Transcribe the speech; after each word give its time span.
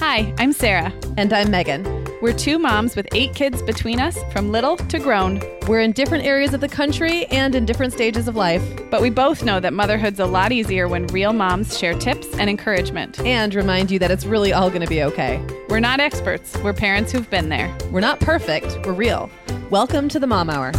Hi, 0.00 0.34
I'm 0.38 0.54
Sarah. 0.54 0.94
And 1.18 1.30
I'm 1.30 1.50
Meagan. 1.50 1.84
We're 2.22 2.32
two 2.32 2.58
moms 2.58 2.96
with 2.96 3.06
eight 3.12 3.34
kids 3.34 3.60
between 3.60 4.00
us, 4.00 4.18
from 4.32 4.50
little 4.50 4.78
to 4.78 4.98
grown. 4.98 5.42
We're 5.68 5.82
in 5.82 5.92
different 5.92 6.24
areas 6.24 6.54
of 6.54 6.62
the 6.62 6.70
country 6.70 7.26
and 7.26 7.54
in 7.54 7.66
different 7.66 7.92
stages 7.92 8.26
of 8.26 8.34
life. 8.34 8.62
But 8.90 9.02
we 9.02 9.10
both 9.10 9.44
know 9.44 9.60
that 9.60 9.74
motherhood's 9.74 10.18
a 10.18 10.24
lot 10.24 10.52
easier 10.52 10.88
when 10.88 11.06
real 11.08 11.34
moms 11.34 11.78
share 11.78 11.92
tips 11.92 12.26
and 12.38 12.48
encouragement. 12.48 13.20
And 13.20 13.54
remind 13.54 13.90
you 13.90 13.98
that 13.98 14.10
it's 14.10 14.24
really 14.24 14.54
all 14.54 14.70
going 14.70 14.80
to 14.80 14.86
be 14.86 15.02
okay. 15.02 15.46
We're 15.68 15.80
not 15.80 16.00
experts, 16.00 16.56
we're 16.64 16.72
parents 16.72 17.12
who've 17.12 17.28
been 17.28 17.50
there. 17.50 17.70
We're 17.90 18.00
not 18.00 18.20
perfect, 18.20 18.78
we're 18.86 18.94
real. 18.94 19.30
Welcome 19.68 20.08
to 20.08 20.18
the 20.18 20.26
Mom 20.26 20.48
Hour. 20.48 20.72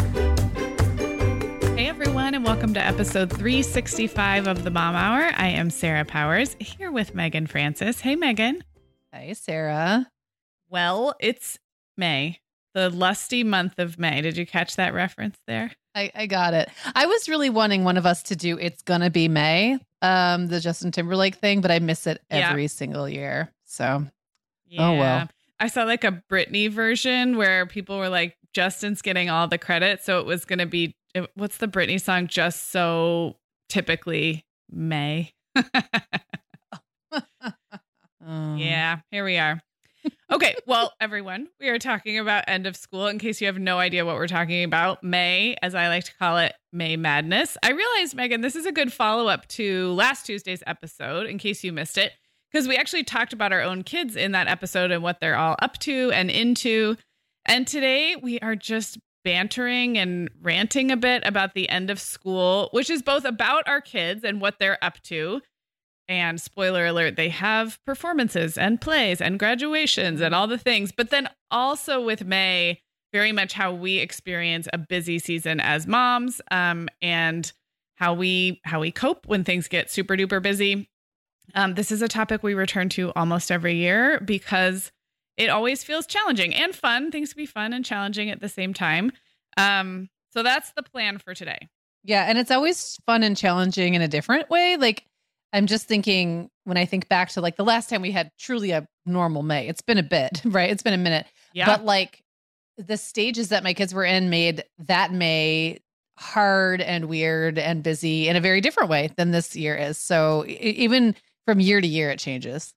Hey 1.76 1.88
everyone, 1.88 2.34
and 2.34 2.44
welcome 2.44 2.74
to 2.74 2.84
episode 2.84 3.30
365 3.30 4.48
of 4.48 4.64
the 4.64 4.72
Mom 4.72 4.96
Hour. 4.96 5.30
I 5.36 5.50
am 5.50 5.70
Sarah 5.70 6.06
Powers 6.06 6.56
here 6.60 6.92
with 6.92 7.14
Meagan 7.14 7.46
Francis. 7.46 8.00
Hey, 8.00 8.16
Meagan. 8.16 8.64
Hey, 9.14 9.34
Sarah. 9.34 10.10
Well, 10.70 11.16
it's 11.20 11.60
May, 11.98 12.40
the 12.74 12.90
lusty 12.90 13.44
month 13.44 13.78
of 13.78 14.00
May. 14.00 14.22
Did 14.22 14.38
you 14.38 14.46
catch 14.46 14.78
that 14.78 14.94
reference 14.94 15.38
there? 15.48 15.72
I, 15.94 16.12
I 16.16 16.28
got 16.28 16.54
it. 16.54 16.70
I 16.96 17.08
was 17.08 17.28
really 17.28 17.50
wanting 17.50 17.84
one 17.84 17.98
of 17.98 18.06
us 18.06 18.24
to 18.24 18.38
do 18.38 18.58
It's 18.58 18.82
Gonna 18.82 19.10
Be 19.10 19.28
May, 19.28 19.78
um, 20.02 20.48
the 20.48 20.62
Justin 20.62 20.92
Timberlake 20.92 21.36
thing, 21.36 21.60
but 21.60 21.72
I 21.72 21.80
miss 21.80 22.08
it 22.08 22.22
every 22.30 22.64
yeah. 22.64 22.68
single 22.68 23.10
year. 23.10 23.52
So, 23.66 24.06
yeah. 24.68 24.88
oh 24.88 24.94
well. 24.98 25.30
I 25.60 25.68
saw 25.68 25.84
like 25.84 26.06
a 26.06 26.24
Britney 26.30 26.72
version 26.72 27.36
where 27.36 27.66
people 27.66 27.98
were 27.98 28.10
like, 28.10 28.38
Justin's 28.54 29.02
getting 29.02 29.30
all 29.30 29.50
the 29.50 29.58
credit. 29.58 30.06
So 30.06 30.20
it 30.20 30.26
was 30.26 30.46
going 30.46 30.60
to 30.60 30.66
be, 30.66 30.96
what's 31.36 31.58
the 31.58 31.68
Britney 31.68 32.02
song? 32.02 32.28
Just 32.28 32.72
so 32.72 33.36
typically 33.68 34.46
May. 34.72 35.34
Um, 38.32 38.58
yeah, 38.58 39.00
here 39.12 39.26
we 39.26 39.38
are. 39.38 39.62
Okay, 40.32 40.56
well, 40.66 40.94
everyone, 41.02 41.50
we 41.60 41.68
are 41.68 41.78
talking 41.78 42.18
about 42.18 42.46
end 42.48 42.66
of 42.66 42.78
school. 42.78 43.08
In 43.08 43.20
case 43.20 43.42
you 43.42 43.48
have 43.48 43.60
no 43.60 43.78
idea 43.78 44.06
what 44.06 44.16
we're 44.16 44.28
talking 44.28 44.64
about, 44.64 45.04
May, 45.04 45.58
as 45.62 45.76
I 45.76 45.90
like 45.90 46.06
to 46.06 46.16
call 46.16 46.38
it, 46.38 46.54
May 46.72 46.96
Madness. 46.96 47.58
I 47.62 47.72
realized, 47.72 48.16
Meagan, 48.16 48.40
this 48.40 48.56
is 48.56 48.66
a 48.66 48.72
good 48.72 48.94
follow 48.94 49.28
up 49.28 49.48
to 49.50 49.92
last 49.92 50.26
Tuesday's 50.26 50.64
episode, 50.66 51.28
in 51.28 51.40
case 51.40 51.62
you 51.62 51.74
missed 51.74 51.98
it, 51.98 52.14
because 52.50 52.70
we 52.70 52.78
actually 52.78 53.04
talked 53.04 53.34
about 53.34 53.52
our 53.52 53.62
own 53.62 53.84
kids 53.84 54.16
in 54.16 54.32
that 54.32 54.48
episode 54.48 54.92
and 54.92 55.04
what 55.04 55.20
they're 55.20 55.36
all 55.36 55.58
up 55.60 55.78
to 55.80 56.12
and 56.14 56.32
into. 56.32 56.96
And 57.46 57.68
today 57.68 58.16
we 58.16 58.40
are 58.40 58.56
just 58.56 58.98
bantering 59.26 59.98
and 59.98 60.30
ranting 60.42 60.90
a 60.90 60.98
bit 60.98 61.24
about 61.26 61.54
the 61.54 61.68
end 61.68 61.90
of 61.90 62.00
school, 62.00 62.70
which 62.72 62.90
is 62.90 63.02
both 63.02 63.26
about 63.26 63.68
our 63.68 63.82
kids 63.82 64.24
and 64.24 64.40
what 64.40 64.58
they're 64.58 64.82
up 64.82 65.02
to 65.04 65.42
and 66.12 66.42
spoiler 66.42 66.88
alert, 66.88 67.16
they 67.16 67.30
have 67.30 67.80
performances 67.86 68.58
and 68.58 68.82
plays 68.82 69.22
and 69.22 69.40
graduations 69.40 70.20
and 70.20 70.36
all 70.36 70.46
the 70.46 70.58
things. 70.58 70.92
But 70.92 71.10
then 71.10 71.30
also 71.50 72.04
with 72.04 72.26
May, 72.26 72.82
very 73.14 73.32
much 73.32 73.54
how 73.54 73.74
we 73.74 73.98
experience 73.98 74.68
a 74.74 74.78
busy 74.78 75.20
season 75.20 75.62
as 75.62 75.88
moms 75.88 76.42
um, 76.52 76.90
and 77.02 77.52
how 77.96 78.14
we 78.14 78.60
how 78.66 78.82
we 78.82 78.92
cope 78.92 79.26
when 79.26 79.46
things 79.46 79.70
get 79.70 79.90
super 79.90 80.18
duper 80.18 80.42
busy. 80.42 80.90
Um, 81.56 81.76
this 81.76 81.94
is 81.94 82.02
a 82.02 82.10
topic 82.10 82.44
we 82.44 82.56
return 82.56 82.90
to 82.90 83.14
almost 83.16 83.50
every 83.50 83.76
year 83.76 84.20
because 84.20 84.92
it 85.38 85.50
always 85.50 85.82
feels 85.82 86.06
challenging 86.06 86.54
and 86.54 86.76
fun. 86.76 87.10
Things 87.10 87.34
can 87.34 87.44
be 87.44 87.46
fun 87.46 87.72
and 87.72 87.86
challenging 87.86 88.30
at 88.30 88.42
the 88.42 88.50
same 88.50 88.74
time. 88.74 89.14
Um, 89.56 90.10
so 90.34 90.44
that's 90.44 90.74
the 90.74 90.84
plan 90.84 91.20
for 91.20 91.34
today. 91.34 91.70
Yeah, 92.04 92.26
and 92.28 92.38
it's 92.38 92.52
always 92.52 92.98
fun 93.06 93.24
and 93.24 93.38
challenging 93.38 93.94
in 93.94 94.02
a 94.02 94.08
different 94.10 94.50
way. 94.50 94.76
Like 94.76 95.06
I'm 95.54 95.68
just 95.68 95.88
thinking 95.88 96.50
when 96.64 96.78
I 96.78 96.86
think 96.86 97.10
back 97.10 97.30
to 97.30 97.42
like 97.42 97.58
the 97.58 97.64
last 97.64 97.90
time 97.90 98.02
we 98.02 98.12
had 98.12 98.32
truly 98.40 98.72
a 98.72 98.88
normal 99.06 99.44
May. 99.44 99.68
It's 99.68 99.82
been 99.82 99.98
a 99.98 100.04
bit, 100.04 100.42
right? 100.46 100.70
It's 100.70 100.84
been 100.84 100.94
a 100.94 100.98
minute. 100.98 101.26
Yeah. 101.54 101.66
But 101.66 101.86
like 101.86 102.24
the 102.78 102.98
stages 102.98 103.50
that 103.50 103.64
my 103.64 103.74
kids 103.74 103.94
were 103.94 104.06
in 104.06 104.30
made 104.30 104.64
that 104.80 105.12
May 105.12 105.80
hard 106.18 106.82
and 106.82 107.06
weird 107.06 107.58
and 107.58 107.84
busy 107.84 108.28
in 108.28 108.36
a 108.36 108.42
very 108.42 108.62
different 108.62 108.90
way 108.90 109.10
than 109.18 109.32
this 109.32 109.56
year 109.56 109.76
is. 109.76 109.98
So 109.98 110.46
even 110.48 111.16
from 111.46 111.60
year 111.60 111.82
to 111.82 111.88
year, 111.88 112.12
it 112.12 112.20
changes. 112.20 112.74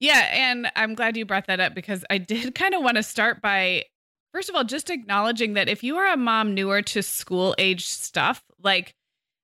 Yeah. 0.00 0.28
And 0.32 0.70
I'm 0.76 0.94
glad 0.94 1.16
you 1.16 1.24
brought 1.24 1.46
that 1.46 1.60
up 1.60 1.74
because 1.74 2.04
I 2.10 2.18
did 2.18 2.54
kind 2.56 2.74
of 2.74 2.82
want 2.82 2.96
to 2.96 3.02
start 3.02 3.40
by, 3.40 3.84
first 4.32 4.48
of 4.48 4.56
all, 4.56 4.64
just 4.64 4.90
acknowledging 4.90 5.54
that 5.54 5.68
if 5.68 5.82
you 5.82 5.96
are 5.96 6.12
a 6.12 6.16
mom 6.16 6.54
newer 6.54 6.82
to 6.82 7.02
school 7.02 7.54
age 7.58 7.86
stuff, 7.86 8.42
like 8.62 8.94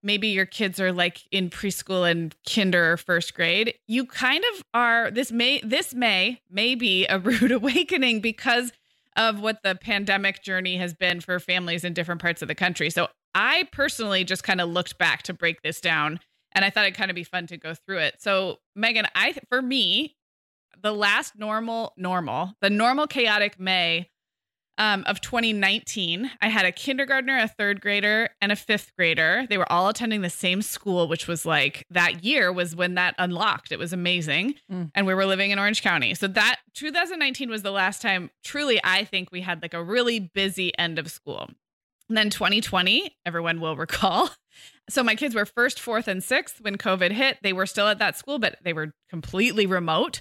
maybe 0.03 0.29
your 0.29 0.47
kids 0.47 0.81
are 0.81 0.93
like 0.93 1.23
in 1.31 1.51
preschool 1.51 2.11
and 2.11 2.35
kinder 2.49 2.93
or 2.93 2.97
first 2.97 3.35
grade 3.35 3.75
you 3.87 4.07
kind 4.07 4.45
of 4.55 4.63
are 4.75 5.11
this 5.11 5.31
may 5.31 5.61
this 5.61 5.95
may 5.95 6.41
may 6.51 6.75
be 6.75 7.07
a 7.07 7.19
rude 7.21 7.53
awakening 7.53 8.21
because 8.21 8.73
of 9.17 9.41
what 9.41 9.63
the 9.63 9.75
pandemic 9.75 10.43
journey 10.43 10.77
has 10.77 10.95
been 10.95 11.21
for 11.21 11.39
families 11.39 11.85
in 11.85 11.93
different 11.93 12.21
parts 12.21 12.43
of 12.43 12.49
the 12.49 12.55
country. 12.55 12.91
So 12.91 13.09
i 13.35 13.69
personally 13.71 14.25
just 14.25 14.43
kind 14.43 14.61
of 14.61 14.69
looked 14.69 14.99
back 14.99 15.23
to 15.23 15.33
break 15.33 15.63
this 15.63 15.81
down 15.81 16.19
and 16.53 16.65
i 16.65 16.71
thought 16.71 16.85
it'd 16.85 16.97
kind 16.97 17.13
of 17.13 17.15
be 17.15 17.23
fun 17.23 17.47
to 17.49 17.57
go 17.57 17.75
through 17.75 17.99
it. 17.99 18.17
So 18.19 18.59
meagan 18.75 19.07
i 19.15 19.35
for 19.49 19.63
me 19.63 20.17
the 20.83 20.93
last 20.93 21.39
normal 21.39 21.93
normal 21.97 22.55
the 22.61 22.71
normal 22.71 23.07
chaotic 23.07 23.59
may 23.61 24.09
um, 24.79 25.05
of 25.07 25.21
2019, 25.21 26.31
I 26.41 26.49
had 26.49 26.65
a 26.65 26.73
kindergartner, 26.73 27.39
a 27.39 27.49
third 27.49 27.81
grader, 27.81 28.31
and 28.41 28.51
a 28.51 28.57
fifth 28.57 28.93
grader. 28.97 29.47
They 29.49 29.59
were 29.59 29.71
all 29.71 29.89
attending 29.89 30.23
the 30.23 30.31
same 30.31 30.63
school, 30.63 31.07
which 31.07 31.29
was 31.29 31.45
like 31.45 31.87
that 31.91 32.25
year 32.25 32.53
was 32.53 32.75
when 32.75 32.95
that 32.95 33.15
unlocked. 33.19 33.73
It 33.73 33.79
was 33.79 33.93
amazing. 33.93 34.55
Mm. 34.73 34.91
And 34.95 35.07
we 35.07 35.15
were 35.15 35.27
living 35.27 35.51
in 35.51 35.59
Orange 35.59 35.83
County. 35.83 36.15
So 36.15 36.27
that 36.29 36.61
2019 36.75 37.51
was 37.51 37.63
the 37.63 37.71
last 37.71 38.01
time, 38.01 38.31
truly, 38.43 38.81
I 38.83 39.05
think 39.05 39.31
we 39.31 39.43
had 39.43 39.61
like 39.61 39.75
a 39.75 39.83
really 39.83 40.19
busy 40.19 40.77
end 40.79 40.99
of 40.99 41.11
school. 41.11 41.51
And 42.09 42.17
then 42.17 42.31
2020, 42.31 43.17
everyone 43.27 43.61
will 43.61 43.77
recall. 43.77 44.31
So 44.89 45.03
my 45.03 45.15
kids 45.15 45.35
were 45.35 45.47
first, 45.47 45.79
fourth, 45.79 46.09
and 46.09 46.23
sixth 46.25 46.61
when 46.61 46.77
COVID 46.77 47.13
hit. 47.13 47.39
They 47.43 47.53
were 47.53 47.67
still 47.67 47.87
at 47.87 47.99
that 47.99 48.17
school, 48.17 48.39
but 48.39 48.57
they 48.65 48.73
were 48.73 48.93
completely 49.09 49.67
remote 49.67 50.21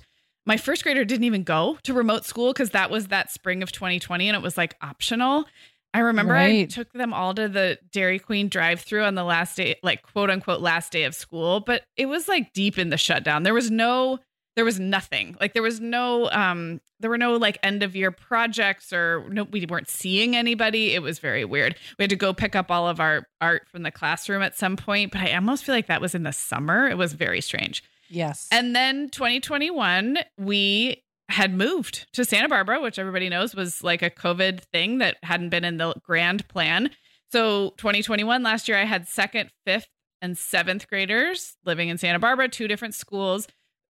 my 0.50 0.58
first 0.58 0.82
grader 0.82 1.06
didn't 1.06 1.26
even 1.26 1.44
go 1.44 1.78
to 1.84 1.94
remote 1.94 2.26
school 2.26 2.52
because 2.52 2.72
that 2.72 2.90
was 2.90 3.10
that 3.10 3.32
spring 3.32 3.62
of 3.62 3.72
2020 3.72 4.28
and 4.28 4.36
it 4.36 4.42
was 4.42 4.58
like 4.58 4.76
optional. 4.82 5.46
I 5.94 6.00
remember 6.00 6.34
right. 6.34 6.64
I 6.64 6.66
took 6.66 6.92
them 6.92 7.14
all 7.14 7.36
to 7.36 7.48
the 7.48 7.78
Dairy 7.92 8.18
Queen 8.18 8.50
drive 8.50 8.82
through 8.82 9.04
on 9.04 9.14
the 9.14 9.24
last 9.24 9.58
day, 9.58 9.76
like 9.84 10.02
quote 10.02 10.32
unquote 10.32 10.60
last 10.60 10.92
day 10.92 11.04
of 11.04 11.14
school, 11.14 11.60
but 11.60 11.84
it 11.96 12.08
was 12.08 12.28
like 12.28 12.52
deep 12.52 12.80
in 12.80 12.90
the 12.90 12.98
shutdown. 12.98 13.44
There 13.44 13.54
was 13.54 13.70
no, 13.70 14.18
there 14.56 14.66
was 14.66 14.80
nothing. 14.80 15.38
Like 15.40 15.54
there 15.54 15.62
was 15.62 15.80
no, 15.80 16.32
um, 16.32 16.82
there 17.00 17.12
were 17.12 17.18
no 17.20 17.34
like 17.38 17.60
end 17.62 17.84
of 17.84 17.96
year 17.96 18.10
projects 18.10 18.92
or 18.92 19.24
no, 19.30 19.44
we 19.44 19.68
weren't 19.68 19.88
seeing 19.88 20.36
anybody. 20.36 20.96
It 20.96 21.04
was 21.04 21.20
very 21.20 21.46
weird. 21.46 21.76
We 22.00 22.04
had 22.04 22.10
to 22.10 22.16
go 22.16 22.34
pick 22.34 22.56
up 22.56 22.72
all 22.72 22.88
of 22.88 23.00
our 23.00 23.28
art 23.40 23.68
from 23.70 23.84
the 23.84 23.92
classroom 23.92 24.42
at 24.42 24.58
some 24.58 24.78
point, 24.78 25.12
but 25.12 25.22
I 25.22 25.36
almost 25.36 25.64
feel 25.64 25.76
like 25.76 25.88
that 25.88 26.02
was 26.02 26.16
in 26.16 26.24
the 26.24 26.34
summer. 26.34 26.88
It 26.88 26.98
was 26.98 27.14
very 27.14 27.40
strange. 27.40 27.84
Yes. 28.10 28.48
And 28.52 28.76
then 28.76 29.10
2021, 29.10 30.20
we 30.38 31.04
had 31.30 31.54
moved 31.54 32.08
to 32.14 32.26
Santa 32.26 32.50
Barbara, 32.50 32.82
which 32.82 32.98
everybody 32.98 33.30
knows 33.30 33.56
was 33.56 33.84
like 33.84 34.02
a 34.02 34.10
COVID 34.10 34.62
thing 34.74 34.98
that 34.98 35.18
hadn't 35.24 35.50
been 35.50 35.64
in 35.64 35.78
the 35.78 35.94
grand 36.04 36.48
plan. 36.48 36.90
So 37.32 37.76
2021, 37.78 38.42
last 38.42 38.68
year, 38.68 38.78
I 38.78 38.86
had 38.86 39.08
second, 39.08 39.52
fifth, 39.66 39.88
and 40.22 40.38
seventh 40.38 40.88
graders 40.88 41.56
living 41.66 41.90
in 41.90 41.98
Santa 41.98 42.20
Barbara, 42.20 42.50
two 42.50 42.68
different 42.68 42.96
schools. 42.96 43.48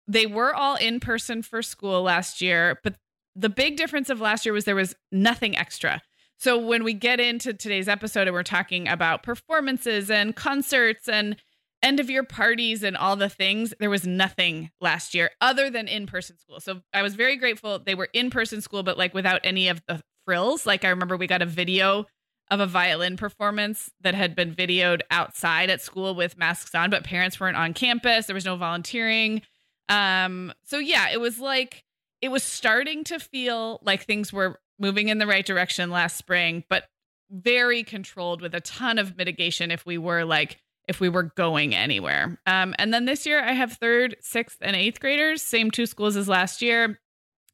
They 0.07 0.25
were 0.25 0.53
all 0.53 0.75
in 0.75 0.99
person 0.99 1.41
for 1.41 1.61
school 1.61 2.01
last 2.01 2.41
year, 2.41 2.79
but 2.83 2.95
the 3.35 3.49
big 3.49 3.77
difference 3.77 4.09
of 4.09 4.19
last 4.19 4.45
year 4.45 4.53
was 4.53 4.65
there 4.65 4.75
was 4.75 4.95
nothing 5.11 5.55
extra. 5.55 6.01
So 6.39 6.57
when 6.57 6.83
we 6.83 6.93
get 6.93 7.19
into 7.19 7.53
today's 7.53 7.87
episode 7.87 8.27
and 8.27 8.33
we're 8.33 8.43
talking 8.43 8.87
about 8.87 9.23
performances 9.23 10.09
and 10.09 10.35
concerts 10.35 11.07
and 11.07 11.35
end 11.83 11.99
of 11.99 12.09
year 12.09 12.23
parties 12.23 12.83
and 12.83 12.97
all 12.97 13.15
the 13.15 13.29
things, 13.29 13.73
there 13.79 13.89
was 13.89 14.05
nothing 14.05 14.71
last 14.81 15.13
year 15.13 15.31
other 15.41 15.69
than 15.69 15.87
in 15.87 16.07
person 16.07 16.37
school. 16.37 16.59
So 16.59 16.81
I 16.93 17.01
was 17.01 17.15
very 17.15 17.37
grateful 17.37 17.79
they 17.79 17.95
were 17.95 18.09
in 18.13 18.29
person 18.29 18.61
school, 18.61 18.83
but 18.83 18.97
like 18.97 19.13
without 19.13 19.41
any 19.43 19.67
of 19.67 19.81
the 19.87 20.01
frills. 20.25 20.65
Like 20.65 20.83
I 20.85 20.89
remember 20.89 21.17
we 21.17 21.27
got 21.27 21.41
a 21.41 21.47
video 21.47 22.05
of 22.49 22.59
a 22.59 22.65
violin 22.65 23.17
performance 23.17 23.91
that 24.01 24.13
had 24.13 24.35
been 24.35 24.53
videoed 24.53 25.01
outside 25.11 25.69
at 25.69 25.81
school 25.81 26.15
with 26.15 26.37
masks 26.37 26.73
on, 26.73 26.89
but 26.89 27.03
parents 27.03 27.39
weren't 27.39 27.57
on 27.57 27.73
campus. 27.73 28.25
There 28.25 28.33
was 28.33 28.45
no 28.45 28.55
volunteering. 28.55 29.41
Um, 29.89 30.53
so 30.63 30.77
yeah, 30.77 31.09
it 31.11 31.19
was 31.19 31.39
like 31.39 31.83
it 32.21 32.29
was 32.29 32.43
starting 32.43 33.03
to 33.05 33.19
feel 33.19 33.79
like 33.83 34.03
things 34.03 34.33
were 34.33 34.59
moving 34.79 35.09
in 35.09 35.17
the 35.17 35.27
right 35.27 35.45
direction 35.45 35.89
last 35.89 36.17
spring, 36.17 36.63
but 36.69 36.85
very 37.29 37.83
controlled 37.83 38.41
with 38.41 38.55
a 38.55 38.61
ton 38.61 38.97
of 38.97 39.17
mitigation 39.17 39.71
if 39.71 39.85
we 39.85 39.97
were 39.97 40.23
like 40.23 40.57
if 40.87 40.99
we 40.99 41.09
were 41.09 41.23
going 41.23 41.75
anywhere. 41.75 42.39
Um, 42.45 42.73
and 42.79 42.93
then 42.93 43.05
this 43.05 43.25
year 43.25 43.43
I 43.43 43.51
have 43.51 43.73
third, 43.73 44.15
sixth, 44.21 44.57
and 44.61 44.75
eighth 44.75 44.99
graders, 44.99 45.41
same 45.41 45.71
two 45.71 45.85
schools 45.85 46.15
as 46.15 46.27
last 46.27 46.61
year. 46.61 46.99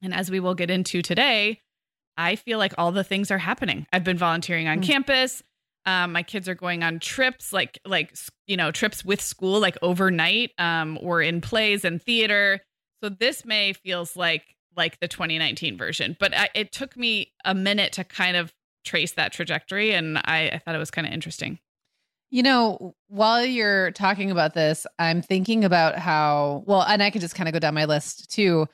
And 0.02 0.14
as 0.14 0.30
we 0.30 0.40
will 0.40 0.56
get 0.56 0.70
into 0.70 1.02
today, 1.02 1.62
I 2.18 2.36
feel 2.36 2.60
like 2.60 2.74
all 2.78 2.92
the 2.92 3.04
things 3.04 3.32
are 3.32 3.38
happening. 3.38 3.88
I've 3.92 4.04
been 4.04 4.18
volunteering 4.18 4.68
on 4.68 4.80
mm-hmm. 4.80 4.92
campus. 4.92 5.42
Um, 5.86 6.14
my 6.14 6.24
kids 6.24 6.48
are 6.48 6.56
going 6.56 6.84
on 6.84 7.00
trips, 7.00 7.52
like 7.52 7.80
like 7.86 8.16
you 8.48 8.56
know 8.56 8.72
trips 8.72 9.04
with 9.04 9.20
school, 9.22 9.60
like 9.60 9.78
overnight, 9.82 10.52
um, 10.58 10.98
or 11.02 11.22
in 11.22 11.42
plays 11.42 11.84
and 11.84 12.02
theater. 12.02 12.62
So 13.04 13.10
this 13.10 13.44
May 13.44 13.74
feels 13.74 14.16
like 14.16 14.44
like 14.78 15.00
the 15.00 15.08
2019 15.08 15.78
version, 15.78 16.16
but 16.20 16.36
I, 16.36 16.50
it 16.56 16.72
took 16.72 16.96
me 16.96 17.34
a 17.44 17.54
minute 17.54 17.94
to 17.94 18.04
kind 18.04 18.38
of 18.38 18.54
trace 18.86 19.14
that 19.14 19.34
trajectory, 19.34 19.94
and 19.94 20.18
I, 20.20 20.52
I 20.54 20.58
thought 20.60 20.76
it 20.76 20.80
was 20.80 20.92
kind 20.92 21.06
of 21.06 21.14
interesting. 21.14 21.60
You 22.34 22.42
know, 22.42 22.96
while 23.10 23.46
you're 23.46 23.92
talking 23.92 24.32
about 24.32 24.56
this, 24.56 24.88
I'm 24.98 25.22
thinking 25.22 25.64
about 25.64 26.00
how 26.00 26.64
well, 26.66 26.82
and 26.82 27.04
I 27.04 27.12
could 27.12 27.22
just 27.22 27.36
kind 27.36 27.48
of 27.48 27.54
go 27.54 27.60
down 27.60 27.76
my 27.76 27.86
list 27.86 28.32
too, 28.32 28.68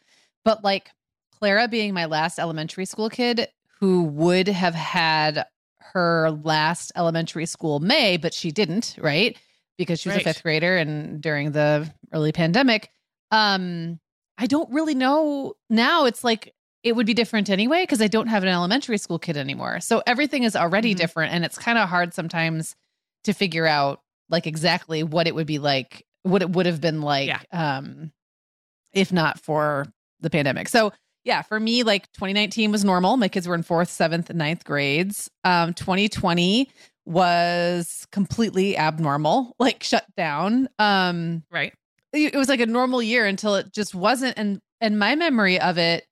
but 0.46 0.64
like 0.64 0.92
Clara 1.38 1.68
being 1.68 1.94
my 1.94 2.06
last 2.06 2.40
elementary 2.40 2.86
school 2.86 3.10
kid 3.10 3.50
who 3.82 4.04
would 4.04 4.48
have 4.48 4.76
had 4.76 5.46
her 5.80 6.32
last 6.42 6.94
elementary 6.96 7.46
school 7.46 7.82
May, 7.82 8.16
but 8.16 8.34
she 8.34 8.50
didn't, 8.50 8.96
right? 8.98 9.38
Because 9.78 10.00
she 10.00 10.08
was 10.08 10.16
right. 10.16 10.26
a 10.26 10.30
fifth 10.30 10.44
grader 10.44 10.78
and 10.78 11.20
during 11.20 11.52
the 11.52 11.86
early 12.14 12.32
pandemic. 12.32 12.90
Um, 13.30 14.00
I 14.38 14.46
don't 14.46 14.72
really 14.72 14.96
know 14.96 15.56
now. 15.70 16.06
It's 16.06 16.24
like 16.24 16.56
it 16.84 16.96
would 16.96 17.06
be 17.06 17.14
different 17.14 17.50
anyway 17.50 17.84
because 17.84 18.02
I 18.02 18.08
don't 18.08 18.28
have 18.28 18.44
an 18.44 18.50
elementary 18.50 18.98
school 18.98 19.20
kid 19.20 19.36
anymore. 19.36 19.82
So 19.82 20.02
everything 20.08 20.44
is 20.44 20.56
already 20.56 20.92
mm-hmm. 20.92 21.00
different. 21.00 21.34
And 21.34 21.44
it's 21.44 21.58
kind 21.58 21.78
of 21.78 21.90
hard 21.90 22.14
sometimes 22.14 22.78
to 23.24 23.34
figure 23.34 23.66
out 23.66 24.02
like 24.30 24.48
exactly 24.48 25.04
what 25.04 25.28
it 25.28 25.36
would 25.36 25.48
be 25.48 25.60
like, 25.60 26.06
what 26.24 26.42
it 26.42 26.50
would 26.50 26.66
have 26.66 26.82
been 26.82 27.02
like 27.02 27.28
yeah. 27.28 27.42
um, 27.52 28.12
if 28.94 29.12
not 29.12 29.40
for 29.40 29.86
the 30.20 30.30
pandemic. 30.30 30.70
So 30.70 30.92
yeah, 31.24 31.42
for 31.42 31.60
me, 31.60 31.84
like 31.84 32.12
2019 32.14 32.72
was 32.72 32.86
normal. 32.86 33.18
My 33.18 33.28
kids 33.28 33.48
were 33.48 33.56
in 33.56 33.64
fourth, 33.64 33.90
seventh, 33.90 34.30
and 34.30 34.40
ninth 34.40 34.64
grades. 34.64 35.30
Um, 35.44 35.74
2020 35.74 36.70
was 37.06 38.08
completely 38.12 38.78
abnormal, 38.78 39.56
like 39.60 39.84
shut 39.84 40.06
down. 40.16 40.70
Um, 40.80 41.44
right. 41.52 41.74
It 42.12 42.36
was 42.36 42.50
like 42.50 42.60
a 42.60 42.66
normal 42.66 43.04
year 43.04 43.26
until 43.26 43.56
it 43.56 43.72
just 43.72 43.94
wasn't. 43.94 44.38
And 44.38 44.62
and 44.82 44.98
my 44.98 45.16
memory 45.16 45.60
of 45.60 45.78
it 45.78 46.06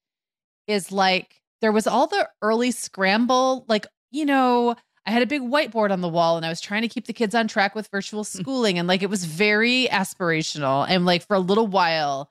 is 0.68 0.92
like 0.92 1.42
there 1.62 1.72
was 1.72 1.88
all 1.88 2.08
the 2.08 2.28
early 2.42 2.72
scramble, 2.72 3.66
like, 3.68 3.88
you 4.12 4.26
know, 4.26 4.76
I 5.08 5.12
had 5.12 5.24
a 5.24 5.28
big 5.28 5.42
whiteboard 5.42 5.92
on 5.92 6.02
the 6.02 6.10
wall 6.10 6.36
and 6.36 6.46
I 6.46 6.50
was 6.50 6.60
trying 6.60 6.82
to 6.82 6.90
keep 6.90 7.08
the 7.08 7.14
kids 7.14 7.34
on 7.34 7.48
track 7.48 7.74
with 7.74 7.88
virtual 7.88 8.26
hmm. 8.26 8.40
schooling. 8.40 8.78
And 8.78 8.88
like 8.88 9.02
it 9.02 9.10
was 9.10 9.24
very 9.26 9.88
aspirational. 9.90 10.86
And 10.88 11.06
like 11.06 11.26
for 11.26 11.36
a 11.36 11.40
little 11.40 11.68
while, 11.68 12.30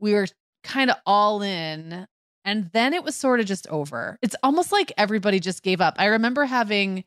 we 0.00 0.14
were 0.14 0.26
kind 0.64 0.90
of 0.90 0.96
all 1.04 1.42
in 1.42 2.06
and 2.44 2.70
then 2.72 2.92
it 2.94 3.04
was 3.04 3.14
sort 3.14 3.40
of 3.40 3.46
just 3.46 3.66
over. 3.68 4.18
It's 4.22 4.36
almost 4.42 4.72
like 4.72 4.92
everybody 4.96 5.38
just 5.38 5.62
gave 5.62 5.80
up. 5.80 5.94
I 5.98 6.06
remember 6.06 6.44
having 6.44 7.04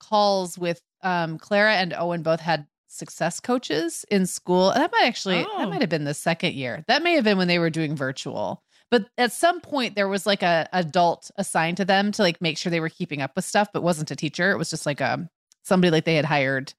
calls 0.00 0.58
with 0.58 0.80
um, 1.02 1.38
Clara 1.38 1.74
and 1.74 1.94
Owen 1.94 2.22
both 2.22 2.40
had 2.40 2.66
success 2.88 3.40
coaches 3.40 4.04
in 4.10 4.26
school. 4.26 4.72
That 4.74 4.92
might 4.92 5.06
actually 5.06 5.44
oh. 5.46 5.58
that 5.58 5.68
might 5.68 5.82
have 5.82 5.90
been 5.90 6.04
the 6.04 6.14
second 6.14 6.54
year. 6.54 6.84
That 6.88 7.02
may 7.02 7.14
have 7.14 7.24
been 7.24 7.38
when 7.38 7.48
they 7.48 7.58
were 7.58 7.70
doing 7.70 7.96
virtual. 7.96 8.62
But 8.90 9.06
at 9.18 9.32
some 9.32 9.60
point 9.60 9.96
there 9.96 10.08
was 10.08 10.26
like 10.26 10.42
a 10.42 10.68
adult 10.72 11.30
assigned 11.36 11.78
to 11.78 11.84
them 11.84 12.12
to 12.12 12.22
like 12.22 12.40
make 12.40 12.58
sure 12.58 12.70
they 12.70 12.80
were 12.80 12.88
keeping 12.88 13.22
up 13.22 13.32
with 13.34 13.44
stuff, 13.44 13.68
but 13.72 13.82
wasn't 13.82 14.10
a 14.10 14.16
teacher. 14.16 14.50
It 14.50 14.58
was 14.58 14.70
just 14.70 14.86
like 14.86 15.00
a 15.00 15.14
um, 15.14 15.28
somebody 15.62 15.90
like 15.90 16.04
they 16.04 16.14
had 16.14 16.24
hired 16.24 16.74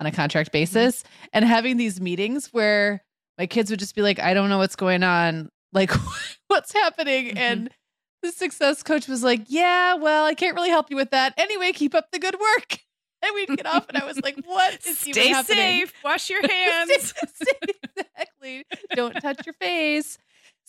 on 0.00 0.06
a 0.06 0.12
contract 0.12 0.48
mm-hmm. 0.48 0.60
basis. 0.60 1.04
And 1.32 1.44
having 1.44 1.76
these 1.76 2.00
meetings 2.00 2.48
where 2.52 3.02
my 3.36 3.46
kids 3.46 3.70
would 3.70 3.80
just 3.80 3.94
be 3.94 4.02
like, 4.02 4.18
I 4.18 4.34
don't 4.34 4.48
know 4.48 4.58
what's 4.58 4.76
going 4.76 5.02
on. 5.02 5.50
Like 5.72 5.90
what's 6.48 6.72
happening? 6.72 7.28
Mm-hmm. 7.28 7.38
and 7.38 7.70
the 8.22 8.32
success 8.32 8.82
coach 8.82 9.06
was 9.06 9.22
like 9.22 9.42
yeah 9.46 9.94
well 9.94 10.24
i 10.24 10.34
can't 10.34 10.56
really 10.56 10.70
help 10.70 10.90
you 10.90 10.96
with 10.96 11.10
that. 11.12 11.34
Anyway 11.36 11.70
keep 11.72 11.94
up 11.94 12.10
the 12.12 12.18
good 12.18 12.36
work. 12.38 12.78
And 13.20 13.34
we'd 13.34 13.48
get 13.48 13.66
off 13.66 13.88
and 13.88 13.98
i 13.98 14.04
was 14.04 14.20
like 14.20 14.38
what 14.44 14.78
is 14.86 14.98
Stay 15.00 15.10
even 15.10 15.32
happening? 15.32 15.56
safe. 15.56 15.92
Wash 16.04 16.30
your 16.30 16.40
hands. 16.40 17.12
exactly. 17.20 18.64
Don't 18.94 19.14
touch 19.14 19.44
your 19.44 19.54
face 19.54 20.18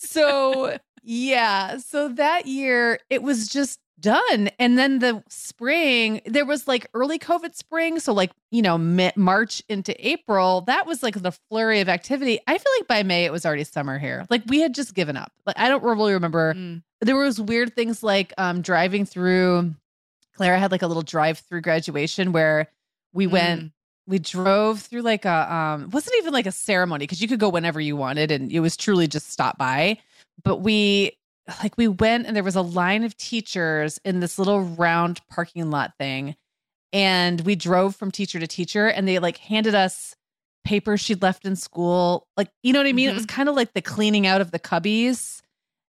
so 0.00 0.76
yeah 1.02 1.76
so 1.78 2.08
that 2.08 2.46
year 2.46 2.98
it 3.08 3.22
was 3.22 3.48
just 3.48 3.78
done. 4.00 4.50
And 4.58 4.78
then 4.78 4.98
the 4.98 5.22
spring, 5.28 6.20
there 6.24 6.44
was 6.44 6.66
like 6.66 6.86
early 6.94 7.18
COVID 7.18 7.54
spring. 7.54 7.98
So, 8.00 8.12
like, 8.12 8.32
you 8.50 8.62
know, 8.62 8.78
March 8.78 9.62
into 9.68 9.94
April, 10.06 10.62
that 10.62 10.86
was 10.86 11.02
like 11.02 11.20
the 11.20 11.32
flurry 11.32 11.80
of 11.80 11.88
activity. 11.88 12.40
I 12.46 12.58
feel 12.58 12.72
like 12.78 12.88
by 12.88 13.02
May, 13.02 13.24
it 13.24 13.32
was 13.32 13.44
already 13.44 13.64
summer 13.64 13.98
here. 13.98 14.26
Like, 14.30 14.42
we 14.46 14.60
had 14.60 14.74
just 14.74 14.94
given 14.94 15.16
up. 15.16 15.32
Like, 15.46 15.58
I 15.58 15.68
don't 15.68 15.82
really 15.82 16.12
remember. 16.12 16.54
Mm. 16.54 16.82
There 17.00 17.16
was 17.16 17.40
weird 17.40 17.74
things 17.74 18.02
like 18.02 18.32
um, 18.38 18.62
driving 18.62 19.04
through. 19.04 19.74
Clara 20.34 20.58
had 20.58 20.72
like 20.72 20.82
a 20.82 20.86
little 20.86 21.02
drive 21.02 21.38
through 21.38 21.60
graduation 21.60 22.32
where 22.32 22.68
we 23.12 23.26
mm. 23.26 23.32
went 23.32 23.72
we 24.10 24.18
drove 24.18 24.80
through 24.80 25.02
like 25.02 25.24
a 25.24 25.54
um 25.54 25.88
wasn't 25.90 26.14
even 26.18 26.32
like 26.32 26.46
a 26.46 26.52
ceremony 26.52 27.04
because 27.04 27.22
you 27.22 27.28
could 27.28 27.40
go 27.40 27.48
whenever 27.48 27.80
you 27.80 27.96
wanted 27.96 28.30
and 28.30 28.50
it 28.50 28.60
was 28.60 28.76
truly 28.76 29.06
just 29.06 29.30
stop 29.30 29.56
by 29.56 29.96
but 30.42 30.58
we 30.58 31.12
like 31.62 31.76
we 31.78 31.88
went 31.88 32.26
and 32.26 32.36
there 32.36 32.42
was 32.42 32.56
a 32.56 32.62
line 32.62 33.04
of 33.04 33.16
teachers 33.16 33.98
in 34.04 34.20
this 34.20 34.38
little 34.38 34.60
round 34.60 35.20
parking 35.28 35.70
lot 35.70 35.92
thing 35.98 36.34
and 36.92 37.40
we 37.42 37.54
drove 37.54 37.94
from 37.94 38.10
teacher 38.10 38.40
to 38.40 38.46
teacher 38.46 38.88
and 38.88 39.06
they 39.06 39.18
like 39.18 39.38
handed 39.38 39.74
us 39.74 40.14
papers 40.64 41.00
she'd 41.00 41.22
left 41.22 41.46
in 41.46 41.56
school 41.56 42.26
like 42.36 42.50
you 42.62 42.72
know 42.72 42.80
what 42.80 42.86
i 42.86 42.92
mean 42.92 43.06
mm-hmm. 43.06 43.12
it 43.12 43.14
was 43.14 43.26
mm-hmm. 43.26 43.36
kind 43.36 43.48
of 43.48 43.54
like 43.54 43.72
the 43.72 43.82
cleaning 43.82 44.26
out 44.26 44.40
of 44.40 44.50
the 44.50 44.58
cubbies 44.58 45.40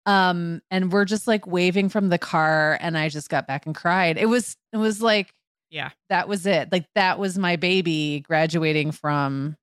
um 0.05 0.61
and 0.69 0.91
we're 0.91 1.05
just 1.05 1.27
like 1.27 1.47
waving 1.47 1.87
from 1.87 2.09
the 2.09 2.17
car 2.17 2.77
and 2.81 2.97
i 2.97 3.07
just 3.07 3.29
got 3.29 3.47
back 3.47 3.65
and 3.65 3.73
cried 3.73 4.17
it 4.17 4.27
was 4.27 4.57
it 4.73 4.77
was 4.77 5.01
like 5.01 5.33
yeah 5.71 5.89
that 6.09 6.27
was 6.27 6.45
it 6.45 6.71
like 6.71 6.85
that 6.93 7.17
was 7.17 7.37
my 7.37 7.55
baby 7.55 8.23
graduating 8.27 8.91
from 8.91 9.55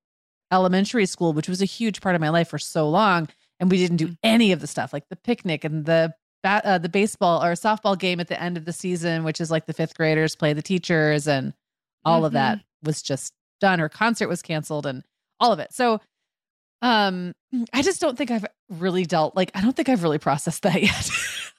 elementary 0.51 1.07
school 1.07 1.33
which 1.33 1.49
was 1.49 1.63
a 1.63 1.67
huge 1.67 2.01
part 2.01 2.15
of 2.15 2.21
my 2.21 2.31
life 2.31 2.49
for 2.49 2.59
so 2.59 2.89
long 2.89 3.29
and 3.61 3.71
we 3.71 3.77
didn't 3.77 3.99
do 3.99 4.09
mm. 4.09 4.17
any 4.23 4.53
of 4.53 4.61
the 4.61 4.67
stuff 4.67 4.93
like 4.93 5.09
the 5.09 5.17
picnic 5.17 5.65
and 5.65 5.85
the 5.85 6.13
uh, 6.45 6.79
the 6.79 6.89
baseball 6.89 7.43
or 7.43 7.53
softball 7.53 7.99
game 7.99 8.21
at 8.21 8.29
the 8.29 8.41
end 8.41 8.57
of 8.57 8.65
the 8.65 8.73
season, 8.73 9.25
which 9.25 9.41
is 9.41 9.51
like 9.51 9.67
the 9.67 9.73
fifth 9.73 9.97
graders 9.97 10.37
play 10.37 10.53
the 10.53 10.63
teachers, 10.63 11.27
and 11.27 11.53
all 12.05 12.19
mm-hmm. 12.19 12.27
of 12.27 12.33
that 12.33 12.59
mm-hmm. 12.59 12.87
was 12.87 13.03
just 13.03 13.33
done. 13.61 13.79
Her 13.79 13.89
concert 13.89 14.29
was 14.29 14.43
canceled, 14.43 14.87
and 14.87 15.03
all 15.41 15.53
of 15.53 15.59
it. 15.59 15.73
So, 15.73 16.01
um, 16.83 17.35
I 17.73 17.83
just 17.83 18.01
don't 18.01 18.17
think 18.17 18.31
I've 18.31 18.47
really 18.71 19.05
dealt 19.05 19.37
like 19.37 19.51
I 19.55 19.61
don't 19.61 19.75
think 19.75 19.89
I've 19.89 20.03
really 20.03 20.19
processed 20.19 20.63
that 20.63 20.83
yet, 20.83 21.11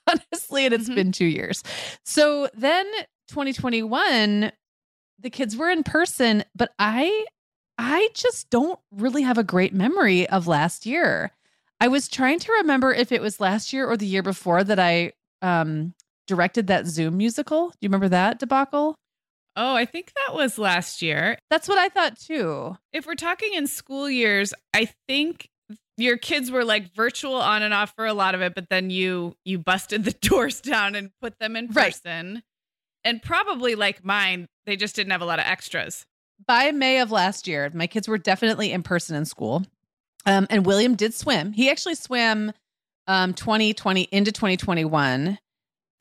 honestly. 0.08 0.66
And 0.66 0.74
it's 0.74 0.86
mm-hmm. 0.86 0.96
been 0.96 1.12
two 1.12 1.26
years. 1.26 1.64
So 2.06 2.50
then 2.54 2.86
2021, 3.30 4.52
the 5.20 5.30
kids 5.30 5.56
were 5.56 5.70
in 5.70 5.84
person, 5.84 6.44
but 6.56 6.72
I 6.80 7.26
I 7.78 8.10
just 8.14 8.50
don't 8.50 8.80
really 8.92 9.22
have 9.22 9.38
a 9.38 9.44
great 9.44 9.74
memory 9.74 10.28
of 10.28 10.48
last 10.48 10.86
year. 10.86 11.32
I 11.80 11.88
was 11.88 12.10
trying 12.10 12.40
to 12.40 12.52
remember 12.52 12.94
if 12.94 13.12
it 13.14 13.22
was 13.22 13.40
last 13.40 13.72
year 13.72 13.88
or 13.88 13.96
the 13.96 14.06
year 14.06 14.22
before 14.22 14.66
that 14.66 14.80
I 14.80 15.14
um, 15.42 15.94
directed 16.28 16.68
that 16.68 16.88
Zoom 16.88 17.16
musical. 17.16 17.70
Do 17.70 17.78
you 17.82 17.88
remember 17.88 18.10
that 18.10 18.38
debacle? 18.38 18.96
Oh, 19.56 19.76
I 19.76 19.86
think 19.86 20.12
that 20.14 20.36
was 20.36 20.58
last 20.58 21.02
year. 21.02 21.38
That's 21.50 21.70
what 21.70 21.78
I 21.78 21.90
thought 21.90 22.20
too. 22.20 22.78
If 22.92 23.06
we're 23.06 23.16
talking 23.16 23.54
in 23.54 23.66
school 23.66 24.10
years, 24.10 24.54
I 24.74 24.90
think 25.08 25.50
your 25.98 26.18
kids 26.18 26.52
were 26.52 26.64
like 26.66 26.94
virtual 26.94 27.36
on 27.36 27.62
and 27.62 27.74
off 27.74 27.94
for 27.96 28.06
a 28.06 28.14
lot 28.14 28.36
of 28.36 28.42
it, 28.42 28.56
but 28.56 28.70
then 28.70 28.90
you 28.90 29.36
you 29.46 29.60
busted 29.60 30.04
the 30.04 30.12
doors 30.22 30.62
down 30.62 30.96
and 30.96 31.12
put 31.22 31.40
them 31.40 31.56
in 31.56 31.70
person. 31.70 32.44
And 33.04 33.22
probably 33.22 33.76
like 33.76 34.04
mine, 34.04 34.48
they 34.66 34.76
just 34.76 34.96
didn't 34.96 35.12
have 35.12 35.22
a 35.22 35.26
lot 35.26 35.40
of 35.40 35.46
extras. 35.46 36.06
By 36.46 36.72
May 36.72 37.00
of 37.00 37.12
last 37.12 37.48
year, 37.48 37.70
my 37.74 37.88
kids 37.88 38.08
were 38.08 38.18
definitely 38.18 38.72
in 38.72 38.84
person 38.84 39.16
in 39.16 39.26
school. 39.26 39.66
Um, 40.26 40.48
and 40.50 40.66
William 40.66 40.96
did 40.96 41.14
swim. 41.14 41.54
He 41.54 41.70
actually 41.70 41.96
swam 41.96 42.52
um, 43.08 43.34
2020 43.34 44.04
into 44.04 44.32
2021. 44.32 45.40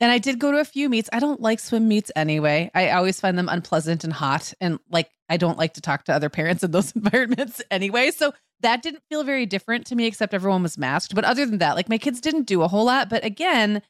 And 0.01 0.11
I 0.11 0.17
did 0.17 0.39
go 0.39 0.51
to 0.51 0.59
a 0.59 0.65
few 0.65 0.87
meets. 0.87 1.09
I 1.11 1.19
don't 1.19 1.41
like 1.41 1.59
swim 1.59 1.87
meets 1.87 2.11
anyway. 2.15 2.71
I 2.73 2.91
always 2.91 3.19
find 3.19 3.37
them 3.37 3.49
unpleasant 3.49 4.03
and 4.03 4.13
hot. 4.13 4.53
And 4.61 4.79
like, 4.89 5.09
I 5.27 5.37
don't 5.37 5.57
like 5.57 5.73
to 5.73 5.81
talk 5.81 6.05
to 6.05 6.13
other 6.13 6.29
parents 6.29 6.63
in 6.63 6.71
those 6.71 6.91
environments 6.95 7.61
anyway. 7.69 8.11
So 8.11 8.33
that 8.61 8.81
didn't 8.81 9.03
feel 9.09 9.23
very 9.23 9.45
different 9.45 9.87
to 9.87 9.95
me, 9.95 10.05
except 10.05 10.33
everyone 10.33 10.63
was 10.63 10.77
masked. 10.77 11.15
But 11.15 11.25
other 11.25 11.45
than 11.45 11.57
that, 11.57 11.75
like 11.75 11.89
my 11.89 11.97
kids 11.97 12.21
didn't 12.21 12.43
do 12.43 12.61
a 12.61 12.67
whole 12.67 12.85
lot. 12.85 13.09
But 13.09 13.25
again, 13.25 13.81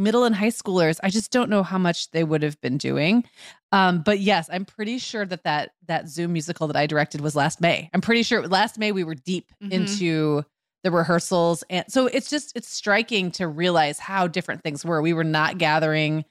middle 0.00 0.24
and 0.24 0.34
high 0.34 0.48
schoolers, 0.48 0.98
I 1.02 1.10
just 1.10 1.30
don't 1.30 1.50
know 1.50 1.62
how 1.62 1.78
much 1.78 2.10
they 2.10 2.24
would 2.24 2.42
have 2.42 2.60
been 2.60 2.78
doing. 2.78 3.24
Um, 3.70 4.02
but 4.02 4.18
yes, 4.18 4.48
I'm 4.50 4.64
pretty 4.64 4.98
sure 4.98 5.24
that 5.26 5.44
that 5.44 5.72
that 5.86 6.08
Zoom 6.08 6.32
musical 6.32 6.66
that 6.66 6.76
I 6.76 6.86
directed 6.86 7.20
was 7.20 7.36
last 7.36 7.60
May. 7.60 7.90
I'm 7.94 8.00
pretty 8.00 8.22
sure 8.22 8.46
last 8.48 8.78
May 8.78 8.90
we 8.90 9.04
were 9.04 9.14
deep 9.14 9.52
mm-hmm. 9.62 9.72
into 9.72 10.44
the 10.82 10.90
rehearsals. 10.90 11.62
And 11.68 11.84
so 11.88 12.06
it's 12.06 12.30
just, 12.30 12.56
it's 12.56 12.68
striking 12.68 13.30
to 13.32 13.46
realize 13.46 13.98
how 13.98 14.26
different 14.26 14.62
things 14.62 14.84
were. 14.84 15.02
We 15.02 15.12
were 15.12 15.24
not 15.24 15.58
gathering. 15.58 16.24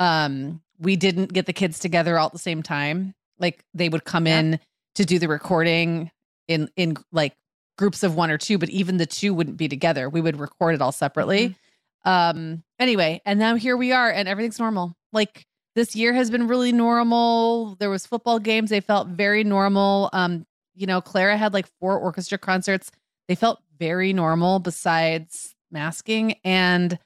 Um, 0.00 0.60
we 0.80 0.96
didn't 0.96 1.32
get 1.32 1.46
the 1.46 1.52
kids 1.52 1.78
together 1.78 2.18
all 2.18 2.26
at 2.26 2.32
the 2.32 2.38
same 2.38 2.62
time. 2.62 3.14
Like 3.38 3.64
they 3.72 3.88
would 3.88 4.04
come 4.04 4.26
yeah. 4.26 4.40
in 4.40 4.60
to 4.96 5.04
do 5.04 5.20
the 5.20 5.28
recording 5.28 6.10
in, 6.48 6.68
in 6.76 6.96
like 7.12 7.34
groups 7.78 8.02
of 8.02 8.16
one 8.16 8.30
or 8.30 8.38
two, 8.38 8.58
but 8.58 8.70
even 8.70 8.96
the 8.96 9.06
two 9.06 9.32
wouldn't 9.32 9.56
be 9.56 9.68
together. 9.68 10.10
We 10.10 10.20
would 10.20 10.40
record 10.40 10.74
it 10.74 10.82
all 10.82 10.92
separately. 10.92 11.50
Mm-hmm. 11.50 11.58
Um, 12.04 12.62
anyway, 12.78 13.20
and 13.24 13.38
now 13.38 13.54
here 13.54 13.76
we 13.76 13.92
are 13.92 14.10
and 14.10 14.28
everything's 14.28 14.58
normal. 14.58 14.94
Like 15.12 15.46
this 15.74 15.94
year 15.96 16.12
has 16.12 16.30
been 16.30 16.48
really 16.48 16.72
normal. 16.72 17.76
There 17.78 17.90
was 17.90 18.06
football 18.06 18.38
games. 18.38 18.70
They 18.70 18.80
felt 18.80 19.08
very 19.08 19.44
normal. 19.44 20.10
Um, 20.12 20.46
you 20.74 20.86
know, 20.86 21.00
Clara 21.00 21.36
had 21.36 21.52
like 21.52 21.68
four 21.80 21.98
orchestra 21.98 22.38
concerts. 22.38 22.90
They 23.28 23.34
felt 23.34 23.60
very 23.78 24.12
normal 24.12 24.58
besides 24.58 25.54
masking. 25.70 26.36
And 26.44 26.98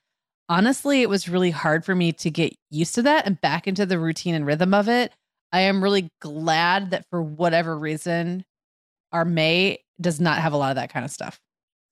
honestly, 0.48 1.02
it 1.02 1.08
was 1.08 1.28
really 1.28 1.50
hard 1.50 1.84
for 1.84 1.94
me 1.94 2.12
to 2.12 2.30
get 2.30 2.54
used 2.70 2.94
to 2.96 3.02
that 3.02 3.26
and 3.26 3.40
back 3.40 3.66
into 3.66 3.86
the 3.86 3.98
routine 3.98 4.34
and 4.34 4.46
rhythm 4.46 4.74
of 4.74 4.88
it. 4.88 5.12
I 5.52 5.60
am 5.60 5.82
really 5.82 6.10
glad 6.20 6.90
that 6.90 7.06
for 7.08 7.22
whatever 7.22 7.78
reason, 7.78 8.44
our 9.12 9.24
May 9.24 9.78
does 10.00 10.20
not 10.20 10.38
have 10.38 10.52
a 10.52 10.56
lot 10.56 10.70
of 10.70 10.76
that 10.76 10.92
kind 10.92 11.04
of 11.04 11.10
stuff. 11.10 11.40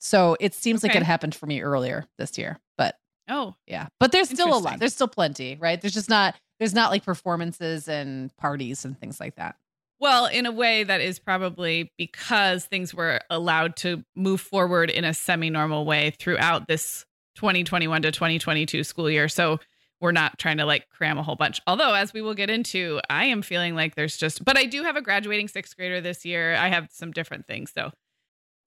So 0.05 0.37
it 0.39 0.53
seems 0.55 0.85
okay. 0.85 0.93
like 0.93 0.97
it 0.99 1.03
happened 1.03 1.35
for 1.35 1.47
me 1.47 1.63
earlier 1.63 2.05
this 2.19 2.37
year, 2.37 2.61
but 2.77 2.95
oh, 3.27 3.55
yeah. 3.67 3.89
But 3.99 4.13
there's 4.13 4.29
still 4.29 4.55
a 4.55 4.59
lot. 4.59 4.79
There's 4.79 4.93
still 4.93 5.09
plenty, 5.09 5.57
right? 5.59 5.81
There's 5.81 5.95
just 5.95 6.11
not 6.11 6.35
there's 6.59 6.75
not 6.75 6.91
like 6.91 7.07
performances 7.07 7.89
and 7.89 8.35
parties 8.37 8.85
and 8.85 9.01
things 9.01 9.19
like 9.19 9.37
that. 9.37 9.57
Well, 10.01 10.27
in 10.27 10.45
a 10.45 10.53
way 10.53 10.85
that 10.85 11.01
is 11.01 11.19
probably 11.19 11.91
because 11.97 12.67
things 12.67 12.95
were 12.95 13.21
allowed 13.31 13.77
to 13.77 14.05
move 14.15 14.43
forward 14.43 14.91
in 14.91 15.05
a 15.05 15.15
semi-normal 15.15 15.87
way 15.87 16.11
throughout 16.11 16.69
this 16.69 17.07
2021 17.37 18.03
to 18.03 18.13
2022 18.13 18.85
school 18.85 19.09
year. 19.09 19.29
So 19.29 19.59
we're 20.03 20.13
not 20.13 20.39
trying 20.39 20.59
to 20.59 20.67
like 20.67 20.91
cram 20.91 21.17
a 21.17 21.23
whole 21.23 21.37
bunch. 21.37 21.63
Although, 21.67 21.95
as 21.95 22.13
we 22.13 22.21
will 22.21 22.35
get 22.35 22.51
into, 22.51 23.01
I 23.09 23.27
am 23.27 23.41
feeling 23.41 23.75
like 23.75 23.95
there's 23.95 24.19
just, 24.19 24.45
but 24.45 24.59
I 24.59 24.67
do 24.67 24.83
have 24.83 24.97
a 24.97 25.03
graduating 25.03 25.49
sixth 25.49 25.75
grader 25.77 26.03
this 26.03 26.27
year. 26.27 26.55
I 26.57 26.69
have 26.69 26.89
some 26.91 27.11
different 27.11 27.47
things. 27.47 27.73
So, 27.75 27.91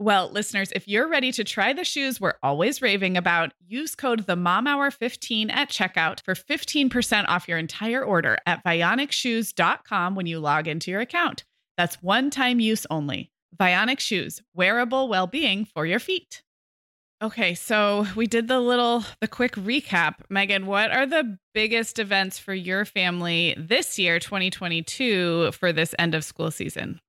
Well, 0.00 0.30
listeners, 0.30 0.70
if 0.76 0.86
you're 0.86 1.08
ready 1.08 1.32
to 1.32 1.42
try 1.42 1.72
the 1.72 1.82
shoes 1.82 2.20
we're 2.20 2.34
always 2.40 2.80
raving 2.80 3.16
about, 3.16 3.52
use 3.66 3.96
code 3.96 4.26
the 4.26 4.36
Mom 4.36 4.68
Hour 4.68 4.92
15 4.92 5.50
at 5.50 5.70
checkout 5.70 6.22
for 6.22 6.36
15% 6.36 7.24
off 7.26 7.48
your 7.48 7.58
entire 7.58 8.04
order 8.04 8.38
at 8.46 8.62
vionicshoes.com 8.64 10.14
when 10.14 10.26
you 10.26 10.38
log 10.38 10.68
into 10.68 10.92
your 10.92 11.00
account. 11.00 11.44
That's 11.76 12.00
one 12.00 12.30
time 12.30 12.60
use 12.60 12.86
only. 12.90 13.32
Vionic 13.58 13.98
shoes, 13.98 14.40
wearable 14.54 15.08
well 15.08 15.26
being 15.26 15.64
for 15.64 15.84
your 15.84 15.98
feet. 15.98 16.42
Okay, 17.20 17.54
so 17.54 18.06
we 18.14 18.28
did 18.28 18.46
the 18.46 18.60
little 18.60 19.02
the 19.20 19.26
quick 19.26 19.56
recap. 19.56 20.14
Meagan, 20.30 20.66
what 20.66 20.92
are 20.92 21.06
the 21.06 21.38
biggest 21.54 21.98
events 21.98 22.38
for 22.38 22.54
your 22.54 22.84
family 22.84 23.56
this 23.58 23.98
year, 23.98 24.20
2022, 24.20 25.50
for 25.50 25.72
this 25.72 25.92
end 25.98 26.14
of 26.14 26.24
school 26.24 26.52
season? 26.52 27.00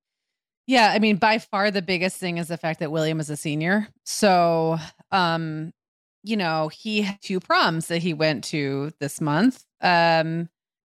Yeah, 0.69 0.91
I 0.91 0.99
mean, 0.99 1.15
by 1.15 1.39
far 1.39 1.71
the 1.71 1.81
biggest 1.81 2.17
thing 2.17 2.37
is 2.37 2.49
the 2.49 2.55
fact 2.55 2.79
that 2.79 2.91
William 2.91 3.19
is 3.19 3.31
a 3.31 3.35
senior. 3.35 3.87
So, 4.05 4.77
um, 5.11 5.73
you 6.21 6.37
know, 6.37 6.67
he 6.67 7.01
had 7.01 7.19
two 7.23 7.39
proms 7.39 7.87
that 7.87 8.03
he 8.03 8.13
went 8.13 8.43
to 8.45 8.91
this 8.99 9.19
month. 9.19 9.65
Um, 9.81 10.47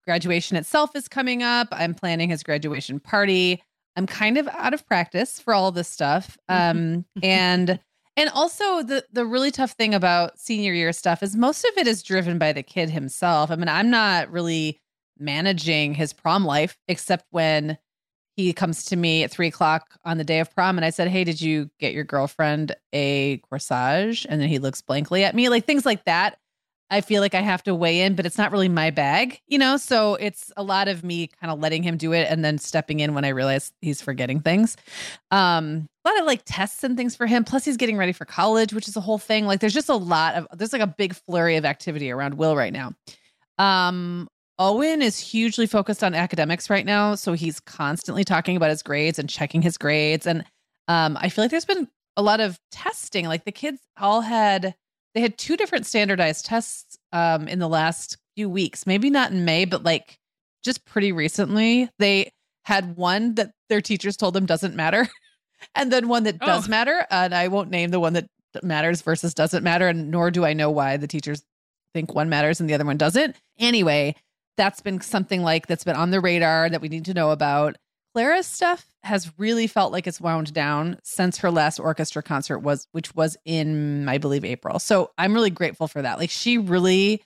graduation 0.04 0.58
itself 0.58 0.94
is 0.94 1.08
coming 1.08 1.42
up. 1.42 1.68
I'm 1.70 1.94
planning 1.94 2.28
his 2.28 2.42
graduation 2.42 3.00
party. 3.00 3.62
I'm 3.96 4.06
kind 4.06 4.36
of 4.36 4.46
out 4.48 4.74
of 4.74 4.86
practice 4.86 5.40
for 5.40 5.54
all 5.54 5.72
this 5.72 5.88
stuff. 5.88 6.36
Um, 6.50 7.06
and 7.22 7.80
and 8.14 8.28
also 8.34 8.82
the 8.82 9.06
the 9.10 9.24
really 9.24 9.50
tough 9.50 9.70
thing 9.70 9.94
about 9.94 10.38
senior 10.38 10.74
year 10.74 10.92
stuff 10.92 11.22
is 11.22 11.34
most 11.34 11.64
of 11.64 11.78
it 11.78 11.86
is 11.86 12.02
driven 12.02 12.36
by 12.36 12.52
the 12.52 12.62
kid 12.62 12.90
himself. 12.90 13.50
I 13.50 13.56
mean, 13.56 13.70
I'm 13.70 13.88
not 13.88 14.30
really 14.30 14.82
managing 15.18 15.94
his 15.94 16.12
prom 16.12 16.44
life 16.44 16.76
except 16.88 17.24
when 17.30 17.78
he 18.36 18.52
comes 18.52 18.84
to 18.86 18.96
me 18.96 19.24
at 19.24 19.30
three 19.30 19.48
o'clock 19.48 19.98
on 20.04 20.18
the 20.18 20.24
day 20.24 20.40
of 20.40 20.54
prom 20.54 20.78
and 20.78 20.84
I 20.84 20.90
said, 20.90 21.08
Hey, 21.08 21.24
did 21.24 21.40
you 21.40 21.70
get 21.78 21.92
your 21.92 22.04
girlfriend 22.04 22.74
a 22.92 23.40
corsage? 23.50 24.26
And 24.28 24.40
then 24.40 24.48
he 24.48 24.58
looks 24.58 24.80
blankly 24.80 25.24
at 25.24 25.34
me, 25.34 25.48
like 25.48 25.64
things 25.64 25.84
like 25.84 26.04
that. 26.04 26.38
I 26.92 27.00
feel 27.00 27.22
like 27.22 27.34
I 27.34 27.40
have 27.40 27.62
to 27.62 27.74
weigh 27.74 28.02
in, 28.02 28.14
but 28.14 28.26
it's 28.26 28.36
not 28.36 28.52
really 28.52 28.68
my 28.68 28.90
bag, 28.90 29.40
you 29.46 29.56
know? 29.56 29.78
So 29.78 30.16
it's 30.16 30.52
a 30.58 30.62
lot 30.62 30.88
of 30.88 31.02
me 31.02 31.26
kind 31.40 31.50
of 31.50 31.58
letting 31.58 31.82
him 31.82 31.96
do 31.96 32.12
it 32.12 32.28
and 32.30 32.44
then 32.44 32.58
stepping 32.58 33.00
in 33.00 33.14
when 33.14 33.24
I 33.24 33.28
realize 33.28 33.72
he's 33.80 34.02
forgetting 34.02 34.40
things. 34.40 34.76
Um, 35.30 35.88
a 36.04 36.10
lot 36.10 36.20
of 36.20 36.26
like 36.26 36.42
tests 36.44 36.84
and 36.84 36.94
things 36.94 37.16
for 37.16 37.26
him. 37.26 37.44
Plus, 37.44 37.64
he's 37.64 37.78
getting 37.78 37.96
ready 37.96 38.12
for 38.12 38.26
college, 38.26 38.74
which 38.74 38.88
is 38.88 38.96
a 38.96 39.00
whole 39.00 39.16
thing. 39.16 39.46
Like, 39.46 39.60
there's 39.60 39.72
just 39.72 39.88
a 39.88 39.94
lot 39.94 40.34
of, 40.34 40.46
there's 40.52 40.74
like 40.74 40.82
a 40.82 40.86
big 40.86 41.14
flurry 41.14 41.56
of 41.56 41.64
activity 41.64 42.10
around 42.10 42.34
Will 42.34 42.54
right 42.54 42.74
now. 42.74 42.92
Um, 43.56 44.28
Owen 44.62 45.02
is 45.02 45.18
hugely 45.18 45.66
focused 45.66 46.04
on 46.04 46.14
academics 46.14 46.70
right 46.70 46.86
now. 46.86 47.16
So 47.16 47.32
he's 47.32 47.58
constantly 47.58 48.22
talking 48.22 48.56
about 48.56 48.70
his 48.70 48.80
grades 48.80 49.18
and 49.18 49.28
checking 49.28 49.60
his 49.60 49.76
grades. 49.76 50.24
And 50.24 50.44
um, 50.86 51.18
I 51.20 51.30
feel 51.30 51.42
like 51.42 51.50
there's 51.50 51.64
been 51.64 51.88
a 52.16 52.22
lot 52.22 52.38
of 52.38 52.60
testing. 52.70 53.26
Like 53.26 53.44
the 53.44 53.50
kids 53.50 53.80
all 53.96 54.20
had 54.20 54.76
they 55.14 55.20
had 55.20 55.36
two 55.36 55.56
different 55.56 55.84
standardized 55.84 56.46
tests 56.46 56.96
um, 57.12 57.48
in 57.48 57.58
the 57.58 57.68
last 57.68 58.18
few 58.36 58.48
weeks. 58.48 58.86
Maybe 58.86 59.10
not 59.10 59.32
in 59.32 59.44
May, 59.44 59.64
but 59.64 59.82
like 59.82 60.16
just 60.62 60.84
pretty 60.86 61.10
recently. 61.10 61.90
They 61.98 62.30
had 62.64 62.96
one 62.96 63.34
that 63.34 63.50
their 63.68 63.80
teachers 63.80 64.16
told 64.16 64.32
them 64.32 64.46
doesn't 64.46 64.76
matter, 64.76 65.08
and 65.74 65.90
then 65.92 66.06
one 66.06 66.22
that 66.22 66.36
oh. 66.40 66.46
does 66.46 66.68
matter. 66.68 67.04
And 67.10 67.34
I 67.34 67.48
won't 67.48 67.70
name 67.70 67.90
the 67.90 67.98
one 67.98 68.12
that 68.12 68.28
matters 68.62 69.02
versus 69.02 69.34
doesn't 69.34 69.64
matter, 69.64 69.88
and 69.88 70.08
nor 70.08 70.30
do 70.30 70.44
I 70.44 70.52
know 70.52 70.70
why 70.70 70.98
the 70.98 71.08
teachers 71.08 71.42
think 71.94 72.14
one 72.14 72.28
matters 72.28 72.60
and 72.60 72.70
the 72.70 72.74
other 72.74 72.86
one 72.86 72.96
doesn't. 72.96 73.34
Anyway, 73.58 74.14
that's 74.56 74.80
been 74.80 75.00
something 75.00 75.42
like 75.42 75.66
that's 75.66 75.84
been 75.84 75.96
on 75.96 76.10
the 76.10 76.20
radar 76.20 76.68
that 76.68 76.80
we 76.80 76.88
need 76.88 77.04
to 77.06 77.14
know 77.14 77.30
about. 77.30 77.76
Clara's 78.14 78.46
stuff 78.46 78.86
has 79.04 79.32
really 79.38 79.66
felt 79.66 79.90
like 79.90 80.06
it's 80.06 80.20
wound 80.20 80.52
down 80.52 80.98
since 81.02 81.38
her 81.38 81.50
last 81.50 81.80
orchestra 81.80 82.22
concert 82.22 82.58
was 82.58 82.86
which 82.92 83.14
was 83.14 83.36
in 83.44 84.08
I 84.08 84.18
believe 84.18 84.44
April. 84.44 84.78
So 84.78 85.10
I'm 85.18 85.34
really 85.34 85.50
grateful 85.50 85.88
for 85.88 86.02
that. 86.02 86.18
Like 86.18 86.30
she 86.30 86.58
really 86.58 87.22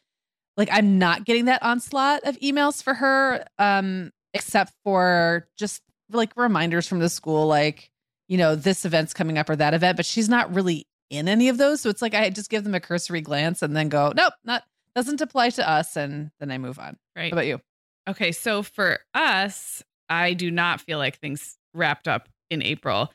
like 0.57 0.69
I'm 0.73 0.99
not 0.99 1.25
getting 1.25 1.47
that 1.47 1.63
onslaught 1.63 2.25
of 2.25 2.39
emails 2.39 2.83
for 2.83 2.95
her 2.95 3.45
um 3.59 4.11
except 4.33 4.73
for 4.85 5.49
just 5.57 5.83
like 6.11 6.33
reminders 6.37 6.87
from 6.87 7.01
the 7.01 7.09
school 7.09 7.47
like 7.47 7.91
you 8.29 8.39
know 8.39 8.55
this 8.55 8.85
event's 8.85 9.13
coming 9.13 9.39
up 9.39 9.51
or 9.51 9.57
that 9.57 9.75
event 9.75 9.97
but 9.97 10.07
she's 10.07 10.29
not 10.29 10.53
really 10.55 10.87
in 11.11 11.29
any 11.29 11.49
of 11.49 11.59
those 11.59 11.81
so 11.81 11.91
it's 11.91 12.03
like 12.03 12.15
I 12.15 12.31
just 12.31 12.51
give 12.51 12.65
them 12.65 12.75
a 12.75 12.81
cursory 12.81 13.21
glance 13.21 13.63
and 13.63 13.77
then 13.77 13.89
go 13.89 14.13
nope 14.15 14.33
not 14.45 14.63
doesn't 14.97 15.21
apply 15.21 15.51
to 15.51 15.69
us 15.69 15.97
and 15.97 16.31
then 16.41 16.51
I 16.51 16.59
move 16.59 16.81
on. 16.81 16.97
Right. 17.15 17.31
How 17.31 17.37
about 17.37 17.47
you? 17.47 17.61
Okay, 18.09 18.33
so 18.33 18.63
for 18.63 19.01
us, 19.15 19.85
I 20.09 20.33
do 20.33 20.51
not 20.51 20.81
feel 20.81 20.99
like 20.99 21.19
things 21.19 21.59
wrapped 21.75 22.09
up 22.09 22.29
in 22.51 22.63
April. 22.63 23.13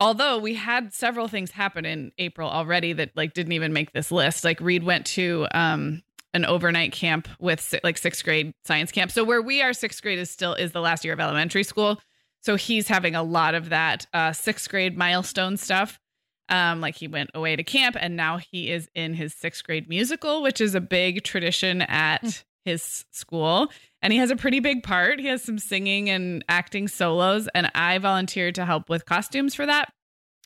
Although 0.00 0.38
we 0.38 0.54
had 0.54 0.92
several 0.92 1.28
things 1.28 1.50
happen 1.50 1.86
in 1.86 2.12
April 2.18 2.50
already 2.50 2.92
that 2.92 3.12
like 3.16 3.32
didn't 3.32 3.52
even 3.52 3.72
make 3.72 3.92
this 3.92 4.12
list. 4.12 4.44
Like 4.44 4.60
Reed 4.60 4.84
went 4.84 5.06
to 5.06 5.46
um 5.52 6.02
an 6.34 6.44
overnight 6.44 6.92
camp 6.92 7.28
with 7.38 7.74
like 7.84 7.96
sixth 7.96 8.24
grade 8.24 8.52
science 8.64 8.90
camp. 8.90 9.10
So 9.10 9.24
where 9.24 9.40
we 9.40 9.62
are 9.62 9.72
sixth 9.72 10.02
grade 10.02 10.18
is 10.18 10.30
still 10.30 10.54
is 10.54 10.72
the 10.72 10.80
last 10.80 11.04
year 11.04 11.14
of 11.14 11.20
elementary 11.20 11.62
school. 11.62 12.00
So 12.42 12.56
he's 12.56 12.88
having 12.88 13.14
a 13.14 13.22
lot 13.22 13.54
of 13.54 13.70
that 13.70 14.06
uh, 14.12 14.32
sixth 14.32 14.68
grade 14.68 14.98
milestone 14.98 15.56
stuff. 15.56 15.98
Um, 16.48 16.80
like 16.80 16.96
he 16.96 17.08
went 17.08 17.30
away 17.34 17.56
to 17.56 17.64
camp 17.64 17.96
and 17.98 18.16
now 18.16 18.36
he 18.36 18.70
is 18.70 18.88
in 18.94 19.14
his 19.14 19.32
sixth 19.34 19.64
grade 19.64 19.88
musical, 19.88 20.42
which 20.42 20.60
is 20.60 20.74
a 20.74 20.80
big 20.80 21.24
tradition 21.24 21.82
at 21.82 22.20
hmm. 22.20 22.28
his 22.64 23.06
school. 23.10 23.68
And 24.02 24.12
he 24.12 24.18
has 24.18 24.30
a 24.30 24.36
pretty 24.36 24.60
big 24.60 24.82
part. 24.82 25.20
He 25.20 25.26
has 25.28 25.42
some 25.42 25.58
singing 25.58 26.10
and 26.10 26.44
acting 26.48 26.88
solos. 26.88 27.48
And 27.54 27.70
I 27.74 27.96
volunteered 27.98 28.54
to 28.56 28.66
help 28.66 28.90
with 28.90 29.06
costumes 29.06 29.54
for 29.54 29.64
that, 29.64 29.90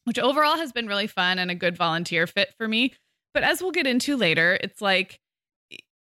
which 0.05 0.21
overall 0.21 0.57
has 0.57 0.71
been 0.71 0.87
really 0.87 1.09
fun 1.09 1.41
and 1.41 1.51
a 1.51 1.57
good 1.57 1.77
volunteer 1.77 2.29
fit 2.29 2.55
for 2.57 2.69
me. 2.69 2.95
But 3.35 3.43
as 3.43 3.61
we'll 3.61 3.73
get 3.73 3.87
into 3.87 4.17
later, 4.17 4.59
it's 4.63 4.81
like, 4.81 5.21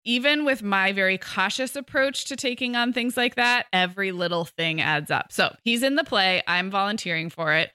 even 0.04 0.44
with 0.44 0.62
my 0.62 0.92
very 0.92 1.18
cautious 1.18 1.74
approach 1.74 2.26
to 2.26 2.36
taking 2.36 2.76
on 2.76 2.92
things 2.92 3.16
like 3.16 3.34
that, 3.34 3.66
every 3.72 4.12
little 4.12 4.44
thing 4.44 4.80
adds 4.80 5.10
up. 5.10 5.32
So 5.32 5.54
he's 5.64 5.82
in 5.82 5.96
the 5.96 6.04
play. 6.04 6.42
I'm 6.46 6.70
volunteering 6.70 7.28
for 7.28 7.52
it. 7.52 7.70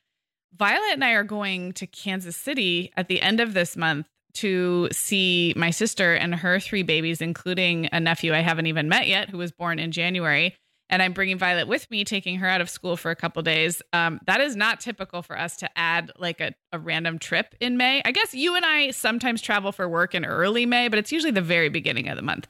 Violet 0.57 0.93
and 0.93 1.03
I 1.03 1.11
are 1.11 1.23
going 1.23 1.73
to 1.73 1.87
Kansas 1.87 2.35
City 2.35 2.91
at 2.97 3.07
the 3.07 3.21
end 3.21 3.39
of 3.39 3.53
this 3.53 3.77
month 3.77 4.07
to 4.33 4.89
see 4.91 5.53
my 5.57 5.71
sister 5.71 6.13
and 6.13 6.35
her 6.35 6.59
three 6.59 6.83
babies, 6.83 7.21
including 7.21 7.89
a 7.91 7.99
nephew 7.99 8.33
I 8.33 8.39
haven't 8.39 8.67
even 8.67 8.87
met 8.87 9.07
yet, 9.07 9.29
who 9.29 9.37
was 9.37 9.51
born 9.51 9.79
in 9.79 9.91
January. 9.91 10.55
And 10.89 11.01
I'm 11.01 11.13
bringing 11.13 11.37
Violet 11.37 11.67
with 11.67 11.89
me, 11.89 12.03
taking 12.03 12.37
her 12.39 12.47
out 12.47 12.59
of 12.59 12.69
school 12.69 12.97
for 12.97 13.11
a 13.11 13.15
couple 13.15 13.41
days. 13.43 13.81
Um, 13.93 14.19
that 14.27 14.41
is 14.41 14.57
not 14.57 14.81
typical 14.81 15.21
for 15.21 15.37
us 15.37 15.55
to 15.57 15.69
add 15.77 16.11
like 16.17 16.41
a, 16.41 16.53
a 16.73 16.79
random 16.79 17.17
trip 17.17 17.55
in 17.61 17.77
May. 17.77 18.01
I 18.03 18.11
guess 18.11 18.33
you 18.33 18.55
and 18.55 18.65
I 18.65 18.91
sometimes 18.91 19.41
travel 19.41 19.71
for 19.71 19.87
work 19.87 20.13
in 20.13 20.25
early 20.25 20.65
May, 20.65 20.89
but 20.89 20.99
it's 20.99 21.11
usually 21.11 21.31
the 21.31 21.41
very 21.41 21.69
beginning 21.69 22.09
of 22.09 22.17
the 22.17 22.21
month. 22.21 22.45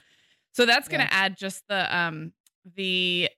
So 0.53 0.65
that's 0.65 0.88
going 0.88 1.01
to 1.01 1.08
yeah. 1.08 1.25
add 1.25 1.38
just 1.38 1.63
the 1.70 1.96
um, 1.96 2.34
the 2.75 3.30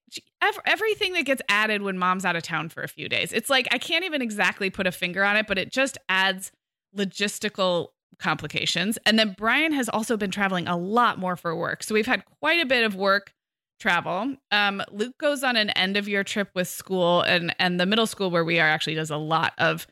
everything 0.65 1.13
that 1.13 1.25
gets 1.25 1.41
added 1.49 1.81
when 1.81 1.97
mom's 1.97 2.25
out 2.25 2.35
of 2.35 2.43
town 2.43 2.69
for 2.69 2.83
a 2.83 2.87
few 2.87 3.07
days. 3.07 3.31
It's 3.31 3.49
like 3.49 3.67
I 3.71 3.77
can't 3.77 4.05
even 4.05 4.21
exactly 4.21 4.69
put 4.69 4.87
a 4.87 4.91
finger 4.91 5.23
on 5.23 5.37
it, 5.37 5.47
but 5.47 5.57
it 5.57 5.71
just 5.71 5.97
adds 6.09 6.51
logistical 6.95 7.89
complications. 8.19 8.97
And 9.05 9.17
then 9.17 9.35
Brian 9.37 9.73
has 9.73 9.89
also 9.89 10.17
been 10.17 10.31
traveling 10.31 10.67
a 10.67 10.77
lot 10.77 11.17
more 11.17 11.35
for 11.35 11.55
work. 11.55 11.83
So 11.83 11.93
we've 11.93 12.05
had 12.07 12.23
quite 12.39 12.59
a 12.59 12.65
bit 12.65 12.83
of 12.83 12.95
work 12.95 13.33
travel. 13.79 14.35
Um, 14.51 14.83
Luke 14.91 15.17
goes 15.17 15.43
on 15.43 15.55
an 15.55 15.69
end 15.71 15.97
of 15.97 16.07
year 16.07 16.23
trip 16.23 16.49
with 16.53 16.67
school 16.67 17.21
and 17.21 17.55
and 17.59 17.79
the 17.79 17.85
middle 17.85 18.07
school 18.07 18.29
where 18.29 18.45
we 18.45 18.59
are 18.59 18.67
actually 18.67 18.95
does 18.95 19.09
a 19.09 19.17
lot 19.17 19.53
of 19.57 19.87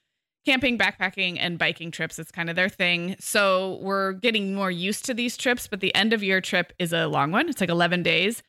camping, 0.45 0.77
backpacking, 0.77 1.38
and 1.39 1.60
biking 1.60 1.91
trips. 1.91 2.17
It's 2.17 2.32
kind 2.32 2.49
of 2.49 2.56
their 2.56 2.69
thing. 2.69 3.15
So 3.19 3.79
we're 3.82 4.13
getting 4.13 4.56
more 4.56 4.71
used 4.71 5.06
to 5.06 5.13
these 5.13 5.38
trips, 5.38 5.67
but 5.67 5.82
the 5.82 5.93
end 5.93 6.13
of 6.13 6.23
year 6.23 6.41
trip 6.41 6.73
is 6.79 6.93
a 6.93 7.08
long 7.08 7.32
one. 7.32 7.47
It's 7.47 7.62
like 7.62 7.69
11 7.69 8.01
days 8.01 8.41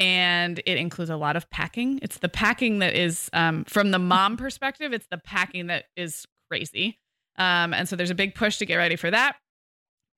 and 0.00 0.60
it 0.64 0.78
includes 0.78 1.10
a 1.10 1.16
lot 1.16 1.36
of 1.36 1.48
packing. 1.50 2.00
It's 2.02 2.18
the 2.18 2.28
packing 2.30 2.78
that 2.78 2.94
is, 2.94 3.28
um, 3.34 3.64
from 3.64 3.90
the 3.90 3.98
mom 3.98 4.36
perspective, 4.38 4.92
it's 4.92 5.06
the 5.10 5.18
packing 5.18 5.66
that 5.66 5.84
is 5.96 6.26
crazy. 6.50 6.98
Um, 7.36 7.72
and 7.74 7.88
so 7.88 7.94
there's 7.94 8.10
a 8.10 8.14
big 8.14 8.34
push 8.34 8.58
to 8.58 8.66
get 8.66 8.76
ready 8.76 8.96
for 8.96 9.10
that. 9.10 9.36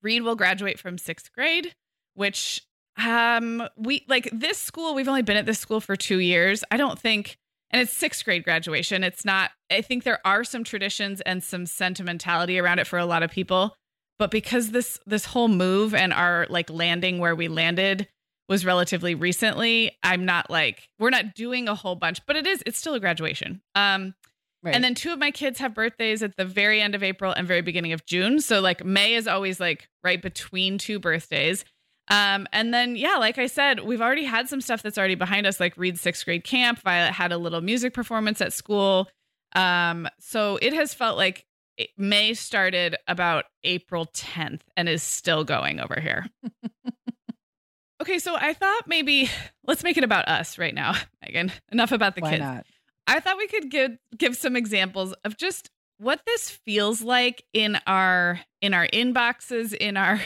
Reed 0.02 0.22
will 0.22 0.36
graduate 0.36 0.78
from 0.78 0.98
sixth 0.98 1.32
grade, 1.32 1.74
which 2.14 2.62
um, 2.96 3.68
we 3.76 4.04
like 4.08 4.28
this 4.32 4.58
school. 4.58 4.94
We've 4.94 5.08
only 5.08 5.22
been 5.22 5.36
at 5.36 5.46
this 5.46 5.58
school 5.58 5.80
for 5.80 5.96
two 5.96 6.18
years. 6.18 6.64
I 6.70 6.76
don't 6.76 6.98
think, 6.98 7.36
and 7.70 7.80
it's 7.80 7.92
sixth 7.92 8.24
grade 8.24 8.44
graduation. 8.44 9.04
It's 9.04 9.24
not. 9.24 9.52
I 9.70 9.80
think 9.80 10.02
there 10.02 10.20
are 10.24 10.42
some 10.42 10.64
traditions 10.64 11.20
and 11.20 11.42
some 11.42 11.66
sentimentality 11.66 12.58
around 12.58 12.80
it 12.80 12.86
for 12.86 12.98
a 12.98 13.06
lot 13.06 13.22
of 13.22 13.30
people, 13.30 13.76
but 14.18 14.32
because 14.32 14.72
this 14.72 14.98
this 15.06 15.26
whole 15.26 15.48
move 15.48 15.94
and 15.94 16.12
our 16.12 16.46
like 16.50 16.68
landing 16.68 17.18
where 17.18 17.36
we 17.36 17.46
landed 17.46 18.08
was 18.48 18.66
relatively 18.66 19.14
recently, 19.14 19.96
I'm 20.02 20.24
not 20.24 20.50
like 20.50 20.88
we're 20.98 21.10
not 21.10 21.34
doing 21.34 21.68
a 21.68 21.74
whole 21.74 21.94
bunch, 21.94 22.24
but 22.26 22.36
it 22.36 22.46
is 22.46 22.62
it's 22.66 22.78
still 22.78 22.94
a 22.94 23.00
graduation. 23.00 23.62
Um 23.74 24.14
right. 24.62 24.74
and 24.74 24.82
then 24.82 24.94
two 24.94 25.12
of 25.12 25.18
my 25.18 25.30
kids 25.30 25.58
have 25.58 25.74
birthdays 25.74 26.22
at 26.22 26.36
the 26.36 26.44
very 26.44 26.80
end 26.80 26.94
of 26.94 27.02
April 27.02 27.32
and 27.32 27.46
very 27.46 27.62
beginning 27.62 27.92
of 27.92 28.04
June. 28.06 28.40
So 28.40 28.60
like 28.60 28.84
May 28.84 29.14
is 29.14 29.26
always 29.26 29.60
like 29.60 29.88
right 30.04 30.20
between 30.20 30.78
two 30.78 30.98
birthdays. 30.98 31.64
Um, 32.08 32.46
and 32.52 32.74
then 32.74 32.96
yeah, 32.96 33.16
like 33.16 33.38
I 33.38 33.46
said, 33.46 33.80
we've 33.80 34.02
already 34.02 34.24
had 34.24 34.48
some 34.48 34.60
stuff 34.60 34.82
that's 34.82 34.98
already 34.98 35.14
behind 35.14 35.46
us, 35.46 35.60
like 35.60 35.76
Reed's 35.76 36.00
sixth 36.00 36.24
grade 36.24 36.44
camp. 36.44 36.80
Violet 36.80 37.12
had 37.12 37.32
a 37.32 37.38
little 37.38 37.60
music 37.60 37.94
performance 37.94 38.40
at 38.40 38.52
school. 38.52 39.08
Um, 39.54 40.08
so 40.18 40.58
it 40.60 40.72
has 40.72 40.94
felt 40.94 41.16
like 41.16 41.46
May 41.96 42.34
started 42.34 42.96
about 43.06 43.44
April 43.64 44.06
10th 44.06 44.60
and 44.76 44.88
is 44.88 45.02
still 45.02 45.44
going 45.44 45.80
over 45.80 45.98
here. 46.00 46.26
Okay, 48.02 48.18
so 48.18 48.34
I 48.34 48.52
thought 48.52 48.88
maybe 48.88 49.30
let's 49.64 49.84
make 49.84 49.96
it 49.96 50.02
about 50.02 50.26
us 50.26 50.58
right 50.58 50.74
now, 50.74 50.94
Meagan. 51.22 51.52
Enough 51.70 51.92
about 51.92 52.16
the 52.16 52.20
Why 52.20 52.30
kids. 52.30 52.40
Not? 52.40 52.66
I 53.06 53.20
thought 53.20 53.38
we 53.38 53.46
could 53.46 53.70
give 53.70 53.92
give 54.18 54.36
some 54.36 54.56
examples 54.56 55.14
of 55.24 55.36
just 55.36 55.70
what 55.98 56.20
this 56.26 56.50
feels 56.50 57.00
like 57.02 57.44
in 57.52 57.78
our 57.86 58.40
in 58.60 58.74
our 58.74 58.88
inboxes, 58.88 59.72
in 59.72 59.96
our 59.96 60.20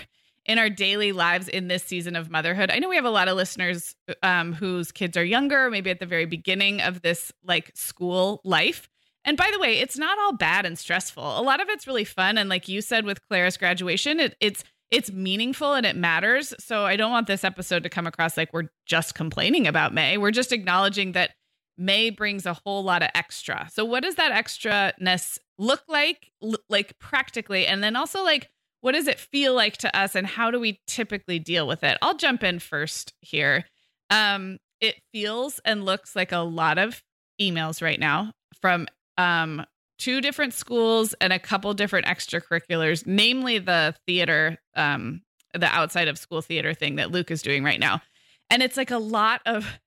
in 0.47 0.59
our 0.59 0.71
daily 0.71 1.13
lives 1.13 1.49
in 1.49 1.69
this 1.69 1.83
season 1.83 2.17
of 2.17 2.31
motherhood. 2.31 2.71
I 2.71 2.79
know 2.79 2.89
we 2.89 2.97
have 2.97 3.05
a 3.05 3.11
lot 3.11 3.29
of 3.29 3.37
listeners 3.37 3.95
um, 4.23 4.55
whose 4.55 4.91
kids 4.91 5.15
are 5.19 5.25
younger, 5.25 5.69
maybe 5.69 5.91
at 5.91 6.01
the 6.01 6.07
very 6.07 6.25
beginning 6.25 6.81
of 6.81 7.03
this 7.03 7.31
like 7.45 7.73
school 7.75 8.41
life. 8.43 8.89
And 9.23 9.37
by 9.37 9.51
the 9.53 9.59
way, 9.59 9.81
it's 9.81 9.99
not 9.99 10.19
all 10.19 10.33
bad 10.33 10.65
and 10.65 10.79
stressful. 10.79 11.39
A 11.39 11.43
lot 11.43 11.61
of 11.61 11.69
it's 11.69 11.87
really 11.87 12.05
fun. 12.05 12.39
And 12.39 12.49
like 12.49 12.69
you 12.69 12.81
said 12.81 13.05
with 13.05 13.21
Clara's 13.29 13.59
graduation, 13.59 14.19
it, 14.19 14.35
it's 14.41 14.65
it's 14.91 15.11
meaningful 15.11 15.75
and 15.75 15.85
it 15.85 15.97
matters. 15.97 16.55
So 16.59 16.85
I 16.85 16.97
don't 16.97 17.11
want 17.11 17.27
this 17.27 17.45
episode 17.45 17.83
to 17.83 17.89
come 17.89 18.07
across 18.07 18.37
like 18.37 18.53
we're 18.53 18.69
just 18.87 19.15
complaining 19.15 19.67
about 19.67 19.93
May. 19.93 20.17
We're 20.17 20.31
just 20.31 20.53
acknowledging 20.53 21.13
that 21.13 21.31
May 21.79 22.11
brings 22.11 22.47
a 22.47 22.59
whole 22.65 22.83
lot 22.85 23.03
of 23.03 23.11
extra. 23.15 23.69
So 23.73 23.85
what 23.85 24.03
does 24.03 24.15
that 24.15 24.33
extraness 24.33 25.39
look 25.59 25.83
like 25.89 26.31
like 26.69 26.99
practically 26.99 27.67
and 27.67 27.83
then 27.83 27.97
also 27.97 28.23
like 28.23 28.51
what 28.83 28.93
does 28.93 29.09
it 29.09 29.19
feel 29.19 29.55
like 29.55 29.79
to 29.79 29.99
us 29.99 30.15
and 30.15 30.27
how 30.27 30.51
do 30.51 30.61
we 30.61 30.81
typically 30.87 31.39
deal 31.39 31.67
with 31.67 31.83
it? 31.83 31.99
I'll 32.03 32.17
jump 32.17 32.43
in 32.43 32.59
first 32.59 33.13
here. 33.21 33.65
Um 34.11 34.59
it 34.81 34.97
feels 35.13 35.61
and 35.65 35.85
looks 35.85 36.15
like 36.15 36.33
a 36.33 36.39
lot 36.39 36.79
of 36.79 37.03
emails 37.41 37.83
right 37.83 37.99
now 37.99 38.33
from 38.61 38.87
um 39.19 39.65
two 39.99 40.21
different 40.21 40.55
schools 40.55 41.15
and 41.21 41.33
a 41.33 41.39
couple 41.39 41.73
different 41.75 42.07
extracurriculars, 42.07 43.07
namely 43.07 43.59
the 43.59 43.95
theater, 44.07 44.59
um, 44.75 45.23
the 45.55 45.67
outside 45.67 46.09
of 46.09 46.19
school 46.19 46.43
theater 46.43 46.75
thing 46.75 46.97
that 46.97 47.11
Luke 47.11 47.31
is 47.31 47.43
doing 47.43 47.65
right 47.65 47.81
now. 47.81 48.01
And 48.51 48.63
it's 48.63 48.77
like 48.77 48.91
a 48.91 48.99
lot 48.99 49.41
of 49.47 49.79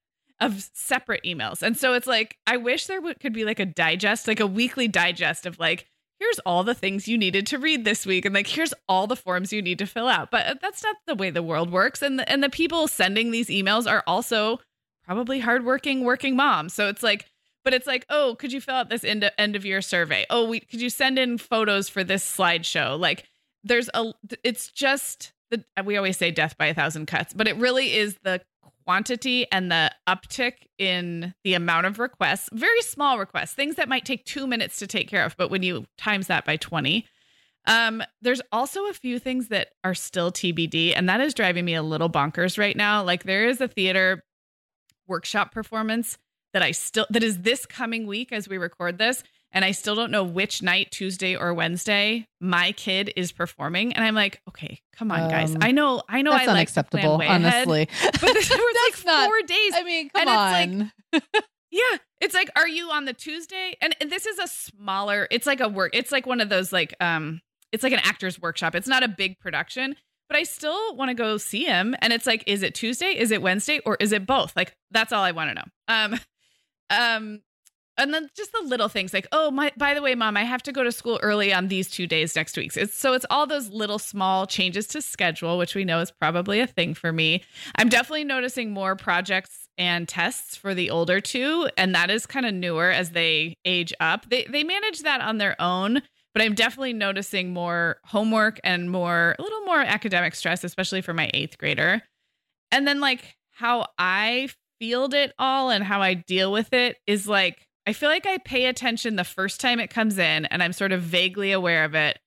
of 0.41 0.69
separate 0.74 1.24
emails. 1.26 1.62
And 1.62 1.78
so 1.78 1.93
it's 1.93 2.08
like 2.08 2.38
I 2.48 2.58
wish 2.58 2.88
there 2.88 3.02
could 3.15 3.34
be 3.34 3.43
like 3.43 3.60
a 3.60 3.65
digest, 3.65 4.28
like 4.28 4.39
a 4.39 4.48
weekly 4.48 4.88
digest 4.88 5.45
of 5.45 5.60
like 5.60 5.86
here's 6.19 6.39
all 6.39 6.63
the 6.63 6.74
things 6.74 7.08
you 7.08 7.17
needed 7.17 7.48
to 7.48 7.58
read 7.58 7.86
this 7.86 8.06
week 8.06 8.26
and 8.26 8.36
like 8.36 8.48
here's 8.48 8.74
all 8.89 9.08
the 9.08 9.15
forms 9.15 9.54
you 9.54 9.62
need 9.62 9.80
to 9.80 9.86
fill 9.86 10.08
out. 10.08 10.32
But 10.32 10.62
that's 10.62 10.84
not 10.84 10.95
the 11.08 11.15
way 11.15 11.30
the 11.30 11.43
world 11.43 11.72
works 11.72 12.02
and 12.02 12.19
the, 12.19 12.30
and 12.30 12.43
the 12.43 12.50
people 12.50 12.88
sending 12.88 13.32
these 13.32 13.48
emails 13.48 13.89
are 13.89 14.04
also 14.08 14.60
probably 15.04 15.39
hardworking 15.39 16.04
working 16.04 16.36
moms. 16.36 16.74
So 16.74 16.88
it's 16.88 17.04
like 17.04 17.26
but 17.69 17.75
it's 17.75 17.86
like, 17.86 18.03
oh, 18.10 18.36
could 18.39 18.51
you 18.51 18.60
fill 18.60 18.73
out 18.73 18.89
this 18.89 19.03
end 19.03 19.23
of, 19.23 19.32
end 19.38 19.55
of 19.55 19.63
year 19.63 19.79
survey? 19.79 20.25
Oh, 20.32 20.49
we 20.49 20.60
could 20.60 20.82
you 20.82 20.89
send 20.89 21.19
in 21.19 21.38
photos 21.38 21.88
for 21.88 22.03
this 22.03 22.25
slideshow? 22.25 22.99
Like 22.99 23.25
there's 23.63 23.91
a 23.93 24.12
it's 24.43 24.71
just 24.71 25.34
the 25.51 25.63
we 25.86 25.95
always 25.95 26.17
say 26.17 26.32
death 26.32 26.58
by 26.58 26.65
a 26.65 26.73
thousand 26.73 27.05
cuts, 27.05 27.32
but 27.32 27.47
it 27.47 27.55
really 27.58 27.93
is 27.93 28.17
the 28.23 28.41
quantity 28.88 29.45
and 29.51 29.71
the 29.71 29.91
uptick 30.08 30.53
in 30.79 31.36
the 31.43 31.53
amount 31.53 31.86
of 31.86 31.99
requests, 31.99 32.49
very 32.53 32.82
small 32.82 33.19
requests, 33.19 33.53
things 33.53 33.75
that 33.75 33.88
might 33.88 34.03
take 34.03 34.25
2 34.25 34.47
minutes 34.47 34.79
to 34.79 34.88
take 34.88 35.08
care 35.08 35.23
of, 35.23 35.38
but 35.38 35.51
when 35.51 35.62
you 35.62 35.86
times 35.95 36.25
that 36.25 36.45
by 36.45 36.58
20, 36.58 37.05
um, 37.67 38.01
there's 38.23 38.41
also 38.51 38.88
a 38.88 38.93
few 38.93 39.19
things 39.19 39.49
that 39.49 39.67
are 39.84 39.93
still 39.93 40.32
TBD, 40.32 40.93
and 40.95 41.08
that 41.08 41.21
is 41.21 41.36
driving 41.36 41.65
me 41.65 41.75
a 41.75 41.84
little 41.84 42.10
bonkers 42.10 42.58
right 42.58 42.75
now. 42.75 43.03
Like 43.03 43.25
there 43.25 43.47
is 43.47 43.62
a 43.62 43.67
theater 43.67 44.23
workshop 45.08 45.51
performance 45.51 46.17
that 46.53 46.62
I 46.62 46.71
still 46.71 47.05
that 47.09 47.23
is 47.23 47.39
this 47.39 47.65
coming 47.65 48.07
week 48.07 48.31
as 48.31 48.49
we 48.49 48.57
record 48.57 48.97
this 48.97 49.23
and 49.51 49.65
I 49.65 49.71
still 49.71 49.95
don't 49.95 50.12
know 50.12 50.23
which 50.23 50.62
night, 50.62 50.91
Tuesday 50.91 51.35
or 51.35 51.53
Wednesday, 51.53 52.27
my 52.39 52.71
kid 52.73 53.12
is 53.15 53.31
performing. 53.31 53.93
And 53.93 54.05
I'm 54.05 54.13
like, 54.13 54.41
okay, 54.47 54.81
come 54.95 55.12
on, 55.12 55.29
guys. 55.29 55.55
Um, 55.55 55.62
I 55.62 55.71
know, 55.71 56.03
I 56.07 56.21
know, 56.21 56.31
that's 56.31 56.47
I 56.47 56.51
unacceptable, 56.51 57.17
like 57.19 57.29
honestly. 57.29 57.88
Ahead, 57.91 58.17
but 58.21 58.33
this 58.33 58.49
was 58.49 58.75
like 58.85 59.05
not, 59.05 59.25
four 59.25 59.41
days. 59.41 59.73
I 59.75 59.83
mean, 59.83 60.09
come 60.09 60.27
on. 60.27 60.91
Like, 61.12 61.23
yeah, 61.71 61.97
it's 62.21 62.35
like, 62.35 62.51
are 62.55 62.67
you 62.67 62.91
on 62.91 63.05
the 63.05 63.13
Tuesday? 63.13 63.75
And, 63.81 63.95
and 63.99 64.12
this 64.12 64.27
is 64.27 64.38
a 64.38 64.47
smaller. 64.47 65.27
It's 65.31 65.47
like 65.47 65.62
a 65.62 65.69
work. 65.69 65.91
It's 65.93 66.12
like 66.12 66.27
one 66.27 66.41
of 66.41 66.49
those 66.49 66.71
like, 66.71 66.93
um, 66.99 67.41
it's 67.71 67.83
like 67.83 67.93
an 67.93 68.01
actor's 68.03 68.39
workshop. 68.39 68.75
It's 68.75 68.88
not 68.88 69.01
a 69.01 69.07
big 69.07 69.39
production, 69.39 69.95
but 70.27 70.38
I 70.38 70.43
still 70.43 70.95
want 70.95 71.09
to 71.09 71.15
go 71.15 71.38
see 71.38 71.65
him. 71.65 71.95
And 72.01 72.13
it's 72.13 72.27
like, 72.27 72.43
is 72.45 72.62
it 72.62 72.75
Tuesday? 72.75 73.17
Is 73.17 73.31
it 73.31 73.41
Wednesday? 73.41 73.79
Or 73.83 73.97
is 73.99 74.12
it 74.12 74.27
both? 74.27 74.55
Like, 74.55 74.75
that's 74.91 75.12
all 75.12 75.23
I 75.23 75.31
want 75.31 75.49
to 75.49 75.55
know. 75.55 75.65
Um, 75.88 76.19
um, 76.89 77.41
and 77.99 78.13
then 78.13 78.30
just 78.36 78.52
the 78.54 78.62
little 78.62 78.88
things 78.88 79.13
like 79.13 79.28
oh 79.32 79.52
my 79.52 79.71
by 79.78 79.93
the 79.93 80.02
way 80.02 80.15
mom 80.15 80.38
i 80.38 80.43
have 80.43 80.63
to 80.63 80.71
go 80.71 80.84
to 80.84 80.91
school 80.91 81.19
early 81.21 81.54
on 81.54 81.67
these 81.67 81.89
two 81.91 82.08
days 82.08 82.36
next 82.36 82.58
week. 82.58 82.75
It's, 82.75 82.95
so 82.95 83.13
it's 83.13 83.25
all 83.30 83.45
those 83.45 83.69
little 83.69 83.99
small 83.99 84.47
changes 84.47 84.88
to 84.88 85.02
schedule 85.02 85.58
which 85.58 85.75
we 85.75 85.84
know 85.84 85.99
is 85.99 86.10
probably 86.10 86.60
a 86.62 86.67
thing 86.67 86.93
for 86.93 87.12
me. 87.12 87.43
I'm 87.75 87.89
definitely 87.89 88.23
noticing 88.23 88.71
more 88.71 88.95
projects 88.95 89.67
and 89.78 90.08
tests 90.08 90.56
for 90.56 90.73
the 90.73 90.89
older 90.89 91.19
two 91.19 91.69
and 91.78 91.93
that 91.93 92.10
is 92.10 92.25
kind 92.25 92.45
of 92.45 92.54
newer 92.54 92.89
as 92.89 93.12
they 93.12 93.56
age 93.65 93.93
up. 93.99 94.30
They, 94.30 94.45
they 94.45 94.63
manage 94.63 95.02
that 95.02 95.21
on 95.21 95.38
their 95.38 95.62
own 95.62 96.02
but 96.34 96.43
i'm 96.43 96.56
definitely 96.56 96.93
noticing 96.93 97.52
more 97.54 97.97
homework 98.06 98.60
and 98.63 98.91
more 98.91 99.36
a 99.38 99.41
little 99.41 99.62
more 99.62 99.82
academic 99.82 100.36
stress 100.36 100.63
especially 100.63 101.02
for 101.02 101.13
my 101.13 101.30
eighth 101.34 101.58
grader. 101.58 102.02
And 102.71 102.88
then 102.88 102.99
like 103.02 103.36
how 103.52 103.88
i 103.97 104.49
field 104.79 105.13
it 105.13 105.33
all 105.37 105.69
and 105.69 105.83
how 105.83 106.01
i 106.01 106.13
deal 106.13 106.51
with 106.51 106.73
it 106.73 106.97
is 107.05 107.27
like 107.27 107.67
I 107.89 107.93
feel 107.93 108.09
like 108.09 108.27
I 108.27 108.37
pay 108.37 108.67
attention 108.67 109.15
the 109.15 109.23
first 109.23 109.59
time 109.59 109.79
it 109.79 109.89
comes 109.89 110.19
in 110.19 110.45
and 110.45 110.61
I'm 110.61 110.73
sort 110.73 110.91
of 110.91 111.01
vaguely 111.01 111.51
aware 111.51 111.85
of 111.85 111.95
it. 111.95 112.19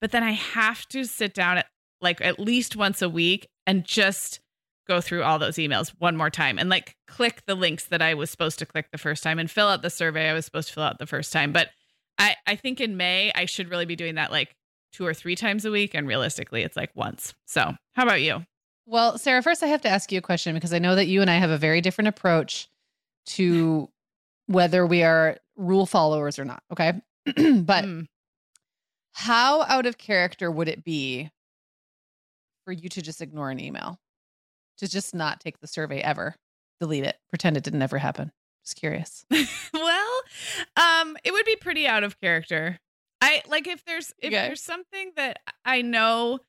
But 0.00 0.12
then 0.12 0.22
I 0.22 0.30
have 0.30 0.86
to 0.88 1.04
sit 1.04 1.34
down 1.34 1.58
at 1.58 1.66
like 2.00 2.22
at 2.22 2.40
least 2.40 2.74
once 2.74 3.02
a 3.02 3.08
week 3.10 3.46
and 3.66 3.84
just 3.84 4.40
go 4.88 5.02
through 5.02 5.22
all 5.22 5.38
those 5.38 5.56
emails 5.56 5.92
one 5.98 6.16
more 6.16 6.30
time 6.30 6.58
and 6.58 6.70
like 6.70 6.96
click 7.06 7.42
the 7.46 7.54
links 7.54 7.84
that 7.88 8.00
I 8.00 8.14
was 8.14 8.30
supposed 8.30 8.58
to 8.60 8.64
click 8.66 8.86
the 8.92 8.98
first 8.98 9.22
time 9.22 9.38
and 9.38 9.50
fill 9.50 9.68
out 9.68 9.82
the 9.82 9.90
survey 9.90 10.30
I 10.30 10.32
was 10.32 10.46
supposed 10.46 10.68
to 10.68 10.74
fill 10.74 10.84
out 10.84 10.98
the 10.98 11.06
first 11.06 11.34
time. 11.34 11.52
But 11.52 11.68
I, 12.16 12.36
I 12.46 12.56
think 12.56 12.80
in 12.80 12.96
May 12.96 13.30
I 13.34 13.44
should 13.44 13.68
really 13.68 13.84
be 13.84 13.96
doing 13.96 14.14
that 14.14 14.30
like 14.30 14.56
two 14.94 15.06
or 15.06 15.12
three 15.12 15.36
times 15.36 15.66
a 15.66 15.70
week. 15.70 15.94
And 15.94 16.08
realistically, 16.08 16.62
it's 16.62 16.78
like 16.78 16.92
once. 16.94 17.34
So 17.44 17.74
how 17.92 18.02
about 18.04 18.22
you? 18.22 18.46
Well, 18.86 19.18
Sarah, 19.18 19.42
first 19.42 19.62
I 19.62 19.66
have 19.66 19.82
to 19.82 19.88
ask 19.88 20.10
you 20.10 20.18
a 20.18 20.22
question 20.22 20.54
because 20.54 20.72
I 20.72 20.78
know 20.78 20.94
that 20.94 21.06
you 21.06 21.20
and 21.20 21.30
I 21.30 21.36
have 21.36 21.50
a 21.50 21.58
very 21.58 21.80
different 21.80 22.08
approach 22.08 22.68
to 23.26 23.88
whether 24.46 24.84
we 24.84 25.02
are 25.02 25.36
rule 25.56 25.86
followers 25.86 26.38
or 26.38 26.44
not. 26.44 26.62
Okay. 26.72 26.92
but 27.24 27.84
mm. 27.84 28.06
how 29.12 29.62
out 29.62 29.86
of 29.86 29.98
character 29.98 30.50
would 30.50 30.68
it 30.68 30.82
be 30.82 31.30
for 32.64 32.72
you 32.72 32.88
to 32.88 33.02
just 33.02 33.20
ignore 33.20 33.50
an 33.50 33.60
email, 33.60 33.98
to 34.78 34.88
just 34.88 35.14
not 35.14 35.40
take 35.40 35.60
the 35.60 35.66
survey 35.66 36.00
ever, 36.00 36.34
delete 36.80 37.04
it, 37.04 37.16
pretend 37.28 37.56
it 37.56 37.62
didn't 37.62 37.82
ever 37.82 37.98
happen? 37.98 38.32
Just 38.64 38.76
curious. 38.76 39.24
well, 39.74 40.20
um, 40.76 41.16
it 41.24 41.32
would 41.32 41.46
be 41.46 41.56
pretty 41.56 41.86
out 41.86 42.04
of 42.04 42.20
character. 42.20 42.78
I 43.20 43.42
like 43.48 43.66
if 43.66 43.84
there's 43.84 44.12
if 44.18 44.32
okay. 44.32 44.46
there's 44.46 44.62
something 44.62 45.12
that 45.16 45.40
I 45.64 45.82
know 45.82 46.40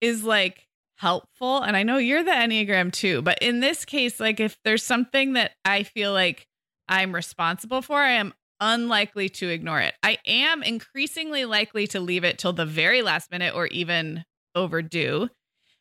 is 0.00 0.24
like 0.24 0.66
helpful, 1.00 1.62
and 1.62 1.76
I 1.76 1.82
know 1.82 1.96
you're 1.96 2.22
the 2.22 2.30
Enneagram 2.30 2.92
too, 2.92 3.22
but 3.22 3.38
in 3.40 3.60
this 3.60 3.86
case, 3.86 4.20
like 4.20 4.38
if 4.38 4.58
there's 4.64 4.82
something 4.82 5.32
that 5.32 5.52
I 5.64 5.82
feel 5.82 6.12
like 6.12 6.46
I'm 6.88 7.14
responsible 7.14 7.80
for, 7.80 7.98
I 7.98 8.12
am 8.12 8.34
unlikely 8.60 9.30
to 9.30 9.48
ignore 9.48 9.80
it. 9.80 9.94
I 10.02 10.18
am 10.26 10.62
increasingly 10.62 11.46
likely 11.46 11.86
to 11.88 12.00
leave 12.00 12.24
it 12.24 12.38
till 12.38 12.52
the 12.52 12.66
very 12.66 13.00
last 13.00 13.30
minute 13.30 13.54
or 13.54 13.66
even 13.68 14.24
overdue. 14.54 15.30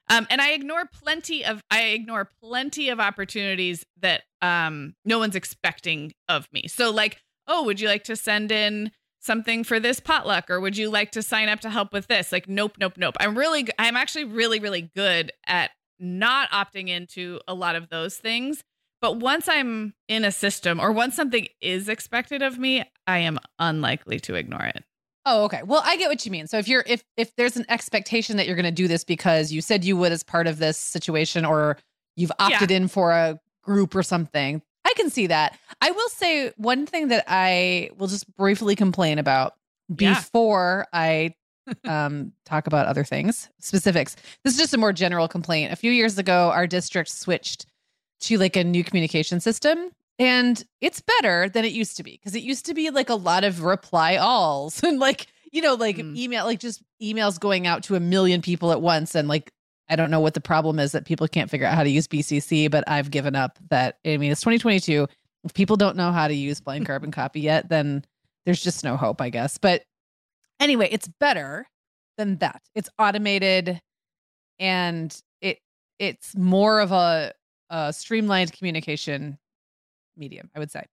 Um, 0.08 0.26
and 0.30 0.40
I 0.40 0.54
ignore 0.54 0.86
plenty 0.86 1.44
of 1.44 1.62
I 1.70 1.88
ignore 1.88 2.30
plenty 2.42 2.88
of 2.88 3.02
opportunities 3.02 3.86
that 4.02 4.24
um, 4.42 4.96
no 5.04 5.20
one's 5.20 5.36
expecting 5.36 6.14
of 6.30 6.48
me. 6.54 6.64
So 6.68 6.92
like, 6.92 7.22
oh, 7.46 7.66
would 7.66 7.82
you 7.82 7.90
like 7.90 8.06
to 8.06 8.16
send 8.16 8.54
in 8.54 8.92
something 9.20 9.64
for 9.64 9.80
this 9.80 10.00
potluck 10.00 10.50
or 10.50 10.60
would 10.60 10.78
you 10.78 10.90
like 10.90 11.12
to 11.12 11.22
sign 11.22 11.50
up 11.50 11.60
to 11.62 11.70
help 11.70 11.94
with 11.94 12.08
this? 12.08 12.32
Like, 12.32 12.48
nope, 12.48 12.78
nope, 12.80 12.94
nope. 12.98 13.16
I'm 13.20 13.38
really 13.38 13.68
I'm 13.78 13.98
actually 13.98 14.26
really 14.26 14.60
really 14.60 14.90
good 14.96 15.32
at 15.46 15.72
not 16.00 16.50
opting 16.52 16.88
into 16.88 17.40
a 17.48 17.54
lot 17.54 17.76
of 17.76 17.90
those 17.90 18.18
things 18.18 18.64
but 19.02 19.18
once 19.18 19.48
I'm 19.48 19.94
in 20.08 20.26
a 20.26 20.32
system 20.32 20.80
or 20.80 20.92
once 20.92 21.16
something 21.16 21.48
is 21.62 21.88
expected 21.88 22.42
of 22.42 22.60
me, 22.60 22.84
I 23.08 23.20
am 23.20 23.40
unlikely 23.58 24.20
to 24.22 24.36
ignore 24.36 24.64
it. 24.64 24.84
Oh, 25.26 25.46
okay. 25.46 25.62
Well, 25.64 25.82
I 25.86 25.98
get 25.98 26.10
what 26.10 26.26
you 26.26 26.32
mean. 26.32 26.48
So 26.48 26.58
if 26.58 26.68
you're 26.68 26.84
if 26.88 27.04
if 27.16 27.36
there's 27.36 27.56
an 27.56 27.66
expectation 27.70 28.38
that 28.38 28.48
you're 28.48 28.56
going 28.56 28.66
to 28.66 28.72
do 28.72 28.88
this 28.88 29.04
because 29.04 29.52
you 29.52 29.62
said 29.62 29.86
you 29.86 29.96
would 29.98 30.12
as 30.12 30.24
part 30.24 30.48
of 30.48 30.60
this 30.60 30.78
situation 30.78 31.46
or 31.46 31.78
you've 32.16 32.32
opted 32.40 32.72
yeah. 32.72 32.78
in 32.78 32.88
for 32.88 33.12
a 33.12 33.40
group 33.62 33.96
or 33.96 34.04
something, 34.04 34.62
I 34.86 34.94
can 34.96 35.10
see 35.10 35.28
that. 35.28 35.58
I 35.82 35.92
will 35.92 36.10
say 36.10 36.52
one 36.58 36.86
thing 36.86 37.10
that 37.10 37.26
I 37.28 37.92
will 37.98 38.08
just 38.08 38.34
briefly 38.36 38.76
complain 38.76 39.20
about 39.20 39.56
before 39.94 40.86
yeah. 40.94 41.00
I 41.00 41.36
um, 41.86 42.32
talk 42.46 42.68
about 42.68 42.88
other 42.88 43.04
things, 43.04 43.50
specifics. 43.60 44.15
This 44.44 44.54
is 44.54 44.60
just 44.60 44.74
a 44.74 44.78
more 44.78 44.94
general 44.94 45.28
complaint. 45.28 45.72
A 45.72 45.76
few 45.76 45.92
years 45.92 46.18
ago, 46.18 46.52
our 46.52 46.68
district 46.68 47.10
switched 47.10 47.65
to 48.22 48.38
like 48.38 48.56
a 48.56 48.63
new 48.63 48.84
communication 48.84 49.39
system 49.39 49.92
and 50.20 50.65
it's 50.82 51.02
better 51.02 51.50
than 51.50 51.63
it 51.63 51.72
used 51.72 51.96
to 51.98 52.04
be 52.04 52.12
because 52.12 52.36
it 52.36 52.44
used 52.44 52.65
to 52.65 52.74
be 52.74 52.89
like 52.89 53.10
a 53.10 53.15
lot 53.15 53.44
of 53.44 53.63
reply 53.63 54.18
alls 54.18 54.84
and 54.84 55.00
like 55.00 55.28
you 55.52 55.62
know 55.62 55.74
like 55.74 55.98
mm. 55.98 56.15
email 56.15 56.46
like 56.46 56.60
just 56.60 56.84
emails 57.02 57.39
going 57.39 57.65
out 57.65 57.84
to 57.84 57.96
a 57.96 58.00
million 58.00 58.42
people 58.42 58.72
at 58.72 58.82
once 58.82 59.15
and 59.15 59.28
like 59.28 59.52
i 59.89 59.95
don't 59.95 60.12
know 60.12 60.19
what 60.19 60.34
the 60.34 60.41
problem 60.41 60.80
is 60.80 60.91
that 60.91 61.06
people 61.06 61.28
can't 61.28 61.49
figure 61.49 61.65
out 61.65 61.75
how 61.75 61.84
to 61.84 61.89
use 61.89 62.08
bcc 62.08 62.69
but 62.69 62.84
i've 62.88 63.12
given 63.12 63.36
up 63.36 63.58
that 63.69 63.97
i 64.06 64.17
mean 64.17 64.32
it's 64.32 64.41
2022 64.41 65.08
if 65.43 65.54
people 65.54 65.75
don't 65.75 65.95
know 65.95 66.12
how 66.12 66.28
to 66.28 66.34
use 66.34 66.60
blind 66.60 66.86
carbon 66.88 67.12
copy 67.12 67.41
yet 67.41 67.69
then 67.69 68.04
there's 68.45 68.62
just 68.62 68.84
no 68.84 68.97
hope 68.97 69.21
i 69.21 69.30
guess 69.30 69.58
but 69.58 69.84
anyway 70.60 70.88
it's 70.91 71.08
better 71.19 71.67
than 72.17 72.38
that 72.38 72.62
it's 72.75 72.89
automated 72.99 73.80
and 74.60 75.21
it 75.41 75.60
it's 75.99 76.36
more 76.36 76.80
of 76.80 76.91
a 76.91 77.34
a 77.69 77.93
streamlined 77.93 78.52
communication 78.52 79.38
medium, 80.17 80.49
I 80.56 80.60
would 80.60 80.71
say. 80.71 80.84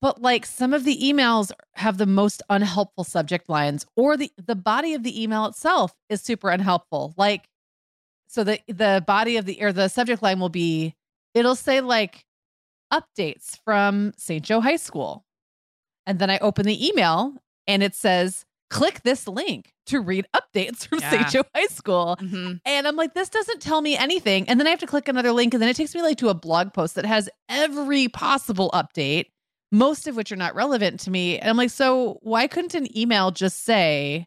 But 0.00 0.20
like 0.20 0.44
some 0.44 0.74
of 0.74 0.84
the 0.84 0.98
emails 0.98 1.50
have 1.74 1.96
the 1.96 2.06
most 2.06 2.42
unhelpful 2.50 3.04
subject 3.04 3.48
lines, 3.48 3.86
or 3.96 4.16
the 4.16 4.30
the 4.36 4.54
body 4.56 4.92
of 4.92 5.02
the 5.02 5.22
email 5.22 5.46
itself 5.46 5.94
is 6.10 6.20
super 6.20 6.50
unhelpful. 6.50 7.14
Like, 7.16 7.48
so 8.34 8.42
the 8.42 8.58
the 8.66 9.04
body 9.06 9.36
of 9.36 9.46
the 9.46 9.62
or 9.62 9.72
the 9.72 9.88
subject 9.88 10.20
line 10.20 10.40
will 10.40 10.48
be, 10.48 10.96
it'll 11.34 11.54
say 11.54 11.80
like 11.80 12.26
updates 12.92 13.58
from 13.64 14.12
St. 14.16 14.44
Joe 14.44 14.60
High 14.60 14.76
School, 14.76 15.24
and 16.04 16.18
then 16.18 16.30
I 16.30 16.38
open 16.38 16.66
the 16.66 16.88
email 16.88 17.34
and 17.68 17.82
it 17.82 17.94
says 17.94 18.44
click 18.70 19.02
this 19.04 19.28
link 19.28 19.72
to 19.86 20.00
read 20.00 20.26
updates 20.34 20.88
from 20.88 20.98
yeah. 20.98 21.10
St. 21.10 21.28
Joe 21.28 21.44
High 21.54 21.66
School. 21.66 22.16
Mm-hmm. 22.20 22.54
And 22.66 22.88
I'm 22.88 22.96
like, 22.96 23.14
this 23.14 23.28
doesn't 23.28 23.62
tell 23.62 23.80
me 23.80 23.96
anything. 23.96 24.48
And 24.48 24.58
then 24.58 24.66
I 24.66 24.70
have 24.70 24.80
to 24.80 24.86
click 24.86 25.06
another 25.06 25.30
link, 25.30 25.54
and 25.54 25.62
then 25.62 25.70
it 25.70 25.76
takes 25.76 25.94
me 25.94 26.02
like 26.02 26.18
to 26.18 26.28
a 26.28 26.34
blog 26.34 26.72
post 26.72 26.96
that 26.96 27.06
has 27.06 27.28
every 27.48 28.08
possible 28.08 28.70
update, 28.74 29.26
most 29.70 30.08
of 30.08 30.16
which 30.16 30.32
are 30.32 30.36
not 30.36 30.56
relevant 30.56 30.98
to 31.00 31.10
me. 31.12 31.38
And 31.38 31.48
I'm 31.48 31.56
like, 31.56 31.70
so 31.70 32.18
why 32.22 32.48
couldn't 32.48 32.74
an 32.74 32.96
email 32.98 33.30
just 33.30 33.62
say, 33.62 34.26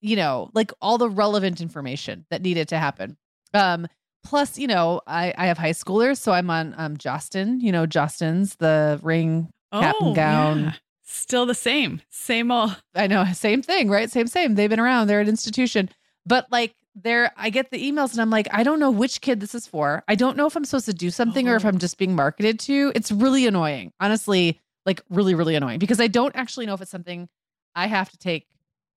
you 0.00 0.14
know, 0.14 0.50
like 0.54 0.70
all 0.80 0.96
the 0.96 1.10
relevant 1.10 1.60
information 1.60 2.24
that 2.30 2.42
needed 2.42 2.68
to 2.68 2.78
happen? 2.78 3.16
Um, 3.54 3.86
plus, 4.24 4.58
you 4.58 4.66
know, 4.66 5.00
I, 5.06 5.34
I 5.36 5.46
have 5.46 5.58
high 5.58 5.70
schoolers, 5.70 6.18
so 6.18 6.32
I'm 6.32 6.50
on 6.50 6.74
um 6.76 6.96
Jostens, 6.96 7.62
you 7.62 7.72
know, 7.72 7.86
Jostens 7.86 8.56
the 8.56 9.00
ring 9.02 9.48
cap 9.72 9.94
oh, 10.00 10.06
and 10.08 10.16
gown. 10.16 10.60
Yeah 10.60 10.72
Still 11.12 11.44
the 11.44 11.54
same. 11.54 12.00
Same 12.08 12.50
old. 12.50 12.74
I 12.94 13.06
know. 13.06 13.24
Same 13.34 13.60
thing, 13.60 13.90
right? 13.90 14.10
Same, 14.10 14.26
same. 14.26 14.54
They've 14.54 14.70
been 14.70 14.80
around. 14.80 15.08
They're 15.08 15.20
an 15.20 15.28
institution. 15.28 15.90
But 16.24 16.46
like, 16.50 16.74
there, 16.94 17.32
I 17.36 17.50
get 17.50 17.70
the 17.70 17.78
emails 17.78 18.12
and 18.12 18.22
I'm 18.22 18.30
like, 18.30 18.48
I 18.50 18.62
don't 18.62 18.80
know 18.80 18.90
which 18.90 19.20
kid 19.20 19.38
this 19.38 19.54
is 19.54 19.66
for. 19.66 20.02
I 20.08 20.14
don't 20.14 20.38
know 20.38 20.46
if 20.46 20.56
I'm 20.56 20.64
supposed 20.64 20.86
to 20.86 20.94
do 20.94 21.10
something 21.10 21.48
oh. 21.48 21.52
or 21.52 21.56
if 21.56 21.66
I'm 21.66 21.76
oh. 21.76 21.78
just 21.78 21.98
being 21.98 22.16
marketed 22.16 22.58
to. 22.60 22.92
It's 22.94 23.12
really 23.12 23.46
annoying. 23.46 23.92
Honestly, 24.00 24.58
like, 24.86 25.02
really, 25.10 25.34
really 25.34 25.54
annoying 25.54 25.78
because 25.78 26.00
I 26.00 26.06
don't 26.06 26.34
actually 26.34 26.64
know 26.64 26.72
if 26.74 26.80
it's 26.80 26.90
something 26.90 27.28
I 27.74 27.88
have 27.88 28.10
to 28.10 28.16
take 28.16 28.46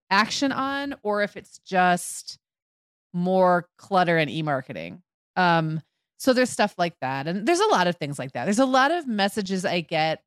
action 0.09 0.53
on 0.53 0.95
or 1.03 1.21
if 1.21 1.35
it's 1.35 1.59
just 1.59 2.39
more 3.15 3.67
clutter 3.77 4.17
and 4.17 4.29
e-marketing. 4.29 5.01
Um, 5.35 5.81
so 6.17 6.33
there's 6.33 6.49
stuff 6.49 6.75
like 6.77 6.99
that. 7.01 7.27
And 7.27 7.47
there's 7.47 7.59
a 7.59 7.67
lot 7.67 7.87
of 7.87 7.95
things 7.95 8.19
like 8.19 8.33
that. 8.33 8.45
There's 8.45 8.59
a 8.59 8.65
lot 8.65 8.91
of 8.91 9.07
messages 9.07 9.65
I 9.65 9.81
get 9.81 10.21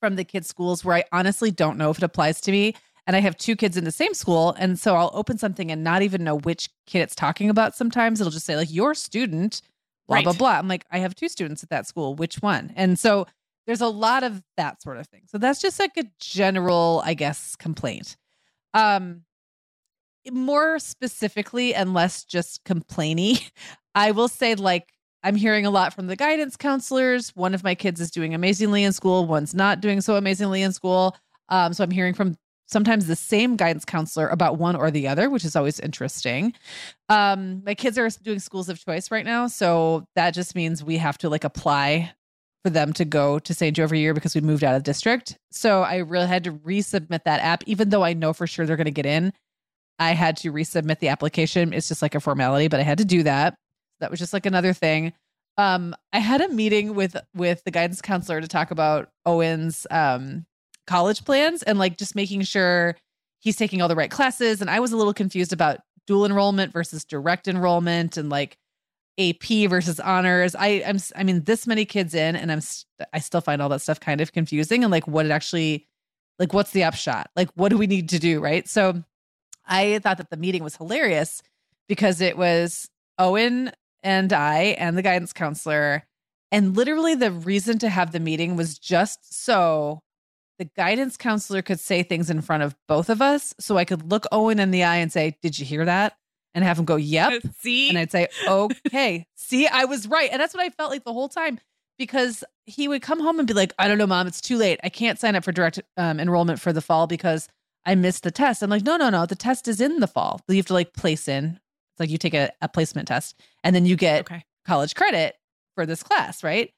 from 0.00 0.16
the 0.16 0.24
kids' 0.24 0.48
schools 0.48 0.84
where 0.84 0.96
I 0.96 1.04
honestly 1.12 1.50
don't 1.50 1.76
know 1.76 1.90
if 1.90 1.98
it 1.98 2.04
applies 2.04 2.40
to 2.42 2.52
me. 2.52 2.74
And 3.06 3.16
I 3.16 3.20
have 3.20 3.36
two 3.36 3.56
kids 3.56 3.76
in 3.76 3.84
the 3.84 3.90
same 3.90 4.14
school. 4.14 4.54
And 4.58 4.78
so 4.78 4.94
I'll 4.94 5.10
open 5.14 5.38
something 5.38 5.72
and 5.72 5.82
not 5.82 6.02
even 6.02 6.24
know 6.24 6.38
which 6.38 6.68
kid 6.86 7.00
it's 7.00 7.14
talking 7.14 7.48
about 7.50 7.74
sometimes. 7.74 8.20
It'll 8.20 8.30
just 8.30 8.46
say, 8.46 8.54
like, 8.54 8.72
your 8.72 8.94
student, 8.94 9.62
blah, 10.06 10.16
right. 10.16 10.24
blah, 10.24 10.34
blah. 10.34 10.58
I'm 10.58 10.68
like, 10.68 10.84
I 10.90 10.98
have 10.98 11.14
two 11.14 11.28
students 11.28 11.62
at 11.62 11.70
that 11.70 11.86
school. 11.86 12.14
Which 12.14 12.42
one? 12.42 12.72
And 12.76 12.98
so 12.98 13.26
there's 13.66 13.80
a 13.80 13.88
lot 13.88 14.24
of 14.24 14.42
that 14.56 14.82
sort 14.82 14.98
of 14.98 15.06
thing. 15.06 15.22
So 15.26 15.38
that's 15.38 15.60
just 15.60 15.80
like 15.80 15.96
a 15.96 16.04
general, 16.20 17.02
I 17.04 17.14
guess, 17.14 17.56
complaint. 17.56 18.16
Um, 18.74 19.22
more 20.30 20.78
specifically 20.78 21.74
and 21.74 21.94
less 21.94 22.24
just 22.24 22.64
complainy, 22.64 23.50
I 23.94 24.10
will 24.12 24.28
say, 24.28 24.54
like, 24.54 24.92
I'm 25.22 25.34
hearing 25.34 25.66
a 25.66 25.70
lot 25.70 25.92
from 25.92 26.06
the 26.06 26.16
guidance 26.16 26.56
counselors. 26.56 27.34
One 27.34 27.54
of 27.54 27.64
my 27.64 27.74
kids 27.74 28.00
is 28.00 28.10
doing 28.10 28.34
amazingly 28.34 28.84
in 28.84 28.92
school, 28.92 29.26
one's 29.26 29.54
not 29.54 29.80
doing 29.80 30.00
so 30.00 30.16
amazingly 30.16 30.62
in 30.62 30.72
school. 30.72 31.16
Um, 31.48 31.72
so 31.72 31.82
I'm 31.82 31.90
hearing 31.90 32.14
from 32.14 32.36
sometimes 32.66 33.06
the 33.06 33.16
same 33.16 33.56
guidance 33.56 33.84
counselor 33.84 34.28
about 34.28 34.58
one 34.58 34.76
or 34.76 34.90
the 34.90 35.08
other, 35.08 35.30
which 35.30 35.44
is 35.44 35.56
always 35.56 35.80
interesting. 35.80 36.52
Um, 37.08 37.62
my 37.64 37.74
kids 37.74 37.98
are 37.98 38.08
doing 38.22 38.38
schools 38.38 38.68
of 38.68 38.84
choice 38.84 39.10
right 39.10 39.24
now. 39.24 39.46
So 39.46 40.04
that 40.14 40.34
just 40.34 40.54
means 40.54 40.84
we 40.84 40.98
have 40.98 41.18
to 41.18 41.28
like 41.28 41.44
apply 41.44 42.12
for 42.62 42.70
them 42.70 42.92
to 42.92 43.04
go 43.04 43.38
to 43.38 43.54
St. 43.54 43.74
Joe 43.74 43.84
every 43.84 44.00
year 44.00 44.14
because 44.14 44.34
we 44.34 44.40
moved 44.40 44.64
out 44.64 44.74
of 44.74 44.82
district. 44.82 45.38
So 45.50 45.82
I 45.82 45.96
really 45.96 46.26
had 46.26 46.44
to 46.44 46.52
resubmit 46.52 47.24
that 47.24 47.40
app, 47.40 47.64
even 47.66 47.88
though 47.88 48.04
I 48.04 48.12
know 48.12 48.32
for 48.32 48.46
sure 48.46 48.66
they're 48.66 48.76
going 48.76 48.84
to 48.84 48.90
get 48.90 49.06
in. 49.06 49.32
I 49.98 50.12
had 50.12 50.36
to 50.38 50.52
resubmit 50.52 51.00
the 51.00 51.08
application. 51.08 51.72
It's 51.72 51.88
just 51.88 52.02
like 52.02 52.14
a 52.14 52.20
formality, 52.20 52.68
but 52.68 52.80
I 52.80 52.84
had 52.84 52.98
to 52.98 53.04
do 53.04 53.22
that. 53.24 53.56
That 54.00 54.10
was 54.10 54.20
just 54.20 54.32
like 54.32 54.46
another 54.46 54.72
thing. 54.72 55.12
Um, 55.56 55.94
I 56.12 56.20
had 56.20 56.40
a 56.40 56.48
meeting 56.48 56.94
with 56.94 57.16
with 57.34 57.64
the 57.64 57.72
guidance 57.72 58.00
counselor 58.00 58.40
to 58.40 58.46
talk 58.46 58.70
about 58.70 59.10
Owen's 59.26 59.86
um, 59.90 60.46
college 60.86 61.24
plans 61.24 61.64
and 61.64 61.78
like 61.78 61.98
just 61.98 62.14
making 62.14 62.42
sure 62.42 62.96
he's 63.40 63.56
taking 63.56 63.82
all 63.82 63.88
the 63.88 63.96
right 63.96 64.10
classes. 64.10 64.60
And 64.60 64.70
I 64.70 64.80
was 64.80 64.92
a 64.92 64.96
little 64.96 65.14
confused 65.14 65.52
about 65.52 65.80
dual 66.06 66.24
enrollment 66.24 66.72
versus 66.72 67.04
direct 67.04 67.48
enrollment 67.48 68.16
and 68.16 68.30
like 68.30 68.56
AP 69.18 69.68
versus 69.68 69.98
honors. 69.98 70.54
I 70.54 70.82
I'm 70.86 70.98
I 71.16 71.24
mean 71.24 71.42
this 71.42 71.66
many 71.66 71.84
kids 71.84 72.14
in 72.14 72.36
and 72.36 72.52
I'm 72.52 72.60
st- 72.60 73.08
I 73.12 73.18
still 73.18 73.40
find 73.40 73.60
all 73.60 73.68
that 73.70 73.80
stuff 73.80 73.98
kind 73.98 74.20
of 74.20 74.32
confusing 74.32 74.84
and 74.84 74.92
like 74.92 75.08
what 75.08 75.26
it 75.26 75.32
actually 75.32 75.86
like 76.38 76.52
what's 76.52 76.70
the 76.70 76.84
upshot? 76.84 77.30
Like 77.34 77.50
what 77.54 77.70
do 77.70 77.78
we 77.78 77.88
need 77.88 78.08
to 78.10 78.20
do, 78.20 78.40
right? 78.40 78.66
So 78.68 79.02
I 79.68 79.98
thought 80.00 80.18
that 80.18 80.30
the 80.30 80.36
meeting 80.36 80.64
was 80.64 80.76
hilarious 80.76 81.42
because 81.88 82.20
it 82.20 82.36
was 82.36 82.88
Owen 83.18 83.72
and 84.02 84.32
I 84.32 84.76
and 84.78 84.96
the 84.96 85.02
guidance 85.02 85.32
counselor. 85.32 86.04
And 86.50 86.76
literally, 86.76 87.14
the 87.14 87.30
reason 87.30 87.78
to 87.80 87.88
have 87.88 88.12
the 88.12 88.20
meeting 88.20 88.56
was 88.56 88.78
just 88.78 89.44
so 89.44 90.00
the 90.58 90.64
guidance 90.64 91.16
counselor 91.16 91.62
could 91.62 91.78
say 91.78 92.02
things 92.02 92.30
in 92.30 92.40
front 92.40 92.62
of 92.62 92.74
both 92.88 93.10
of 93.10 93.22
us. 93.22 93.54
So 93.60 93.76
I 93.76 93.84
could 93.84 94.10
look 94.10 94.24
Owen 94.32 94.58
in 94.58 94.70
the 94.70 94.84
eye 94.84 94.96
and 94.96 95.12
say, 95.12 95.36
Did 95.42 95.58
you 95.58 95.64
hear 95.64 95.84
that? 95.84 96.16
And 96.54 96.64
have 96.64 96.78
him 96.78 96.84
go, 96.84 96.96
Yep. 96.96 97.42
See? 97.60 97.88
And 97.88 97.98
I'd 97.98 98.10
say, 98.10 98.28
Okay, 98.46 99.26
see, 99.36 99.66
I 99.66 99.84
was 99.84 100.06
right. 100.08 100.30
And 100.32 100.40
that's 100.40 100.54
what 100.54 100.62
I 100.62 100.70
felt 100.70 100.90
like 100.90 101.04
the 101.04 101.12
whole 101.12 101.28
time 101.28 101.60
because 101.98 102.44
he 102.64 102.88
would 102.88 103.02
come 103.02 103.20
home 103.20 103.38
and 103.38 103.48
be 103.48 103.54
like, 103.54 103.72
I 103.78 103.88
don't 103.88 103.98
know, 103.98 104.06
mom, 104.06 104.26
it's 104.26 104.40
too 104.40 104.56
late. 104.56 104.80
I 104.84 104.88
can't 104.88 105.18
sign 105.18 105.36
up 105.36 105.44
for 105.44 105.52
direct 105.52 105.80
um, 105.96 106.20
enrollment 106.20 106.60
for 106.60 106.72
the 106.72 106.80
fall 106.80 107.06
because 107.06 107.48
I 107.84 107.94
missed 107.94 108.22
the 108.22 108.30
test. 108.30 108.62
I'm 108.62 108.70
like, 108.70 108.84
no, 108.84 108.96
no, 108.96 109.10
no. 109.10 109.26
The 109.26 109.34
test 109.34 109.68
is 109.68 109.80
in 109.80 110.00
the 110.00 110.06
fall. 110.06 110.40
You 110.48 110.56
have 110.56 110.66
to 110.66 110.74
like 110.74 110.92
place 110.92 111.28
in. 111.28 111.58
It's 111.92 112.00
like 112.00 112.10
you 112.10 112.18
take 112.18 112.34
a, 112.34 112.50
a 112.60 112.68
placement 112.68 113.08
test 113.08 113.40
and 113.64 113.74
then 113.74 113.86
you 113.86 113.96
get 113.96 114.20
okay. 114.20 114.44
college 114.66 114.94
credit 114.94 115.36
for 115.74 115.86
this 115.86 116.02
class, 116.02 116.44
right? 116.44 116.72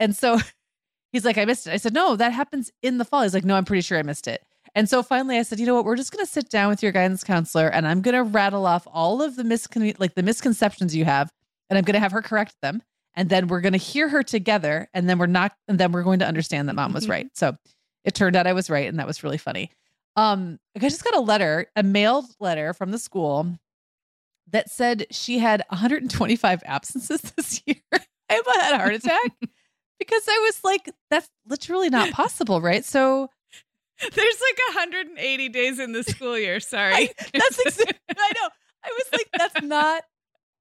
And 0.00 0.16
so 0.16 0.38
he's 1.12 1.24
like, 1.24 1.38
I 1.38 1.44
missed 1.44 1.66
it. 1.66 1.72
I 1.72 1.76
said, 1.76 1.94
no, 1.94 2.16
that 2.16 2.32
happens 2.32 2.70
in 2.82 2.98
the 2.98 3.04
fall. 3.04 3.22
He's 3.22 3.34
like, 3.34 3.44
no, 3.44 3.56
I'm 3.56 3.64
pretty 3.64 3.82
sure 3.82 3.98
I 3.98 4.02
missed 4.02 4.26
it. 4.26 4.42
And 4.74 4.88
so 4.88 5.02
finally 5.02 5.38
I 5.38 5.42
said, 5.42 5.60
you 5.60 5.66
know 5.66 5.74
what? 5.74 5.84
We're 5.84 5.96
just 5.96 6.12
going 6.12 6.24
to 6.24 6.30
sit 6.30 6.50
down 6.50 6.68
with 6.68 6.82
your 6.82 6.92
guidance 6.92 7.22
counselor 7.22 7.68
and 7.68 7.86
I'm 7.86 8.00
going 8.00 8.16
to 8.16 8.24
rattle 8.24 8.66
off 8.66 8.86
all 8.90 9.22
of 9.22 9.36
the 9.36 9.44
miscon- 9.44 9.98
like 10.00 10.14
the 10.14 10.22
misconceptions 10.22 10.96
you 10.96 11.04
have 11.04 11.30
and 11.70 11.78
I'm 11.78 11.84
going 11.84 11.94
to 11.94 12.00
have 12.00 12.12
her 12.12 12.22
correct 12.22 12.56
them. 12.62 12.82
And 13.14 13.28
then 13.28 13.46
we're 13.46 13.60
going 13.60 13.74
to 13.74 13.78
hear 13.78 14.08
her 14.08 14.24
together 14.24 14.88
and 14.92 15.08
then 15.08 15.18
we're 15.18 15.26
not, 15.26 15.52
and 15.68 15.78
then 15.78 15.92
we're 15.92 16.02
going 16.02 16.18
to 16.18 16.26
understand 16.26 16.68
that 16.68 16.74
mom 16.74 16.92
was 16.92 17.04
mm-hmm. 17.04 17.12
right. 17.12 17.26
So 17.34 17.56
it 18.04 18.14
turned 18.14 18.34
out 18.34 18.48
I 18.48 18.52
was 18.52 18.68
right. 18.68 18.88
And 18.88 18.98
that 18.98 19.06
was 19.06 19.22
really 19.22 19.38
funny. 19.38 19.70
Um, 20.16 20.58
I 20.76 20.80
just 20.80 21.04
got 21.04 21.14
a 21.14 21.20
letter, 21.20 21.66
a 21.74 21.82
mailed 21.82 22.26
letter 22.38 22.72
from 22.72 22.90
the 22.90 22.98
school 22.98 23.58
that 24.50 24.70
said 24.70 25.06
she 25.10 25.38
had 25.38 25.64
125 25.68 26.62
absences 26.64 27.20
this 27.36 27.62
year. 27.66 27.76
I 28.30 28.36
about 28.36 28.56
had 28.56 28.74
a 28.74 28.78
heart 28.78 28.94
attack 28.94 29.32
because 29.98 30.22
I 30.28 30.38
was 30.46 30.60
like, 30.64 30.90
that's 31.10 31.28
literally 31.46 31.90
not 31.90 32.10
possible, 32.10 32.60
right? 32.60 32.84
So 32.84 33.28
there's 34.00 34.14
like 34.40 34.76
180 34.76 35.48
days 35.50 35.78
in 35.78 35.92
the 35.92 36.02
school 36.02 36.38
year. 36.38 36.58
Sorry. 36.60 36.94
I, 36.94 37.10
that's 37.32 37.58
exactly, 37.58 37.98
I 38.16 38.32
know. 38.34 38.48
I 38.84 38.90
was 38.90 39.04
like, 39.12 39.28
that's 39.36 39.62
not 39.62 40.04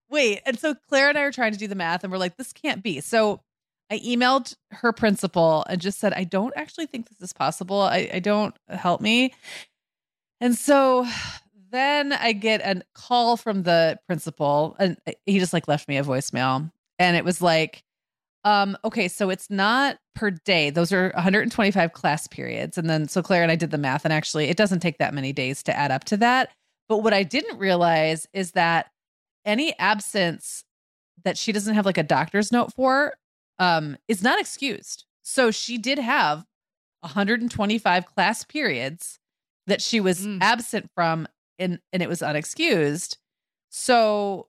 wait. 0.10 0.42
And 0.46 0.60
so 0.60 0.76
Claire 0.88 1.10
and 1.10 1.18
I 1.18 1.22
are 1.22 1.32
trying 1.32 1.54
to 1.54 1.58
do 1.58 1.68
the 1.68 1.76
math 1.76 2.04
and 2.04 2.12
we're 2.12 2.20
like, 2.20 2.38
this 2.38 2.54
can't 2.54 2.84
be. 2.84 3.02
So 3.02 3.42
I 3.94 4.00
emailed 4.00 4.56
her 4.72 4.92
principal 4.92 5.64
and 5.70 5.80
just 5.80 6.00
said, 6.00 6.14
I 6.14 6.24
don't 6.24 6.52
actually 6.56 6.88
think 6.88 7.10
this 7.10 7.22
is 7.22 7.32
possible. 7.32 7.80
I, 7.80 8.10
I 8.12 8.20
don't 8.20 8.56
help 8.68 9.02
me. 9.02 9.36
And 10.42 10.56
so 10.56 11.06
then 11.70 12.12
I 12.12 12.34
get 12.34 12.62
a 12.62 12.82
call 12.96 13.38
from 13.38 13.62
the 13.62 14.00
principal 14.08 14.76
and 14.80 14.98
he 15.28 15.38
just 15.38 15.54
like 15.54 15.68
left 15.68 15.88
me 15.88 15.98
a 15.98 16.04
voicemail. 16.04 16.72
And 16.98 17.16
it 17.16 17.24
was 17.24 17.40
like, 17.40 17.84
um, 18.44 18.76
okay, 18.84 19.08
so 19.08 19.30
it's 19.30 19.52
not 19.52 20.00
per 20.16 20.32
day. 20.32 20.72
Those 20.72 20.92
are 20.92 21.12
125 21.14 21.94
class 21.94 22.26
periods. 22.26 22.80
And 22.80 22.90
then 22.90 23.08
so 23.08 23.22
Claire 23.22 23.44
and 23.44 23.52
I 23.52 23.56
did 23.56 23.70
the 23.70 23.78
math, 23.78 24.06
and 24.06 24.14
actually 24.14 24.50
it 24.50 24.58
doesn't 24.58 24.80
take 24.80 24.98
that 24.98 25.14
many 25.14 25.34
days 25.34 25.62
to 25.64 25.78
add 25.78 25.92
up 25.92 26.04
to 26.06 26.18
that. 26.18 26.50
But 26.90 27.04
what 27.04 27.14
I 27.14 27.22
didn't 27.22 27.60
realize 27.60 28.28
is 28.34 28.54
that 28.54 28.88
any 29.46 29.78
absence 29.78 30.64
that 31.24 31.38
she 31.38 31.52
doesn't 31.52 31.76
have 31.76 31.86
like 31.86 32.00
a 32.00 32.04
doctor's 32.04 32.52
note 32.52 32.74
for 32.74 33.14
um, 33.64 33.98
is 34.08 34.22
not 34.22 34.40
excused. 34.40 35.06
So 35.22 35.52
she 35.52 35.78
did 35.78 36.00
have 36.00 36.44
125 37.02 38.06
class 38.06 38.44
periods 38.44 39.20
that 39.68 39.82
she 39.82 40.00
was 40.00 40.26
mm. 40.26 40.40
absent 40.42 40.90
from 40.94 41.28
and 41.58 41.80
and 41.92 42.04
it 42.04 42.10
was 42.10 42.20
unexcused. 42.20 43.18
So 43.70 44.48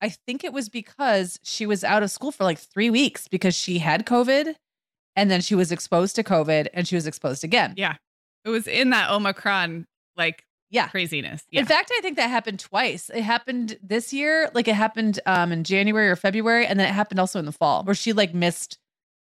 I 0.00 0.08
think 0.08 0.44
it 0.44 0.52
was 0.52 0.68
because 0.68 1.38
she 1.42 1.66
was 1.66 1.84
out 1.84 2.02
of 2.02 2.10
school 2.10 2.32
for 2.32 2.44
like 2.44 2.58
3 2.58 2.90
weeks 2.90 3.28
because 3.28 3.54
she 3.54 3.78
had 3.78 4.06
COVID 4.06 4.54
and 5.16 5.30
then 5.30 5.40
she 5.40 5.54
was 5.54 5.70
exposed 5.70 6.16
to 6.16 6.22
COVID 6.22 6.68
and 6.72 6.88
she 6.88 6.94
was 6.94 7.06
exposed 7.06 7.44
again. 7.44 7.74
Yeah. 7.76 7.96
It 8.44 8.50
was 8.50 8.66
in 8.66 8.90
that 8.90 9.10
Omicron 9.10 9.86
like 10.16 10.44
yeah. 10.74 10.88
Craziness. 10.88 11.44
Yeah. 11.50 11.60
in 11.60 11.66
fact 11.66 11.90
i 11.96 12.00
think 12.00 12.16
that 12.16 12.28
happened 12.28 12.58
twice. 12.58 13.10
It 13.14 13.22
happened 13.22 13.78
this 13.82 14.12
year 14.12 14.50
like 14.54 14.68
it 14.68 14.74
happened 14.74 15.20
um 15.24 15.52
in 15.52 15.64
january 15.64 16.08
or 16.08 16.16
february 16.16 16.66
and 16.66 16.78
then 16.78 16.88
it 16.88 16.92
happened 16.92 17.20
also 17.20 17.38
in 17.38 17.46
the 17.46 17.52
fall 17.52 17.84
where 17.84 17.94
she 17.94 18.12
like 18.12 18.34
missed 18.34 18.78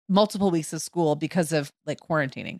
multiple 0.07 0.51
weeks 0.51 0.73
of 0.73 0.81
school 0.81 1.15
because 1.15 1.51
of 1.51 1.71
like 1.85 1.99
quarantining. 1.99 2.59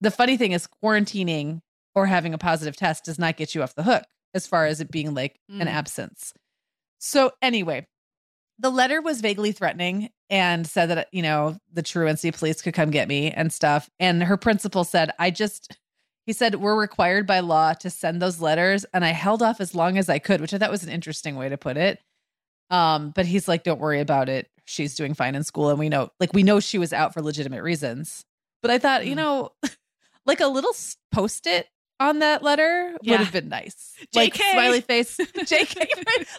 The 0.00 0.10
funny 0.10 0.36
thing 0.36 0.52
is 0.52 0.68
quarantining 0.82 1.60
or 1.94 2.06
having 2.06 2.34
a 2.34 2.38
positive 2.38 2.76
test 2.76 3.04
does 3.04 3.18
not 3.18 3.36
get 3.36 3.54
you 3.54 3.62
off 3.62 3.74
the 3.74 3.82
hook 3.82 4.04
as 4.34 4.46
far 4.46 4.66
as 4.66 4.80
it 4.80 4.90
being 4.90 5.14
like 5.14 5.38
mm. 5.50 5.60
an 5.60 5.68
absence. 5.68 6.32
So 6.98 7.32
anyway 7.40 7.86
the 8.58 8.70
letter 8.70 9.02
was 9.02 9.20
vaguely 9.20 9.52
threatening 9.52 10.10
and 10.30 10.66
said 10.66 10.86
that 10.86 11.08
you 11.12 11.22
know 11.22 11.56
the 11.72 11.82
truancy 11.82 12.30
police 12.30 12.62
could 12.62 12.74
come 12.74 12.90
get 12.90 13.08
me 13.08 13.30
and 13.30 13.52
stuff 13.52 13.90
and 14.00 14.22
her 14.22 14.36
principal 14.36 14.84
said 14.84 15.10
i 15.18 15.30
just 15.30 15.76
he 16.26 16.32
said, 16.32 16.56
We're 16.56 16.78
required 16.78 17.26
by 17.26 17.40
law 17.40 17.72
to 17.74 17.88
send 17.88 18.20
those 18.20 18.40
letters. 18.40 18.84
And 18.92 19.04
I 19.04 19.10
held 19.10 19.42
off 19.42 19.60
as 19.60 19.74
long 19.74 19.96
as 19.96 20.08
I 20.08 20.18
could, 20.18 20.40
which 20.40 20.52
I 20.52 20.58
thought 20.58 20.70
was 20.70 20.82
an 20.82 20.90
interesting 20.90 21.36
way 21.36 21.48
to 21.48 21.56
put 21.56 21.76
it. 21.76 22.00
Um, 22.68 23.10
but 23.10 23.26
he's 23.26 23.46
like, 23.46 23.62
Don't 23.62 23.80
worry 23.80 24.00
about 24.00 24.28
it. 24.28 24.50
She's 24.64 24.96
doing 24.96 25.14
fine 25.14 25.36
in 25.36 25.44
school. 25.44 25.70
And 25.70 25.78
we 25.78 25.88
know, 25.88 26.10
like, 26.18 26.32
we 26.32 26.42
know 26.42 26.58
she 26.58 26.78
was 26.78 26.92
out 26.92 27.14
for 27.14 27.22
legitimate 27.22 27.62
reasons. 27.62 28.24
But 28.60 28.72
I 28.72 28.78
thought, 28.78 29.02
mm. 29.02 29.06
you 29.06 29.14
know, 29.14 29.52
like 30.26 30.40
a 30.40 30.48
little 30.48 30.74
post 31.12 31.46
it 31.46 31.68
on 32.00 32.18
that 32.18 32.42
letter 32.42 32.96
yeah. 33.00 33.12
would 33.12 33.20
have 33.20 33.32
been 33.32 33.48
nice. 33.48 33.94
JK. 34.12 34.16
Like, 34.16 34.34
smiley 34.34 34.80
face. 34.80 35.16
JK, 35.20 35.76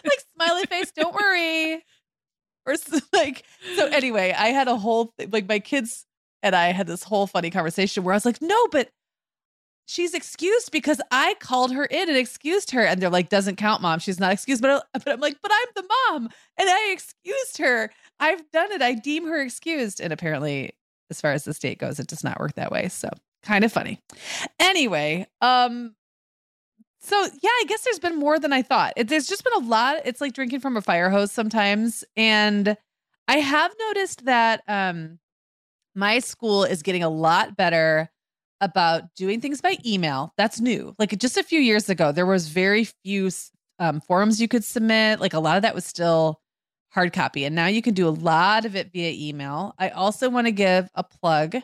like, 0.04 0.24
smiley 0.36 0.66
face, 0.66 0.92
don't 0.92 1.14
worry. 1.14 1.82
Or 2.66 2.74
like, 3.14 3.44
so 3.76 3.86
anyway, 3.86 4.34
I 4.36 4.48
had 4.48 4.68
a 4.68 4.76
whole, 4.76 5.14
like, 5.32 5.48
my 5.48 5.58
kids 5.58 6.04
and 6.42 6.54
I 6.54 6.72
had 6.72 6.86
this 6.86 7.02
whole 7.02 7.26
funny 7.26 7.50
conversation 7.50 8.04
where 8.04 8.12
I 8.12 8.16
was 8.16 8.26
like, 8.26 8.40
No, 8.40 8.68
but 8.68 8.90
she's 9.88 10.12
excused 10.12 10.70
because 10.70 11.00
I 11.10 11.34
called 11.40 11.72
her 11.72 11.86
in 11.86 12.08
and 12.08 12.18
excused 12.18 12.72
her. 12.72 12.84
And 12.84 13.00
they're 13.00 13.08
like, 13.08 13.30
doesn't 13.30 13.56
count, 13.56 13.80
mom. 13.80 13.98
She's 13.98 14.20
not 14.20 14.32
excused. 14.32 14.60
But, 14.60 14.86
but 14.92 15.08
I'm 15.08 15.20
like, 15.20 15.38
but 15.42 15.50
I'm 15.50 15.68
the 15.74 15.88
mom 15.88 16.28
and 16.58 16.68
I 16.68 16.90
excused 16.92 17.56
her. 17.58 17.90
I've 18.20 18.42
done 18.52 18.70
it. 18.72 18.82
I 18.82 18.92
deem 18.94 19.26
her 19.26 19.40
excused. 19.40 20.00
And 20.00 20.12
apparently, 20.12 20.72
as 21.10 21.20
far 21.20 21.32
as 21.32 21.44
the 21.44 21.54
state 21.54 21.78
goes, 21.78 21.98
it 21.98 22.06
does 22.06 22.22
not 22.22 22.38
work 22.38 22.54
that 22.54 22.70
way. 22.70 22.88
So 22.88 23.08
kind 23.42 23.64
of 23.64 23.72
funny. 23.72 23.98
Anyway, 24.60 25.26
um, 25.40 25.94
So 27.00 27.16
yeah, 27.42 27.50
I 27.50 27.64
guess 27.66 27.82
there's 27.82 27.98
been 27.98 28.18
more 28.18 28.38
than 28.38 28.52
I 28.52 28.62
thought. 28.62 28.92
It, 28.96 29.08
there's 29.08 29.26
just 29.26 29.44
been 29.44 29.64
a 29.64 29.66
lot. 29.66 30.02
It's 30.04 30.20
like 30.20 30.34
drinking 30.34 30.60
from 30.60 30.76
a 30.76 30.82
fire 30.82 31.08
hose 31.08 31.32
sometimes, 31.32 32.04
and 32.16 32.76
I 33.26 33.36
have 33.38 33.72
noticed 33.88 34.24
that 34.24 34.62
um, 34.68 35.18
my 35.94 36.18
school 36.18 36.64
is 36.64 36.82
getting 36.82 37.02
a 37.02 37.08
lot 37.08 37.56
better 37.56 38.10
about 38.60 39.14
doing 39.14 39.40
things 39.40 39.60
by 39.60 39.76
email. 39.84 40.32
That's 40.36 40.60
new. 40.60 40.94
Like 40.98 41.16
just 41.18 41.36
a 41.36 41.42
few 41.42 41.60
years 41.60 41.88
ago, 41.88 42.12
there 42.12 42.26
was 42.26 42.48
very 42.48 42.84
few 43.04 43.30
um, 43.78 44.00
forums 44.00 44.40
you 44.40 44.48
could 44.48 44.64
submit. 44.64 45.20
Like 45.20 45.34
a 45.34 45.40
lot 45.40 45.56
of 45.56 45.62
that 45.62 45.74
was 45.74 45.84
still 45.84 46.40
hard 46.90 47.12
copy, 47.12 47.44
and 47.44 47.54
now 47.54 47.66
you 47.66 47.82
can 47.82 47.94
do 47.94 48.08
a 48.08 48.10
lot 48.10 48.64
of 48.64 48.74
it 48.74 48.92
via 48.92 49.12
email. 49.12 49.74
I 49.78 49.90
also 49.90 50.28
want 50.28 50.46
to 50.46 50.52
give 50.52 50.88
a 50.94 51.04
plug 51.04 51.56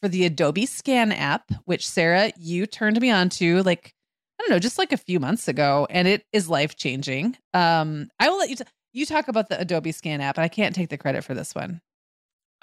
for 0.00 0.08
the 0.08 0.24
Adobe 0.24 0.66
Scan 0.66 1.12
app, 1.12 1.50
which 1.64 1.88
Sarah 1.88 2.32
you 2.36 2.66
turned 2.66 3.00
me 3.00 3.10
on 3.10 3.28
to 3.30 3.62
like 3.62 3.94
I 4.38 4.44
don't 4.44 4.50
know, 4.50 4.58
just 4.58 4.78
like 4.78 4.92
a 4.92 4.96
few 4.96 5.20
months 5.20 5.46
ago, 5.46 5.86
and 5.88 6.08
it 6.08 6.24
is 6.32 6.48
life 6.48 6.74
changing. 6.74 7.36
Um, 7.54 8.08
I 8.18 8.28
will 8.28 8.38
let 8.38 8.50
you 8.50 8.56
t- 8.56 8.64
you 8.92 9.06
talk 9.06 9.28
about 9.28 9.48
the 9.48 9.60
Adobe 9.60 9.92
Scan 9.92 10.20
app, 10.20 10.36
and 10.36 10.44
I 10.44 10.48
can't 10.48 10.74
take 10.74 10.88
the 10.88 10.98
credit 10.98 11.22
for 11.22 11.34
this 11.34 11.54
one. 11.54 11.80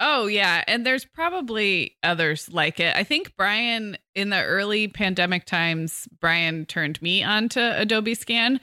Oh 0.02 0.26
yeah, 0.26 0.64
and 0.66 0.86
there's 0.86 1.04
probably 1.04 1.96
others 2.02 2.50
like 2.50 2.80
it. 2.80 2.96
I 2.96 3.04
think 3.04 3.36
Brian 3.36 3.98
in 4.14 4.30
the 4.30 4.42
early 4.42 4.88
pandemic 4.88 5.44
times, 5.44 6.08
Brian 6.20 6.64
turned 6.64 7.00
me 7.02 7.22
onto 7.22 7.60
Adobe 7.60 8.14
Scan. 8.14 8.60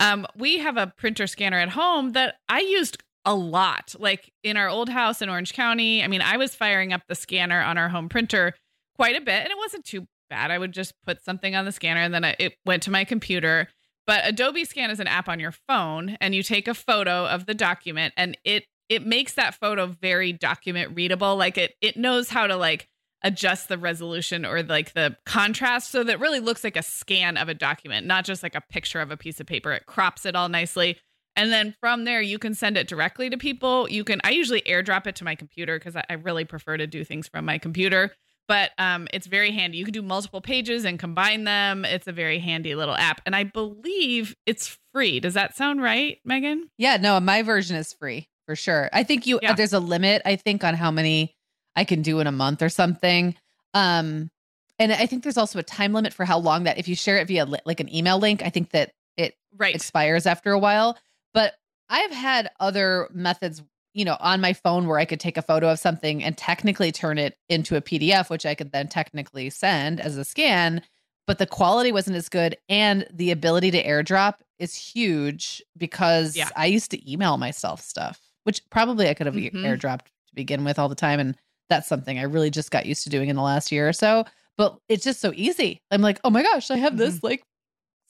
Um, 0.00 0.26
we 0.36 0.58
have 0.58 0.76
a 0.76 0.92
printer 0.96 1.28
scanner 1.28 1.58
at 1.58 1.68
home 1.68 2.12
that 2.12 2.36
I 2.48 2.60
used 2.60 2.98
a 3.24 3.36
lot. 3.36 3.94
Like 4.00 4.32
in 4.42 4.56
our 4.56 4.68
old 4.68 4.88
house 4.88 5.22
in 5.22 5.28
Orange 5.28 5.52
County, 5.52 6.02
I 6.02 6.08
mean, 6.08 6.22
I 6.22 6.36
was 6.36 6.56
firing 6.56 6.92
up 6.92 7.02
the 7.08 7.14
scanner 7.14 7.62
on 7.62 7.78
our 7.78 7.88
home 7.88 8.08
printer 8.08 8.54
quite 8.96 9.16
a 9.16 9.20
bit, 9.20 9.42
and 9.42 9.50
it 9.50 9.58
wasn't 9.58 9.84
too 9.84 10.08
bad. 10.28 10.50
I 10.50 10.58
would 10.58 10.72
just 10.72 10.94
put 11.06 11.22
something 11.22 11.54
on 11.54 11.64
the 11.66 11.72
scanner, 11.72 12.00
and 12.00 12.12
then 12.12 12.24
it 12.24 12.54
went 12.66 12.82
to 12.84 12.90
my 12.90 13.04
computer. 13.04 13.68
But 14.06 14.22
Adobe 14.24 14.64
Scan 14.64 14.90
is 14.90 14.98
an 14.98 15.06
app 15.06 15.28
on 15.28 15.38
your 15.38 15.52
phone, 15.68 16.16
and 16.20 16.34
you 16.34 16.42
take 16.42 16.66
a 16.66 16.74
photo 16.74 17.26
of 17.26 17.46
the 17.46 17.54
document, 17.54 18.12
and 18.16 18.36
it 18.44 18.64
it 18.90 19.06
makes 19.06 19.34
that 19.34 19.54
photo 19.54 19.86
very 19.86 20.32
document 20.32 20.94
readable. 20.94 21.36
Like 21.36 21.56
it 21.56 21.76
it 21.80 21.96
knows 21.96 22.28
how 22.28 22.46
to 22.46 22.56
like 22.56 22.88
adjust 23.22 23.68
the 23.68 23.78
resolution 23.78 24.44
or 24.44 24.62
like 24.62 24.92
the 24.94 25.16
contrast 25.24 25.90
so 25.90 26.02
that 26.04 26.20
really 26.20 26.40
looks 26.40 26.64
like 26.64 26.76
a 26.76 26.82
scan 26.82 27.36
of 27.36 27.48
a 27.48 27.54
document, 27.54 28.06
not 28.06 28.24
just 28.24 28.42
like 28.42 28.54
a 28.54 28.60
picture 28.60 29.00
of 29.00 29.10
a 29.10 29.16
piece 29.16 29.40
of 29.40 29.46
paper. 29.46 29.72
It 29.72 29.86
crops 29.86 30.26
it 30.26 30.34
all 30.34 30.48
nicely. 30.48 30.98
And 31.36 31.52
then 31.52 31.74
from 31.80 32.04
there, 32.04 32.20
you 32.20 32.38
can 32.38 32.54
send 32.54 32.76
it 32.76 32.88
directly 32.88 33.30
to 33.30 33.36
people. 33.36 33.88
You 33.88 34.04
can, 34.04 34.20
I 34.24 34.30
usually 34.30 34.62
airdrop 34.62 35.06
it 35.06 35.16
to 35.16 35.24
my 35.24 35.34
computer 35.34 35.78
because 35.78 35.96
I, 35.96 36.04
I, 36.10 36.14
really 36.14 36.44
prefer 36.44 36.76
to 36.76 36.86
do 36.86 37.04
things 37.04 37.28
from 37.28 37.44
my 37.44 37.56
computer. 37.56 38.10
But 38.48 38.72
um, 38.78 39.06
it's 39.12 39.28
very 39.28 39.52
handy. 39.52 39.78
You 39.78 39.84
can 39.84 39.92
do 39.92 40.02
multiple 40.02 40.40
pages 40.40 40.84
and 40.84 40.98
combine 40.98 41.44
them. 41.44 41.84
It's 41.84 42.08
a 42.08 42.12
very 42.12 42.40
handy 42.40 42.74
little 42.74 42.96
app. 42.96 43.20
And 43.24 43.36
I 43.36 43.44
believe 43.44 44.34
it's 44.44 44.76
free. 44.92 45.20
Does 45.20 45.34
that 45.34 45.56
sound 45.56 45.80
right, 45.80 46.18
Meagan? 46.24 46.68
Yeah, 46.76 46.96
no, 46.96 47.20
my 47.20 47.42
version 47.42 47.76
is 47.76 47.92
free 47.92 48.29
for 48.50 48.56
sure. 48.56 48.90
I 48.92 49.04
think 49.04 49.28
you 49.28 49.38
yeah. 49.40 49.54
there's 49.54 49.72
a 49.72 49.78
limit 49.78 50.22
I 50.24 50.34
think 50.34 50.64
on 50.64 50.74
how 50.74 50.90
many 50.90 51.36
I 51.76 51.84
can 51.84 52.02
do 52.02 52.18
in 52.18 52.26
a 52.26 52.32
month 52.32 52.62
or 52.62 52.68
something. 52.68 53.36
Um 53.74 54.28
and 54.76 54.92
I 54.92 55.06
think 55.06 55.22
there's 55.22 55.36
also 55.36 55.60
a 55.60 55.62
time 55.62 55.92
limit 55.92 56.12
for 56.12 56.24
how 56.24 56.40
long 56.40 56.64
that 56.64 56.76
if 56.76 56.88
you 56.88 56.96
share 56.96 57.18
it 57.18 57.28
via 57.28 57.44
li- 57.44 57.60
like 57.64 57.78
an 57.78 57.94
email 57.94 58.18
link, 58.18 58.42
I 58.42 58.48
think 58.48 58.70
that 58.70 58.90
it 59.16 59.36
right. 59.56 59.72
expires 59.72 60.26
after 60.26 60.50
a 60.50 60.58
while. 60.58 60.98
But 61.32 61.54
I've 61.88 62.10
had 62.10 62.50
other 62.58 63.08
methods, 63.12 63.62
you 63.94 64.04
know, 64.04 64.16
on 64.18 64.40
my 64.40 64.52
phone 64.52 64.88
where 64.88 64.98
I 64.98 65.04
could 65.04 65.20
take 65.20 65.36
a 65.36 65.42
photo 65.42 65.70
of 65.70 65.78
something 65.78 66.24
and 66.24 66.36
technically 66.36 66.90
turn 66.90 67.18
it 67.18 67.36
into 67.48 67.76
a 67.76 67.80
PDF, 67.80 68.30
which 68.30 68.46
I 68.46 68.56
could 68.56 68.72
then 68.72 68.88
technically 68.88 69.48
send 69.50 70.00
as 70.00 70.16
a 70.16 70.24
scan, 70.24 70.82
but 71.28 71.38
the 71.38 71.46
quality 71.46 71.92
wasn't 71.92 72.16
as 72.16 72.28
good 72.28 72.56
and 72.68 73.06
the 73.12 73.30
ability 73.30 73.70
to 73.70 73.84
airdrop 73.84 74.40
is 74.58 74.74
huge 74.74 75.62
because 75.76 76.36
yeah. 76.36 76.48
I 76.56 76.66
used 76.66 76.90
to 76.90 77.12
email 77.12 77.36
myself 77.36 77.80
stuff 77.80 78.20
which 78.44 78.62
probably 78.70 79.08
I 79.08 79.14
could 79.14 79.26
have 79.26 79.34
mm-hmm. 79.34 79.64
airdropped 79.64 80.06
to 80.06 80.34
begin 80.34 80.64
with 80.64 80.78
all 80.78 80.88
the 80.88 80.94
time. 80.94 81.20
And 81.20 81.36
that's 81.68 81.88
something 81.88 82.18
I 82.18 82.22
really 82.22 82.50
just 82.50 82.70
got 82.70 82.86
used 82.86 83.04
to 83.04 83.10
doing 83.10 83.28
in 83.28 83.36
the 83.36 83.42
last 83.42 83.70
year 83.72 83.88
or 83.88 83.92
so. 83.92 84.24
But 84.56 84.76
it's 84.88 85.04
just 85.04 85.20
so 85.20 85.32
easy. 85.34 85.80
I'm 85.90 86.02
like, 86.02 86.20
oh 86.24 86.30
my 86.30 86.42
gosh, 86.42 86.70
I 86.70 86.76
have 86.76 86.96
this 86.96 87.16
mm-hmm. 87.16 87.26
like 87.26 87.42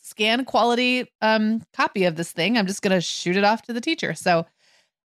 scan 0.03 0.45
quality 0.45 1.07
um 1.21 1.63
copy 1.75 2.05
of 2.05 2.17
this 2.17 2.33
thing. 2.33 2.57
I'm 2.57 2.67
just 2.67 2.83
gonna 2.83 3.01
shoot 3.01 3.37
it 3.37 3.45
off 3.45 3.63
to 3.63 3.73
the 3.73 3.81
teacher. 3.81 4.15
So 4.15 4.47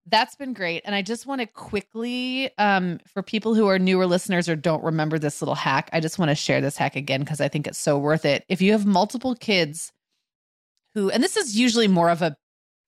that's 0.07 0.37
been 0.37 0.53
great. 0.53 0.83
And 0.85 0.95
I 0.95 1.03
just 1.03 1.27
want 1.27 1.41
to 1.41 1.47
quickly, 1.47 2.51
um, 2.59 3.01
for 3.07 3.23
people 3.23 3.55
who 3.55 3.69
are 3.69 3.79
newer 3.79 4.07
listeners 4.07 4.49
or 4.49 4.57
don't 4.57 4.85
remember 4.85 5.19
this 5.19 5.41
little 5.41 5.55
hack, 5.55 5.89
I 5.93 6.01
just 6.01 6.19
want 6.19 6.29
to 6.29 6.35
share 6.35 6.61
this 6.61 6.77
hack 6.77 6.95
again 6.95 7.21
because 7.21 7.41
I 7.41 7.49
think 7.49 7.67
it's 7.67 7.79
so 7.79 7.97
worth 7.97 8.25
it. 8.27 8.45
If 8.49 8.61
you 8.61 8.73
have 8.73 8.85
multiple 8.85 9.35
kids 9.35 9.93
who, 10.93 11.11
and 11.11 11.23
this 11.23 11.37
is 11.37 11.59
usually 11.59 11.89
more 11.89 12.11
of 12.11 12.23
a 12.23 12.37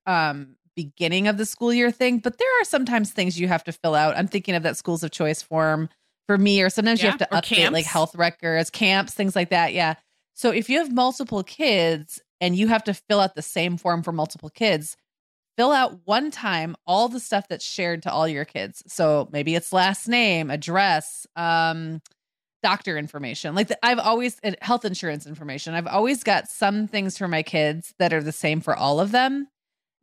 um 0.06 0.56
beginning 0.76 1.26
of 1.26 1.38
the 1.38 1.46
school 1.46 1.72
year 1.72 1.90
thing, 1.90 2.18
but 2.18 2.38
there 2.38 2.60
are 2.60 2.64
sometimes 2.64 3.10
things 3.10 3.40
you 3.40 3.48
have 3.48 3.64
to 3.64 3.72
fill 3.72 3.94
out. 3.94 4.16
I'm 4.16 4.28
thinking 4.28 4.54
of 4.54 4.62
that 4.62 4.76
schools 4.76 5.02
of 5.02 5.10
choice 5.10 5.42
form 5.42 5.88
for 6.26 6.38
me, 6.38 6.62
or 6.62 6.70
sometimes 6.70 7.00
yeah, 7.00 7.06
you 7.06 7.10
have 7.12 7.18
to 7.18 7.28
update 7.34 7.56
camps. 7.56 7.72
like 7.72 7.84
health 7.86 8.14
records, 8.14 8.70
camps, 8.70 9.14
things 9.14 9.34
like 9.34 9.50
that. 9.50 9.72
Yeah. 9.72 9.94
So 10.34 10.50
if 10.50 10.68
you 10.68 10.78
have 10.78 10.92
multiple 10.92 11.42
kids 11.42 12.20
and 12.40 12.54
you 12.54 12.68
have 12.68 12.84
to 12.84 12.94
fill 12.94 13.20
out 13.20 13.34
the 13.34 13.42
same 13.42 13.76
form 13.78 14.02
for 14.02 14.12
multiple 14.12 14.50
kids, 14.50 14.96
fill 15.56 15.72
out 15.72 16.00
one 16.04 16.30
time 16.30 16.76
all 16.86 17.08
the 17.08 17.20
stuff 17.20 17.48
that's 17.48 17.64
shared 17.64 18.02
to 18.02 18.12
all 18.12 18.28
your 18.28 18.44
kids. 18.44 18.82
So 18.86 19.28
maybe 19.32 19.54
it's 19.54 19.72
last 19.72 20.06
name, 20.08 20.50
address, 20.50 21.26
um, 21.36 22.02
doctor 22.62 22.98
information. 22.98 23.54
Like 23.54 23.68
the, 23.68 23.78
I've 23.84 23.98
always 23.98 24.38
health 24.60 24.84
insurance 24.84 25.26
information. 25.26 25.74
I've 25.74 25.86
always 25.86 26.22
got 26.22 26.48
some 26.48 26.86
things 26.86 27.16
for 27.16 27.28
my 27.28 27.42
kids 27.42 27.94
that 27.98 28.12
are 28.12 28.22
the 28.22 28.32
same 28.32 28.60
for 28.60 28.76
all 28.76 29.00
of 29.00 29.12
them 29.12 29.48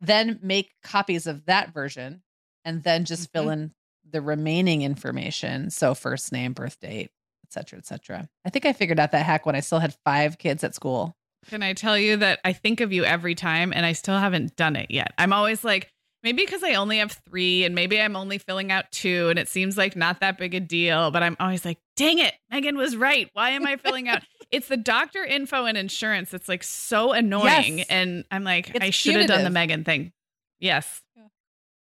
then 0.06 0.40
make 0.42 0.72
copies 0.84 1.28
of 1.28 1.46
that 1.46 1.74
version 1.74 2.22
and 2.66 2.84
then 2.84 3.06
just 3.06 3.32
mm-hmm. 3.32 3.40
fill 3.40 3.50
in 3.50 3.72
the 4.10 4.22
remaining 4.22 4.82
information. 4.84 5.70
So 5.70 5.96
first 5.96 6.32
name 6.32 6.54
birth 6.54 6.80
date 6.80 7.10
etc 7.54 7.80
etc 7.80 8.28
i 8.46 8.50
think 8.50 8.66
i 8.66 8.74
figured 8.74 9.00
out 9.00 9.12
that 9.12 9.26
hack 9.26 9.46
when 9.46 9.56
i 9.56 9.60
still 9.60 9.80
had 9.80 9.96
five 10.04 10.38
kids 10.38 10.64
at 10.64 10.76
school. 10.76 11.16
Can 11.48 11.62
i 11.62 11.74
tell 11.74 11.98
you 11.98 12.18
that 12.18 12.40
i 12.44 12.54
think 12.54 12.82
of 12.82 12.92
you 12.92 13.04
every 13.04 13.36
time 13.36 13.74
and 13.74 13.86
i 13.86 13.94
still 13.94 14.18
haven't 14.18 14.56
done 14.56 14.76
it 14.76 14.90
yet? 14.90 15.14
I'm 15.18 15.34
always 15.34 15.64
like 15.64 15.90
maybe 16.24 16.44
because 16.44 16.64
i 16.64 16.76
only 16.76 16.98
have 16.98 17.20
three 17.30 17.64
and 17.64 17.76
maybe 17.76 18.02
i'm 18.02 18.16
only 18.16 18.38
filling 18.38 18.72
out 18.72 18.86
two 18.92 19.28
and 19.30 19.38
it 19.38 19.50
seems 19.50 19.78
like 19.78 19.96
not 19.96 20.22
that 20.22 20.38
big 20.38 20.56
a 20.56 20.60
deal 20.60 21.12
but 21.12 21.22
i'm 21.22 21.36
always 21.40 21.66
like 21.66 21.78
dang 21.96 22.18
it 22.18 22.34
meagan 22.50 22.78
was 22.78 22.96
right. 22.96 23.30
Why 23.34 23.52
am 23.52 23.66
i 23.66 23.76
filling 23.78 24.10
out 24.10 24.24
it's 24.54 24.68
the 24.68 24.78
doctor 24.78 25.24
info 25.24 25.66
and 25.66 25.78
insurance 25.78 26.30
that's 26.30 26.48
like 26.48 26.64
so 26.64 27.12
annoying. 27.12 27.80
Yes. 27.80 27.88
And 27.90 28.24
I'm 28.32 28.44
like, 28.44 28.70
it's 28.70 28.86
I 28.86 28.92
should 28.92 29.16
have 29.16 29.28
done 29.28 29.44
the 29.44 29.50
Meagan 29.50 29.84
thing. 29.84 30.14
Yes. 30.60 31.02
Yeah. 31.18 31.24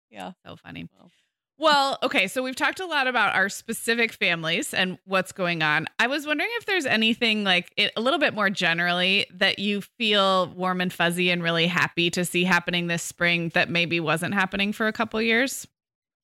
yeah. 0.09 0.31
So 0.45 0.55
funny. 0.55 0.87
Well. 0.97 1.11
well, 1.57 1.97
okay. 2.01 2.27
So 2.27 2.41
we've 2.41 2.55
talked 2.55 2.79
a 2.79 2.85
lot 2.85 3.07
about 3.07 3.35
our 3.35 3.49
specific 3.49 4.13
families 4.13 4.73
and 4.73 4.97
what's 5.03 5.33
going 5.33 5.61
on. 5.61 5.87
I 5.99 6.07
was 6.07 6.25
wondering 6.25 6.49
if 6.53 6.65
there's 6.65 6.85
anything 6.85 7.43
like 7.43 7.73
it, 7.75 7.91
a 7.97 8.01
little 8.01 8.19
bit 8.19 8.33
more 8.33 8.49
generally 8.49 9.25
that 9.33 9.59
you 9.59 9.81
feel 9.81 10.47
warm 10.55 10.79
and 10.79 10.93
fuzzy 10.93 11.29
and 11.29 11.43
really 11.43 11.67
happy 11.67 12.09
to 12.11 12.23
see 12.23 12.45
happening 12.45 12.87
this 12.87 13.03
spring 13.03 13.49
that 13.53 13.69
maybe 13.69 13.99
wasn't 13.99 14.33
happening 14.33 14.71
for 14.71 14.87
a 14.87 14.93
couple 14.93 15.21
years. 15.21 15.67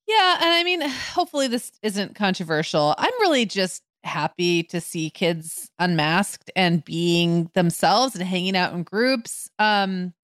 Yeah, 0.08 0.38
and 0.40 0.50
I 0.50 0.64
mean, 0.64 0.80
hopefully 1.12 1.46
this 1.46 1.70
isn't 1.82 2.14
controversial. 2.14 2.94
I'm 2.96 3.12
really 3.20 3.44
just 3.44 3.82
happy 4.08 4.62
to 4.64 4.80
see 4.80 5.10
kids 5.10 5.70
unmasked 5.78 6.50
and 6.56 6.84
being 6.84 7.50
themselves 7.54 8.14
and 8.14 8.24
hanging 8.24 8.56
out 8.56 8.72
in 8.72 8.82
groups. 8.82 9.50
Um, 9.58 10.14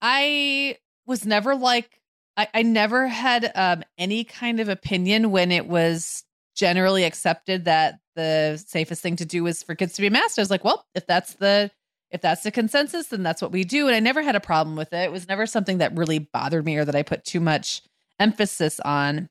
I 0.00 0.76
was 1.06 1.26
never 1.26 1.56
like 1.56 2.00
I, 2.36 2.48
I 2.54 2.62
never 2.62 3.08
had 3.08 3.50
um, 3.56 3.82
any 3.98 4.22
kind 4.22 4.60
of 4.60 4.68
opinion 4.68 5.32
when 5.32 5.50
it 5.50 5.66
was 5.66 6.24
generally 6.54 7.04
accepted 7.04 7.64
that 7.64 7.98
the 8.14 8.62
safest 8.64 9.02
thing 9.02 9.16
to 9.16 9.24
do 9.24 9.46
is 9.46 9.62
for 9.62 9.74
kids 9.74 9.94
to 9.94 10.02
be 10.02 10.10
masked. 10.10 10.38
I 10.38 10.42
was 10.42 10.50
like, 10.50 10.64
well, 10.64 10.86
if 10.94 11.06
that's 11.06 11.34
the 11.34 11.70
if 12.10 12.20
that's 12.20 12.42
the 12.42 12.50
consensus, 12.50 13.08
then 13.08 13.22
that's 13.22 13.42
what 13.42 13.52
we 13.52 13.64
do. 13.64 13.86
And 13.86 13.94
I 13.94 14.00
never 14.00 14.22
had 14.22 14.36
a 14.36 14.40
problem 14.40 14.76
with 14.76 14.92
it. 14.92 15.04
It 15.04 15.12
was 15.12 15.28
never 15.28 15.46
something 15.46 15.78
that 15.78 15.96
really 15.96 16.20
bothered 16.20 16.64
me 16.64 16.76
or 16.76 16.84
that 16.84 16.94
I 16.94 17.02
put 17.02 17.24
too 17.24 17.40
much 17.40 17.82
emphasis 18.18 18.80
on. 18.80 19.28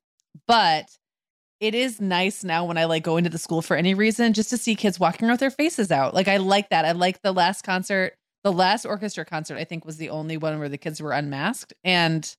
But 0.48 0.86
it 1.60 1.74
is 1.74 2.00
nice 2.00 2.44
now 2.44 2.66
when 2.66 2.78
I 2.78 2.86
like 2.86 3.04
go 3.04 3.18
into 3.18 3.30
the 3.30 3.38
school 3.38 3.62
for 3.62 3.76
any 3.76 3.94
reason 3.94 4.34
just 4.34 4.50
to 4.52 4.58
see 4.58 4.76
kids 4.76 5.00
walking 5.00 5.28
with 5.28 5.40
their 5.40 5.52
faces 5.52 5.92
out. 5.92 6.14
Like 6.14 6.28
I 6.28 6.38
like 6.38 6.70
that. 6.70 6.86
I 6.86 6.92
like 6.92 7.22
the 7.22 7.32
last 7.32 7.64
concert, 7.64 8.14
the 8.44 8.52
last 8.52 8.86
orchestra 8.86 9.26
concert, 9.26 9.58
I 9.58 9.64
think 9.64 9.86
was 9.86 9.98
the 9.98 10.10
only 10.10 10.38
one 10.38 10.60
where 10.60 10.70
the 10.70 10.78
kids 10.78 11.02
were 11.02 11.12
unmasked 11.12 11.74
and 11.84 12.36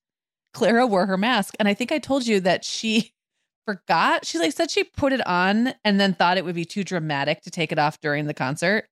Clara 0.54 0.86
wore 0.86 1.06
her 1.06 1.16
mask. 1.16 1.54
And 1.58 1.68
I 1.68 1.74
think 1.74 1.92
I 1.92 1.98
told 1.98 2.26
you 2.26 2.40
that 2.40 2.64
she 2.64 3.12
forgot. 3.66 4.24
She 4.24 4.38
like 4.38 4.52
said 4.52 4.70
she 4.70 4.84
put 4.84 5.12
it 5.12 5.26
on 5.26 5.74
and 5.84 6.00
then 6.00 6.14
thought 6.14 6.38
it 6.38 6.44
would 6.44 6.54
be 6.54 6.64
too 6.64 6.84
dramatic 6.84 7.42
to 7.42 7.50
take 7.50 7.72
it 7.72 7.78
off 7.78 8.00
during 8.00 8.26
the 8.26 8.34
concert. 8.34 8.86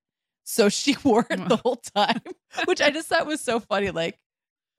So 0.44 0.68
she 0.68 0.96
wore 1.04 1.26
it 1.30 1.48
the 1.48 1.56
whole 1.56 1.80
time, 1.94 2.20
which 2.64 2.80
I 2.80 2.90
just 2.90 3.08
thought 3.08 3.26
was 3.26 3.40
so 3.40 3.60
funny. 3.60 3.90
Like 3.90 4.18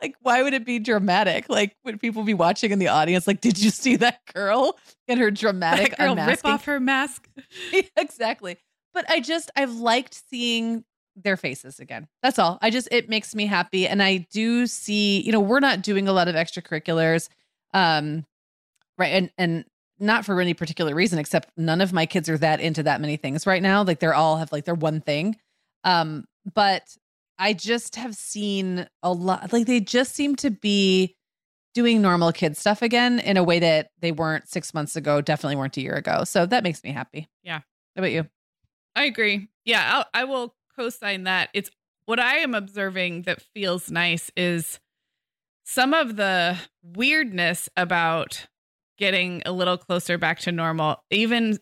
like 0.02 0.16
why 0.22 0.44
would 0.44 0.54
it 0.54 0.66
be 0.66 0.80
dramatic 0.80 1.50
like 1.50 1.76
would 1.84 2.00
people 2.00 2.24
be 2.24 2.34
watching 2.34 2.72
in 2.72 2.80
the 2.80 2.88
audience 2.88 3.28
like 3.28 3.42
did 3.42 3.58
you 3.58 3.70
see 3.70 3.96
that 3.96 4.20
girl 4.34 4.78
in 5.08 5.18
her 5.18 5.32
dramatic 5.32 5.92
that 5.92 6.00
girl 6.00 6.12
unmasking? 6.12 6.32
rip 6.32 6.46
off 6.46 6.66
her 6.66 6.80
mask 6.80 7.28
exactly 7.98 8.58
but 8.94 9.10
i 9.10 9.20
just 9.20 9.50
i've 9.56 9.74
liked 9.74 10.22
seeing 10.30 10.84
their 11.24 11.38
faces 11.38 11.80
again. 11.80 12.08
That's 12.22 12.40
all. 12.40 12.58
I 12.62 12.70
just 12.70 12.88
it 12.92 13.10
makes 13.10 13.34
me 13.36 13.46
happy 13.46 13.88
and 13.88 14.02
I 14.02 14.28
do 14.32 14.68
see, 14.68 15.22
you 15.22 15.32
know, 15.32 15.40
we're 15.40 15.60
not 15.60 15.82
doing 15.82 16.08
a 16.08 16.14
lot 16.14 16.28
of 16.28 16.36
extracurriculars 16.36 17.30
um 17.74 18.26
right 18.98 19.12
and 19.14 19.32
and 19.38 19.66
not 20.00 20.26
for 20.26 20.40
any 20.40 20.54
particular 20.54 20.96
reason 20.96 21.20
except 21.20 21.50
none 21.58 21.82
of 21.82 21.92
my 21.92 22.06
kids 22.06 22.30
are 22.30 22.38
that 22.38 22.62
into 22.62 22.84
that 22.84 23.02
many 23.02 23.18
things 23.18 23.48
right 23.48 23.62
now. 23.62 23.84
Like 23.84 24.00
they're 24.00 24.14
all 24.14 24.38
have 24.38 24.52
like 24.52 24.66
their 24.66 24.76
one 24.76 25.02
thing. 25.02 25.36
Um 25.84 26.26
but 26.54 26.84
I 27.40 27.54
just 27.54 27.96
have 27.96 28.16
seen 28.16 28.88
a 29.04 29.12
lot 29.12 29.54
like 29.54 29.68
they 29.68 29.80
just 29.80 30.16
seem 30.16 30.36
to 30.38 30.50
be 30.50 31.16
doing 31.74 32.02
normal 32.02 32.32
kid 32.32 32.58
stuff 32.58 32.82
again 32.82 33.20
in 33.20 33.38
a 33.38 33.44
way 33.44 33.60
that 33.60 33.92
they 34.00 34.12
weren't 34.12 34.50
6 34.50 34.74
months 34.74 34.96
ago, 34.96 35.22
definitely 35.22 35.56
weren't 35.56 35.78
a 35.78 35.82
year 35.82 35.94
ago. 35.94 36.24
So 36.24 36.46
that 36.48 36.64
makes 36.64 36.84
me 36.84 36.92
happy. 36.92 37.30
Yeah. 37.44 37.60
How 37.60 38.00
about 38.00 38.12
you? 38.12 38.28
I 38.96 39.04
agree. 39.04 39.48
Yeah, 39.64 39.88
I'll, 39.94 40.06
I 40.14 40.24
will 40.24 40.56
co-sign 40.76 41.26
that. 41.26 41.50
It's 41.54 41.70
what 42.06 42.20
I 42.20 42.38
am 42.38 42.56
observing 42.56 43.24
that 43.24 43.42
feels 43.54 43.92
nice 43.92 44.32
is 44.36 44.80
some 45.66 45.94
of 45.94 46.16
the 46.16 46.58
weirdness 46.82 47.70
about 47.78 48.48
getting 48.98 49.44
a 49.46 49.52
little 49.52 49.78
closer 49.78 50.18
back 50.18 50.40
to 50.40 50.52
normal 50.52 51.04
even 51.12 51.60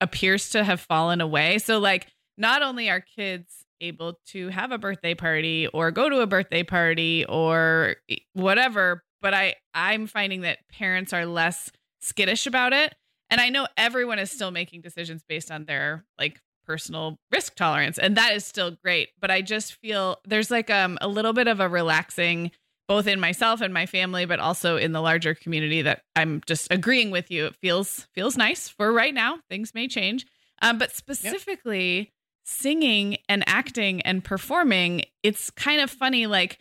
appears 0.00 0.50
to 0.50 0.64
have 0.64 0.80
fallen 0.80 1.20
away. 1.20 1.58
So 1.58 1.78
like 1.78 2.08
not 2.36 2.62
only 2.62 2.90
are 2.90 3.00
kids 3.00 3.61
able 3.82 4.18
to 4.28 4.48
have 4.48 4.72
a 4.72 4.78
birthday 4.78 5.14
party 5.14 5.66
or 5.66 5.90
go 5.90 6.08
to 6.08 6.20
a 6.20 6.26
birthday 6.26 6.62
party 6.62 7.24
or 7.28 7.96
whatever, 8.32 9.02
but 9.20 9.34
I 9.34 9.56
I'm 9.74 10.06
finding 10.06 10.42
that 10.42 10.58
parents 10.70 11.12
are 11.12 11.26
less 11.26 11.70
skittish 12.00 12.46
about 12.46 12.72
it. 12.72 12.94
And 13.28 13.40
I 13.40 13.48
know 13.48 13.66
everyone 13.76 14.18
is 14.18 14.30
still 14.30 14.50
making 14.50 14.82
decisions 14.82 15.22
based 15.26 15.50
on 15.50 15.64
their 15.64 16.04
like 16.18 16.40
personal 16.64 17.18
risk 17.32 17.54
tolerance 17.56 17.98
and 17.98 18.16
that 18.16 18.32
is 18.34 18.44
still 18.44 18.70
great 18.84 19.08
but 19.20 19.30
i 19.30 19.42
just 19.42 19.74
feel 19.74 20.18
there's 20.24 20.50
like 20.50 20.70
um 20.70 20.96
a 21.00 21.08
little 21.08 21.32
bit 21.32 21.48
of 21.48 21.60
a 21.60 21.68
relaxing 21.68 22.50
both 22.88 23.06
in 23.06 23.18
myself 23.18 23.60
and 23.60 23.74
my 23.74 23.84
family 23.84 24.26
but 24.26 24.38
also 24.38 24.76
in 24.76 24.92
the 24.92 25.00
larger 25.00 25.34
community 25.34 25.82
that 25.82 26.02
i'm 26.14 26.40
just 26.46 26.70
agreeing 26.70 27.10
with 27.10 27.30
you 27.30 27.46
it 27.46 27.56
feels 27.56 28.06
feels 28.14 28.36
nice 28.36 28.68
for 28.68 28.92
right 28.92 29.14
now 29.14 29.38
things 29.50 29.74
may 29.74 29.88
change 29.88 30.24
um, 30.62 30.78
but 30.78 30.94
specifically 30.94 31.98
yep. 31.98 32.08
Singing 32.44 33.16
and 33.28 33.44
acting 33.46 34.00
and 34.02 34.24
performing 34.24 35.02
it's 35.22 35.50
kind 35.50 35.80
of 35.80 35.90
funny 35.90 36.26
like 36.26 36.58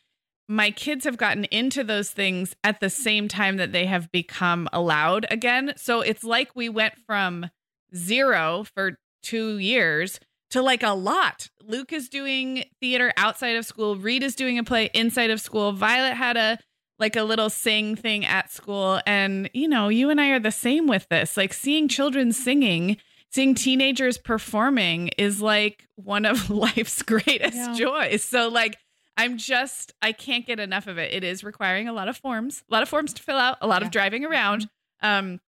my 0.48 0.70
kids 0.70 1.06
have 1.06 1.18
gotten 1.18 1.46
into 1.46 1.84
those 1.84 2.12
things 2.12 2.56
at 2.64 2.80
the 2.80 2.90
same 2.90 3.28
time 3.28 3.58
that 3.58 3.72
they 3.72 3.86
have 3.86 4.12
become 4.12 4.68
allowed 4.74 5.26
again 5.32 5.74
so 5.76 6.02
it's 6.02 6.24
like 6.24 6.56
we 6.56 6.70
went 6.70 6.94
from 7.06 7.50
zero 7.96 8.64
for 8.76 8.98
two 9.22 9.58
years 9.58 10.20
to 10.52 10.62
like 10.62 10.84
a 10.84 10.92
lot. 10.92 11.50
Luke 11.64 11.92
is 11.94 12.10
doing 12.10 12.66
theater 12.80 13.12
outside 13.18 13.56
of 13.56 13.66
school. 13.66 13.96
Reed 13.96 14.22
is 14.24 14.36
doing 14.36 14.60
a 14.60 14.64
play 14.64 14.90
inside 14.94 15.30
of 15.30 15.42
school. 15.42 15.72
Violet 15.72 16.14
had 16.14 16.38
a 16.38 16.60
like 17.00 17.16
a 17.16 17.24
little 17.24 17.50
sing 17.50 17.96
thing 17.96 18.26
at 18.26 18.52
school. 18.52 19.02
And, 19.08 19.50
you 19.54 19.68
know, 19.68 19.90
you 19.90 20.12
and 20.12 20.22
I 20.22 20.30
are 20.30 20.40
the 20.40 20.52
same 20.52 20.86
with 20.86 21.08
this. 21.10 21.36
Like 21.36 21.52
seeing 21.52 21.88
children 21.88 22.32
singing, 22.32 22.98
seeing 23.32 23.56
teenagers 23.56 24.18
performing 24.18 25.10
is 25.18 25.42
like 25.42 25.88
one 25.96 26.26
of 26.26 26.50
life's 26.50 27.02
greatest 27.02 27.56
yeah. 27.56 27.74
joys. 27.76 28.24
So, 28.24 28.50
like, 28.50 28.78
I'm 29.18 29.38
just, 29.38 29.94
I 30.02 30.12
can't 30.12 30.46
get 30.46 30.60
enough 30.60 30.88
of 30.88 30.98
it. 30.98 31.14
It 31.14 31.24
is 31.24 31.44
requiring 31.44 31.88
a 31.88 31.94
lot 31.94 32.08
of 32.08 32.18
forms, 32.18 32.64
a 32.70 32.74
lot 32.74 32.84
of 32.84 32.90
forms 32.90 33.14
to 33.14 33.24
fill 33.24 33.38
out, 33.38 33.58
a 33.62 33.68
lot 33.68 33.82
yeah. 33.82 33.88
of 33.88 33.92
driving 33.92 34.26
around. 34.26 34.68
Mm-hmm. 35.04 35.08
Um, 35.08 35.40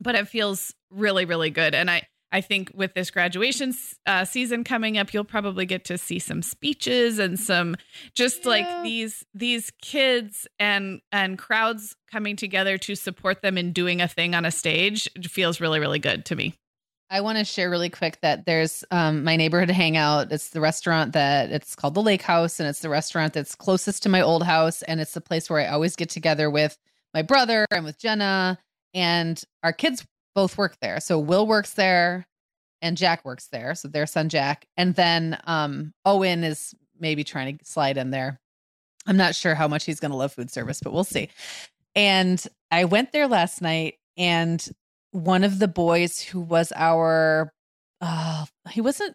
but 0.00 0.14
it 0.14 0.28
feels 0.28 0.74
really, 0.90 1.26
really 1.26 1.50
good. 1.50 1.74
And 1.74 1.90
I, 1.90 2.06
I 2.32 2.40
think 2.40 2.70
with 2.74 2.94
this 2.94 3.10
graduation 3.10 3.74
uh, 4.06 4.24
season 4.24 4.64
coming 4.64 4.96
up, 4.96 5.12
you'll 5.12 5.24
probably 5.24 5.66
get 5.66 5.84
to 5.86 5.98
see 5.98 6.18
some 6.18 6.42
speeches 6.42 7.18
and 7.18 7.38
some 7.38 7.76
just 8.14 8.44
yeah. 8.44 8.50
like 8.50 8.82
these 8.84 9.24
these 9.34 9.72
kids 9.82 10.46
and 10.58 11.00
and 11.10 11.38
crowds 11.38 11.96
coming 12.10 12.36
together 12.36 12.78
to 12.78 12.94
support 12.94 13.42
them 13.42 13.58
in 13.58 13.72
doing 13.72 14.00
a 14.00 14.06
thing 14.06 14.34
on 14.34 14.44
a 14.44 14.50
stage. 14.52 15.08
It 15.16 15.26
feels 15.26 15.60
really 15.60 15.80
really 15.80 15.98
good 15.98 16.24
to 16.26 16.36
me. 16.36 16.54
I 17.10 17.20
want 17.22 17.38
to 17.38 17.44
share 17.44 17.68
really 17.68 17.90
quick 17.90 18.20
that 18.20 18.46
there's 18.46 18.84
um, 18.92 19.24
my 19.24 19.34
neighborhood 19.34 19.70
hangout. 19.70 20.30
It's 20.30 20.50
the 20.50 20.60
restaurant 20.60 21.12
that 21.14 21.50
it's 21.50 21.74
called 21.74 21.94
the 21.94 22.02
Lake 22.02 22.22
House, 22.22 22.60
and 22.60 22.68
it's 22.68 22.80
the 22.80 22.88
restaurant 22.88 23.32
that's 23.32 23.56
closest 23.56 24.04
to 24.04 24.08
my 24.08 24.20
old 24.20 24.44
house, 24.44 24.82
and 24.82 25.00
it's 25.00 25.14
the 25.14 25.20
place 25.20 25.50
where 25.50 25.60
I 25.60 25.72
always 25.72 25.96
get 25.96 26.08
together 26.08 26.48
with 26.48 26.78
my 27.12 27.22
brother 27.22 27.66
and 27.72 27.84
with 27.84 27.98
Jenna, 27.98 28.58
and 28.94 29.42
our 29.64 29.72
kids 29.72 30.06
both 30.34 30.56
work 30.56 30.76
there. 30.80 31.00
So 31.00 31.18
Will 31.18 31.46
works 31.46 31.74
there 31.74 32.26
and 32.82 32.96
Jack 32.96 33.24
works 33.24 33.48
there. 33.48 33.74
So 33.74 33.88
their 33.88 34.06
son 34.06 34.28
Jack. 34.28 34.66
And 34.76 34.94
then 34.94 35.38
um 35.44 35.92
Owen 36.04 36.44
is 36.44 36.74
maybe 36.98 37.24
trying 37.24 37.58
to 37.58 37.64
slide 37.64 37.96
in 37.96 38.10
there. 38.10 38.40
I'm 39.06 39.16
not 39.16 39.34
sure 39.34 39.54
how 39.54 39.68
much 39.68 39.84
he's 39.84 40.00
going 40.00 40.10
to 40.10 40.16
love 40.16 40.32
food 40.32 40.50
service, 40.50 40.80
but 40.82 40.92
we'll 40.92 41.04
see. 41.04 41.30
And 41.94 42.42
I 42.70 42.84
went 42.84 43.12
there 43.12 43.26
last 43.26 43.60
night 43.62 43.94
and 44.16 44.66
one 45.12 45.44
of 45.44 45.58
the 45.58 45.68
boys 45.68 46.20
who 46.20 46.40
was 46.40 46.72
our 46.76 47.52
uh 48.00 48.46
he 48.70 48.80
wasn't 48.80 49.14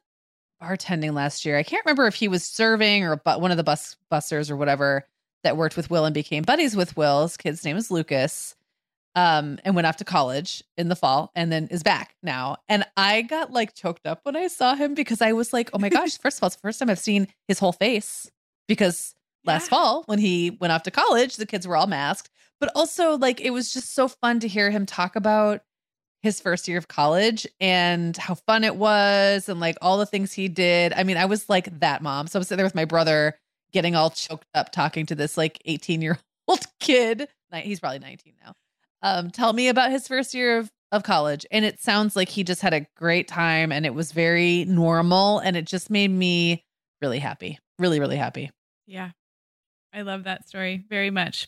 bartending 0.61 1.13
last 1.13 1.45
year. 1.45 1.57
I 1.57 1.63
can't 1.63 1.85
remember 1.85 2.07
if 2.07 2.15
he 2.15 2.27
was 2.27 2.43
serving 2.43 3.03
or 3.03 3.17
but 3.17 3.41
one 3.41 3.51
of 3.51 3.57
the 3.57 3.63
bus 3.63 3.95
busters 4.09 4.49
or 4.49 4.55
whatever 4.55 5.07
that 5.43 5.57
worked 5.57 5.77
with 5.77 5.89
Will 5.89 6.05
and 6.05 6.13
became 6.13 6.43
buddies 6.43 6.75
with 6.75 6.97
Will's 6.97 7.37
kid's 7.37 7.63
name 7.63 7.77
is 7.77 7.91
Lucas 7.91 8.55
um, 9.15 9.57
and 9.63 9.75
went 9.75 9.87
off 9.87 9.97
to 9.97 10.05
college 10.05 10.63
in 10.77 10.89
the 10.89 10.95
fall 10.95 11.31
and 11.35 11.51
then 11.51 11.67
is 11.67 11.83
back 11.83 12.15
now. 12.21 12.57
And 12.67 12.85
I 12.97 13.21
got 13.21 13.51
like 13.51 13.73
choked 13.73 14.05
up 14.05 14.19
when 14.23 14.35
I 14.35 14.47
saw 14.47 14.75
him 14.75 14.93
because 14.93 15.21
I 15.21 15.31
was 15.31 15.53
like, 15.53 15.69
oh 15.73 15.79
my 15.79 15.89
gosh, 15.89 16.17
first 16.21 16.37
of 16.37 16.43
all, 16.43 16.47
it's 16.47 16.57
the 16.57 16.61
first 16.61 16.79
time 16.79 16.89
I've 16.89 16.99
seen 16.99 17.27
his 17.47 17.59
whole 17.59 17.71
face 17.71 18.29
because 18.67 19.15
last 19.45 19.65
yeah. 19.65 19.69
fall 19.69 20.03
when 20.07 20.19
he 20.19 20.57
went 20.59 20.73
off 20.73 20.83
to 20.83 20.91
college, 20.91 21.37
the 21.37 21.45
kids 21.45 21.65
were 21.65 21.77
all 21.77 21.87
masked. 21.87 22.29
But 22.59 22.71
also, 22.73 23.17
like, 23.17 23.41
it 23.41 23.49
was 23.49 23.73
just 23.73 23.93
so 23.93 24.07
fun 24.07 24.39
to 24.39 24.47
hear 24.47 24.71
him 24.71 24.85
talk 24.85 25.17
about 25.17 25.61
his 26.25 26.41
first 26.41 26.67
year 26.67 26.77
of 26.77 26.87
college 26.87 27.47
and 27.61 28.17
how 28.17 28.35
fun 28.35 28.63
it 28.63 28.75
was 28.75 29.47
and 29.47 29.59
like 29.59 29.77
all 29.81 29.97
the 29.97 30.05
things 30.05 30.33
he 30.33 30.49
did. 30.49 30.91
I 30.93 31.03
mean, 31.03 31.17
I 31.17 31.25
was 31.25 31.49
like 31.49 31.79
that 31.79 32.01
mom. 32.01 32.27
So 32.27 32.37
I 32.37 32.39
was 32.39 32.47
sitting 32.47 32.57
there 32.57 32.65
with 32.65 32.75
my 32.75 32.85
brother 32.85 33.37
getting 33.71 33.95
all 33.95 34.09
choked 34.09 34.47
up 34.53 34.71
talking 34.71 35.05
to 35.07 35.15
this 35.15 35.37
like 35.37 35.61
18 35.65 36.01
year 36.01 36.19
old 36.47 36.65
kid. 36.79 37.27
He's 37.53 37.79
probably 37.79 37.99
19 37.99 38.33
now 38.43 38.53
um, 39.05 39.29
tell 39.29 39.53
me 39.53 39.67
about 39.69 39.91
his 39.91 40.07
first 40.07 40.33
year 40.33 40.57
of, 40.57 40.71
of 40.91 41.03
college. 41.03 41.45
And 41.51 41.63
it 41.63 41.79
sounds 41.79 42.15
like 42.15 42.27
he 42.27 42.43
just 42.43 42.61
had 42.61 42.73
a 42.73 42.87
great 42.97 43.27
time 43.27 43.71
and 43.71 43.85
it 43.85 43.93
was 43.93 44.11
very 44.11 44.65
normal. 44.65 45.39
And 45.39 45.55
it 45.55 45.65
just 45.65 45.91
made 45.91 46.09
me 46.09 46.65
really 47.01 47.19
happy. 47.19 47.59
Really, 47.77 47.99
really 47.99 48.17
happy. 48.17 48.51
Yeah. 48.87 49.11
I 49.93 50.01
love 50.01 50.23
that 50.23 50.47
story 50.47 50.83
very 50.89 51.11
much. 51.11 51.47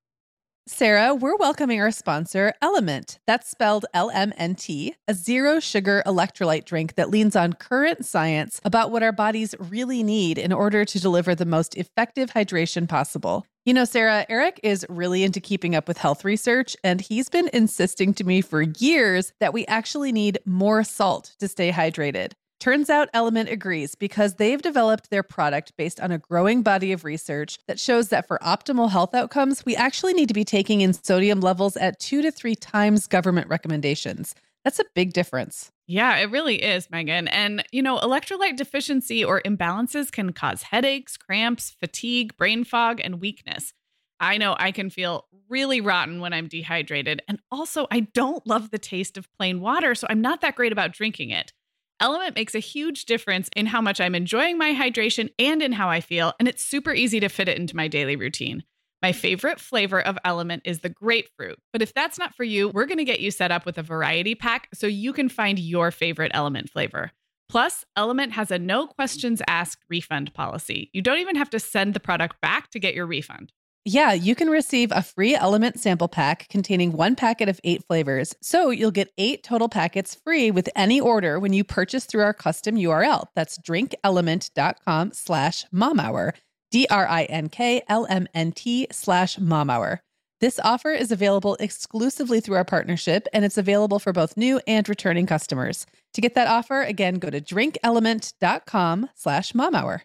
Sarah, 0.67 1.15
we're 1.15 1.35
welcoming 1.37 1.81
our 1.81 1.89
sponsor, 1.89 2.53
Element. 2.61 3.17
That's 3.25 3.49
spelled 3.49 3.87
L 3.95 4.11
M 4.11 4.31
N 4.37 4.53
T, 4.53 4.93
a 5.07 5.13
zero 5.15 5.59
sugar 5.59 6.03
electrolyte 6.05 6.65
drink 6.65 6.93
that 6.95 7.09
leans 7.09 7.35
on 7.35 7.53
current 7.53 8.05
science 8.05 8.61
about 8.63 8.91
what 8.91 9.01
our 9.01 9.11
bodies 9.11 9.55
really 9.57 10.03
need 10.03 10.37
in 10.37 10.53
order 10.53 10.85
to 10.85 10.99
deliver 10.99 11.33
the 11.33 11.47
most 11.47 11.75
effective 11.75 12.31
hydration 12.31 12.87
possible. 12.87 13.43
You 13.65 13.73
know, 13.73 13.85
Sarah, 13.85 14.25
Eric 14.29 14.59
is 14.61 14.85
really 14.87 15.23
into 15.23 15.39
keeping 15.39 15.75
up 15.75 15.87
with 15.87 15.97
health 15.97 16.23
research, 16.23 16.77
and 16.83 17.01
he's 17.01 17.27
been 17.27 17.49
insisting 17.53 18.13
to 18.15 18.23
me 18.23 18.41
for 18.41 18.61
years 18.61 19.33
that 19.39 19.53
we 19.53 19.65
actually 19.65 20.11
need 20.11 20.37
more 20.45 20.83
salt 20.83 21.35
to 21.39 21.47
stay 21.47 21.71
hydrated. 21.71 22.33
Turns 22.61 22.91
out 22.91 23.09
Element 23.11 23.49
agrees 23.49 23.95
because 23.95 24.35
they've 24.35 24.61
developed 24.61 25.09
their 25.09 25.23
product 25.23 25.75
based 25.77 25.99
on 25.99 26.11
a 26.11 26.19
growing 26.19 26.61
body 26.61 26.91
of 26.91 27.03
research 27.03 27.57
that 27.65 27.79
shows 27.79 28.09
that 28.09 28.27
for 28.27 28.37
optimal 28.43 28.91
health 28.91 29.15
outcomes, 29.15 29.65
we 29.65 29.75
actually 29.75 30.13
need 30.13 30.27
to 30.27 30.35
be 30.35 30.43
taking 30.43 30.81
in 30.81 30.93
sodium 30.93 31.39
levels 31.39 31.75
at 31.75 31.99
two 31.99 32.21
to 32.21 32.29
three 32.29 32.53
times 32.53 33.07
government 33.07 33.47
recommendations. 33.47 34.35
That's 34.63 34.77
a 34.77 34.85
big 34.93 35.11
difference. 35.11 35.71
Yeah, 35.87 36.15
it 36.17 36.29
really 36.29 36.61
is, 36.61 36.87
Meagan. 36.91 37.27
And, 37.29 37.63
you 37.71 37.81
know, 37.81 37.97
electrolyte 37.97 38.57
deficiency 38.57 39.25
or 39.25 39.41
imbalances 39.41 40.11
can 40.11 40.31
cause 40.31 40.61
headaches, 40.61 41.17
cramps, 41.17 41.71
fatigue, 41.71 42.37
brain 42.37 42.63
fog, 42.63 43.01
and 43.03 43.19
weakness. 43.19 43.73
I 44.19 44.37
know 44.37 44.55
I 44.59 44.71
can 44.71 44.91
feel 44.91 45.25
really 45.49 45.81
rotten 45.81 46.21
when 46.21 46.31
I'm 46.31 46.47
dehydrated. 46.47 47.23
And 47.27 47.39
also, 47.51 47.87
I 47.89 48.01
don't 48.01 48.45
love 48.45 48.69
the 48.69 48.77
taste 48.77 49.17
of 49.17 49.33
plain 49.33 49.61
water, 49.61 49.95
so 49.95 50.05
I'm 50.11 50.21
not 50.21 50.41
that 50.41 50.55
great 50.55 50.71
about 50.71 50.93
drinking 50.93 51.31
it. 51.31 51.53
Element 52.01 52.35
makes 52.35 52.55
a 52.55 52.59
huge 52.59 53.05
difference 53.05 53.47
in 53.55 53.67
how 53.67 53.79
much 53.79 54.01
I'm 54.01 54.15
enjoying 54.15 54.57
my 54.57 54.73
hydration 54.73 55.29
and 55.37 55.61
in 55.61 55.71
how 55.71 55.87
I 55.87 56.01
feel, 56.01 56.33
and 56.39 56.47
it's 56.47 56.65
super 56.65 56.91
easy 56.95 57.19
to 57.19 57.29
fit 57.29 57.47
it 57.47 57.59
into 57.59 57.75
my 57.75 57.87
daily 57.87 58.15
routine. 58.15 58.63
My 59.03 59.11
favorite 59.11 59.59
flavor 59.59 60.01
of 60.01 60.17
Element 60.25 60.63
is 60.65 60.79
the 60.79 60.89
grapefruit. 60.89 61.59
But 61.71 61.83
if 61.83 61.93
that's 61.93 62.17
not 62.17 62.33
for 62.33 62.43
you, 62.43 62.69
we're 62.69 62.87
going 62.87 62.97
to 62.97 63.03
get 63.03 63.19
you 63.19 63.29
set 63.29 63.51
up 63.51 63.67
with 63.67 63.77
a 63.77 63.83
variety 63.83 64.33
pack 64.33 64.67
so 64.73 64.87
you 64.87 65.13
can 65.13 65.29
find 65.29 65.59
your 65.59 65.91
favorite 65.91 66.31
Element 66.33 66.71
flavor. 66.71 67.11
Plus, 67.47 67.85
Element 67.95 68.31
has 68.31 68.49
a 68.49 68.57
no 68.57 68.87
questions 68.87 69.43
asked 69.47 69.83
refund 69.87 70.33
policy. 70.33 70.89
You 70.93 71.03
don't 71.03 71.19
even 71.19 71.35
have 71.35 71.51
to 71.51 71.59
send 71.59 71.93
the 71.93 71.99
product 71.99 72.41
back 72.41 72.71
to 72.71 72.79
get 72.79 72.95
your 72.95 73.05
refund. 73.05 73.53
Yeah, 73.83 74.13
you 74.13 74.35
can 74.35 74.51
receive 74.51 74.91
a 74.91 75.01
free 75.01 75.35
element 75.35 75.79
sample 75.79 76.07
pack 76.07 76.47
containing 76.49 76.91
one 76.91 77.15
packet 77.15 77.49
of 77.49 77.59
eight 77.63 77.83
flavors. 77.87 78.35
So 78.39 78.69
you'll 78.69 78.91
get 78.91 79.11
eight 79.17 79.41
total 79.41 79.69
packets 79.69 80.13
free 80.23 80.51
with 80.51 80.69
any 80.75 81.01
order 81.01 81.39
when 81.39 81.51
you 81.51 81.63
purchase 81.63 82.05
through 82.05 82.21
our 82.21 82.33
custom 82.33 82.75
URL. 82.75 83.25
That's 83.33 83.57
drinkelement.com 83.57 85.13
slash 85.13 85.65
momhour. 85.73 86.33
D-R-I-N-K-L-M-N-T 86.69 88.87
slash 88.91 89.37
momhour. 89.37 89.97
This 90.41 90.59
offer 90.63 90.91
is 90.91 91.11
available 91.11 91.57
exclusively 91.59 92.39
through 92.39 92.57
our 92.57 92.65
partnership, 92.65 93.27
and 93.33 93.43
it's 93.43 93.57
available 93.57 93.99
for 93.99 94.13
both 94.13 94.37
new 94.37 94.61
and 94.67 94.87
returning 94.87 95.25
customers. 95.25 95.85
To 96.13 96.21
get 96.21 96.35
that 96.35 96.47
offer, 96.47 96.81
again, 96.81 97.15
go 97.15 97.29
to 97.29 97.41
drinkelement.com 97.41 99.09
slash 99.15 99.53
momhour. 99.53 100.01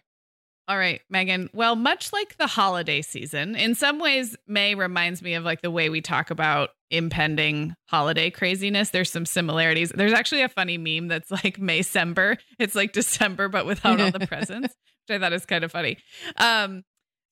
All 0.69 0.77
right, 0.77 1.01
Meagan. 1.09 1.49
Well, 1.53 1.77
much 1.77 2.11
like 2.11 2.37
the 2.37 2.47
holiday 2.47 3.01
season, 3.01 3.55
in 3.55 3.73
some 3.73 3.99
ways, 3.99 4.35
May 4.47 4.75
reminds 4.75 5.21
me 5.21 5.35
of 5.35 5.45
like 5.45 5.61
the 5.61 5.71
way 5.71 5.89
we 5.89 6.01
talk 6.01 6.29
about 6.29 6.71
impending 6.89 7.73
holiday 7.85 8.29
craziness. 8.29 8.89
There's 8.89 9.11
some 9.11 9.25
similarities. 9.25 9.91
There's 9.95 10.11
actually 10.11 10.41
a 10.41 10.49
funny 10.49 10.77
meme 10.77 11.07
that's 11.07 11.31
like 11.31 11.57
May 11.57 11.79
Maycember. 11.79 12.37
It's 12.59 12.75
like 12.75 12.91
December, 12.91 13.47
but 13.47 13.65
without 13.65 14.01
all 14.01 14.11
the 14.11 14.19
presents, 14.27 14.75
which 15.07 15.15
I 15.15 15.19
thought 15.19 15.33
is 15.33 15.45
kind 15.45 15.63
of 15.63 15.71
funny. 15.71 15.97
Um, 16.35 16.83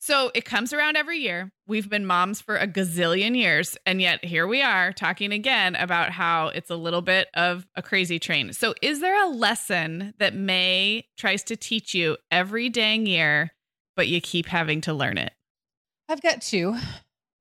so 0.05 0.29
it 0.35 0.45
comes 0.45 0.71
around 0.71 0.97
every 0.97 1.17
year. 1.17 1.51
We've 1.65 1.89
been 1.89 2.05
moms 2.05 2.39
for 2.39 2.57
a 2.57 2.67
gazillion 2.67 3.35
years. 3.35 3.75
And 3.87 3.99
yet 3.99 4.23
here 4.23 4.45
we 4.45 4.61
are 4.61 4.93
talking 4.93 5.31
again 5.31 5.75
about 5.75 6.11
how 6.11 6.49
it's 6.49 6.69
a 6.69 6.75
little 6.75 7.01
bit 7.01 7.27
of 7.33 7.65
a 7.75 7.81
crazy 7.81 8.19
train. 8.19 8.53
So, 8.53 8.75
is 8.83 8.99
there 8.99 9.19
a 9.25 9.27
lesson 9.27 10.13
that 10.19 10.35
May 10.35 11.07
tries 11.17 11.43
to 11.45 11.55
teach 11.55 11.95
you 11.95 12.17
every 12.29 12.69
dang 12.69 13.07
year, 13.07 13.53
but 13.95 14.07
you 14.07 14.21
keep 14.21 14.45
having 14.45 14.79
to 14.81 14.93
learn 14.93 15.17
it? 15.17 15.33
I've 16.07 16.21
got 16.21 16.43
two. 16.43 16.77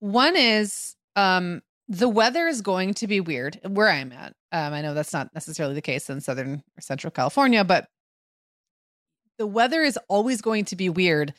One 0.01 0.35
is 0.35 0.97
um, 1.17 1.61
the 1.87 2.09
weather 2.09 2.47
is 2.47 2.62
going 2.62 2.95
to 2.95 3.07
be 3.07 3.21
weird 3.21 3.61
where 3.69 3.91
I'm 3.91 4.11
at. 4.11 4.33
Um, 4.53 4.73
I 4.73 4.81
know 4.81 4.95
that's 4.95 5.12
not 5.12 5.35
necessarily 5.35 5.75
the 5.75 5.83
case 5.83 6.09
in 6.09 6.23
Southern 6.23 6.62
or 6.79 6.81
Central 6.81 7.11
California, 7.11 7.62
but 7.62 7.89
the 9.37 9.47
weather 9.47 9.83
is 9.83 9.99
always 10.09 10.41
going 10.41 10.65
to 10.67 10.77
be 10.77 10.89
weird 10.89 11.35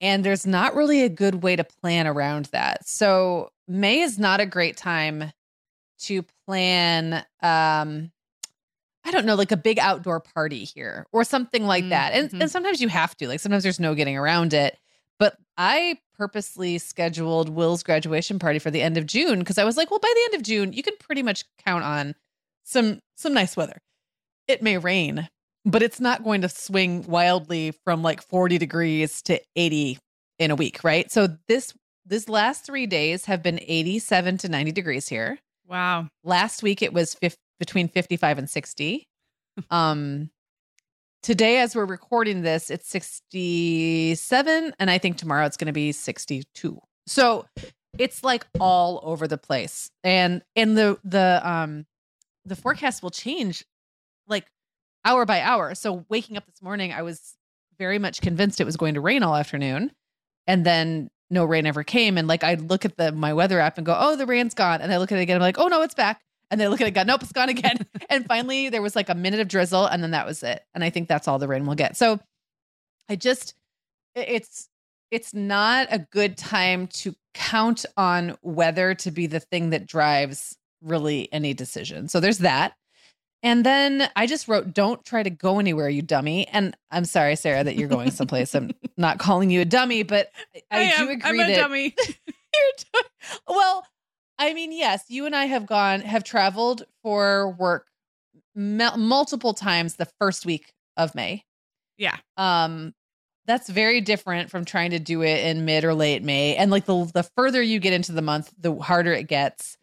and 0.00 0.24
there's 0.24 0.46
not 0.46 0.74
really 0.74 1.02
a 1.02 1.08
good 1.08 1.42
way 1.42 1.56
to 1.56 1.64
plan 1.64 2.06
around 2.06 2.46
that. 2.46 2.86
So 2.86 3.50
May 3.66 4.00
is 4.00 4.18
not 4.18 4.40
a 4.40 4.46
great 4.46 4.76
time 4.76 5.32
to 6.00 6.24
plan 6.46 7.24
um 7.42 8.10
I 9.04 9.10
don't 9.10 9.24
know, 9.24 9.36
like 9.36 9.52
a 9.52 9.56
big 9.56 9.78
outdoor 9.78 10.20
party 10.20 10.64
here 10.64 11.06
or 11.12 11.24
something 11.24 11.64
like 11.66 11.84
mm-hmm. 11.84 11.90
that. 11.90 12.12
And, 12.12 12.42
and 12.42 12.50
sometimes 12.50 12.82
you 12.82 12.88
have 12.88 13.16
to, 13.16 13.28
like 13.28 13.40
sometimes 13.40 13.62
there's 13.62 13.80
no 13.80 13.94
getting 13.94 14.18
around 14.18 14.52
it. 14.52 14.76
But 15.18 15.36
I 15.56 15.98
purposely 16.18 16.76
scheduled 16.78 17.48
Will's 17.48 17.82
graduation 17.82 18.38
party 18.38 18.58
for 18.58 18.70
the 18.70 18.82
end 18.82 18.98
of 18.98 19.06
June 19.06 19.38
because 19.38 19.56
I 19.56 19.64
was 19.64 19.78
like, 19.78 19.90
well, 19.90 20.00
by 20.00 20.12
the 20.14 20.22
end 20.26 20.34
of 20.34 20.42
June, 20.42 20.72
you 20.74 20.82
can 20.82 20.94
pretty 20.98 21.22
much 21.22 21.44
count 21.64 21.84
on 21.84 22.14
some 22.64 23.00
some 23.16 23.32
nice 23.32 23.56
weather. 23.56 23.80
It 24.46 24.62
may 24.62 24.76
rain, 24.78 25.28
but 25.68 25.82
it's 25.82 26.00
not 26.00 26.24
going 26.24 26.40
to 26.40 26.48
swing 26.48 27.04
wildly 27.06 27.72
from 27.84 28.02
like 28.02 28.22
40 28.22 28.56
degrees 28.56 29.20
to 29.22 29.38
80 29.54 29.98
in 30.38 30.50
a 30.50 30.56
week, 30.56 30.82
right? 30.82 31.10
So 31.12 31.36
this 31.46 31.74
this 32.06 32.26
last 32.26 32.64
3 32.64 32.86
days 32.86 33.26
have 33.26 33.42
been 33.42 33.60
87 33.60 34.38
to 34.38 34.48
90 34.48 34.72
degrees 34.72 35.08
here. 35.08 35.38
Wow. 35.66 36.08
Last 36.24 36.62
week 36.62 36.80
it 36.80 36.94
was 36.94 37.16
between 37.60 37.88
55 37.88 38.38
and 38.38 38.50
60. 38.50 39.06
um 39.70 40.30
today 41.22 41.58
as 41.58 41.74
we're 41.74 41.84
recording 41.84 42.42
this 42.42 42.70
it's 42.70 42.88
67 42.88 44.72
and 44.78 44.90
I 44.90 44.98
think 44.98 45.16
tomorrow 45.18 45.44
it's 45.44 45.56
going 45.58 45.66
to 45.66 45.72
be 45.72 45.92
62. 45.92 46.80
So 47.06 47.44
it's 47.98 48.24
like 48.24 48.46
all 48.58 49.00
over 49.02 49.28
the 49.28 49.38
place. 49.38 49.90
And 50.02 50.42
and 50.56 50.78
the 50.78 50.98
the 51.04 51.42
um 51.44 51.84
the 52.46 52.56
forecast 52.56 53.02
will 53.02 53.10
change 53.10 53.64
hour 55.04 55.24
by 55.26 55.40
hour. 55.40 55.74
So 55.74 56.04
waking 56.08 56.36
up 56.36 56.46
this 56.46 56.62
morning, 56.62 56.92
I 56.92 57.02
was 57.02 57.34
very 57.78 57.98
much 57.98 58.20
convinced 58.20 58.60
it 58.60 58.64
was 58.64 58.76
going 58.76 58.94
to 58.94 59.00
rain 59.00 59.22
all 59.22 59.36
afternoon. 59.36 59.92
And 60.46 60.64
then 60.64 61.10
no 61.30 61.44
rain 61.44 61.66
ever 61.66 61.84
came. 61.84 62.18
And 62.18 62.26
like 62.26 62.44
I 62.44 62.54
look 62.54 62.84
at 62.84 62.96
the 62.96 63.12
my 63.12 63.32
weather 63.32 63.60
app 63.60 63.76
and 63.76 63.86
go, 63.86 63.96
oh, 63.98 64.16
the 64.16 64.26
rain's 64.26 64.54
gone. 64.54 64.80
And 64.80 64.92
I 64.92 64.98
look 64.98 65.12
at 65.12 65.18
it 65.18 65.22
again, 65.22 65.36
I'm 65.36 65.42
like, 65.42 65.58
oh 65.58 65.68
no, 65.68 65.82
it's 65.82 65.94
back. 65.94 66.20
And 66.50 66.58
then 66.58 66.66
I 66.66 66.70
look 66.70 66.80
at 66.80 66.86
it 66.86 66.90
again, 66.90 67.06
nope, 67.06 67.22
it's 67.22 67.32
gone 67.32 67.50
again. 67.50 67.76
and 68.10 68.26
finally 68.26 68.70
there 68.70 68.82
was 68.82 68.96
like 68.96 69.08
a 69.08 69.14
minute 69.14 69.40
of 69.40 69.48
drizzle, 69.48 69.86
and 69.86 70.02
then 70.02 70.12
that 70.12 70.26
was 70.26 70.42
it. 70.42 70.62
And 70.74 70.82
I 70.82 70.90
think 70.90 71.08
that's 71.08 71.28
all 71.28 71.38
the 71.38 71.48
rain 71.48 71.66
we'll 71.66 71.76
get. 71.76 71.96
So 71.96 72.18
I 73.08 73.16
just 73.16 73.54
it's 74.14 74.68
it's 75.10 75.32
not 75.32 75.88
a 75.90 75.98
good 75.98 76.36
time 76.36 76.86
to 76.88 77.14
count 77.34 77.86
on 77.96 78.36
weather 78.42 78.94
to 78.94 79.10
be 79.10 79.26
the 79.26 79.40
thing 79.40 79.70
that 79.70 79.86
drives 79.86 80.56
really 80.82 81.32
any 81.32 81.54
decision. 81.54 82.08
So 82.08 82.20
there's 82.20 82.38
that. 82.38 82.74
And 83.42 83.64
then 83.64 84.08
I 84.16 84.26
just 84.26 84.48
wrote, 84.48 84.74
"Don't 84.74 85.04
try 85.04 85.22
to 85.22 85.30
go 85.30 85.58
anywhere, 85.60 85.88
you 85.88 86.02
dummy." 86.02 86.48
And 86.48 86.76
I'm 86.90 87.04
sorry, 87.04 87.36
Sarah, 87.36 87.62
that 87.62 87.76
you're 87.76 87.88
going 87.88 88.10
someplace. 88.10 88.54
I'm 88.54 88.72
not 88.96 89.18
calling 89.18 89.50
you 89.50 89.60
a 89.60 89.64
dummy, 89.64 90.02
but 90.02 90.30
I, 90.70 90.92
I 90.92 90.96
do 90.96 91.10
agree 91.10 91.22
I'm 91.24 91.40
a 91.40 91.52
that 91.54 91.56
dummy. 91.60 91.94
you're 92.94 93.02
well. 93.46 93.86
I 94.40 94.54
mean, 94.54 94.72
yes, 94.72 95.04
you 95.08 95.26
and 95.26 95.34
I 95.34 95.46
have 95.46 95.66
gone, 95.66 96.00
have 96.00 96.22
traveled 96.22 96.84
for 97.02 97.50
work 97.58 97.86
multiple 98.54 99.52
times 99.52 99.96
the 99.96 100.08
first 100.20 100.46
week 100.46 100.72
of 100.96 101.14
May. 101.14 101.44
Yeah. 101.96 102.16
Um, 102.36 102.94
that's 103.46 103.68
very 103.68 104.00
different 104.00 104.50
from 104.50 104.64
trying 104.64 104.90
to 104.90 104.98
do 104.98 105.22
it 105.22 105.44
in 105.44 105.64
mid 105.64 105.84
or 105.84 105.94
late 105.94 106.22
May. 106.22 106.54
And 106.54 106.70
like 106.70 106.84
the 106.84 107.10
the 107.14 107.22
further 107.34 107.62
you 107.62 107.80
get 107.80 107.94
into 107.94 108.12
the 108.12 108.22
month, 108.22 108.52
the 108.58 108.74
harder 108.76 109.12
it 109.12 109.26
gets 109.26 109.77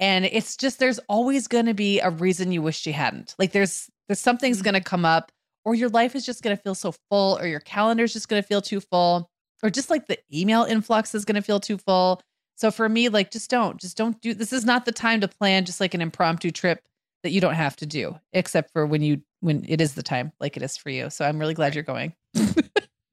and 0.00 0.24
it's 0.24 0.56
just 0.56 0.78
there's 0.78 0.98
always 1.08 1.48
going 1.48 1.66
to 1.66 1.74
be 1.74 2.00
a 2.00 2.10
reason 2.10 2.52
you 2.52 2.62
wish 2.62 2.86
you 2.86 2.92
hadn't. 2.92 3.34
Like 3.38 3.52
there's 3.52 3.90
there's 4.08 4.20
something's 4.20 4.58
mm-hmm. 4.58 4.64
going 4.64 4.74
to 4.74 4.80
come 4.80 5.04
up 5.04 5.32
or 5.64 5.74
your 5.74 5.88
life 5.88 6.14
is 6.14 6.24
just 6.24 6.42
going 6.42 6.56
to 6.56 6.62
feel 6.62 6.74
so 6.74 6.92
full 7.10 7.38
or 7.38 7.46
your 7.46 7.60
calendar's 7.60 8.12
just 8.12 8.28
going 8.28 8.42
to 8.42 8.46
feel 8.46 8.62
too 8.62 8.80
full 8.80 9.30
or 9.62 9.70
just 9.70 9.90
like 9.90 10.06
the 10.06 10.18
email 10.32 10.64
influx 10.64 11.14
is 11.14 11.24
going 11.24 11.34
to 11.34 11.42
feel 11.42 11.60
too 11.60 11.78
full. 11.78 12.22
So 12.56 12.70
for 12.70 12.88
me 12.88 13.08
like 13.08 13.30
just 13.30 13.50
don't 13.50 13.80
just 13.80 13.96
don't 13.96 14.20
do 14.20 14.34
this 14.34 14.52
is 14.52 14.64
not 14.64 14.84
the 14.84 14.92
time 14.92 15.20
to 15.20 15.28
plan 15.28 15.64
just 15.64 15.80
like 15.80 15.94
an 15.94 16.00
impromptu 16.00 16.50
trip 16.50 16.82
that 17.22 17.30
you 17.30 17.40
don't 17.40 17.54
have 17.54 17.76
to 17.76 17.86
do 17.86 18.16
except 18.32 18.72
for 18.72 18.86
when 18.86 19.02
you 19.02 19.20
when 19.40 19.64
it 19.68 19.80
is 19.80 19.94
the 19.94 20.02
time 20.02 20.32
like 20.40 20.56
it 20.56 20.62
is 20.62 20.76
for 20.76 20.90
you. 20.90 21.10
So 21.10 21.24
i'm 21.24 21.38
really 21.38 21.54
glad 21.54 21.74
you're 21.74 21.84
going 21.84 22.14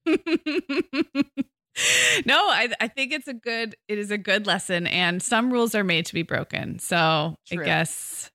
no, 2.26 2.36
I, 2.36 2.70
I 2.80 2.88
think 2.88 3.14
it's 3.14 3.28
a 3.28 3.34
good 3.34 3.76
it 3.88 3.98
is 3.98 4.12
a 4.12 4.18
good 4.18 4.48
lesson 4.48 4.88
and 4.88 5.22
some 5.22 5.52
rules 5.52 5.76
are 5.76 5.84
made 5.84 6.06
to 6.08 6.14
be 6.14 6.24
broken. 6.24 6.80
So 6.80 7.38
True. 7.48 7.62
I 7.62 7.66
guess 7.66 8.32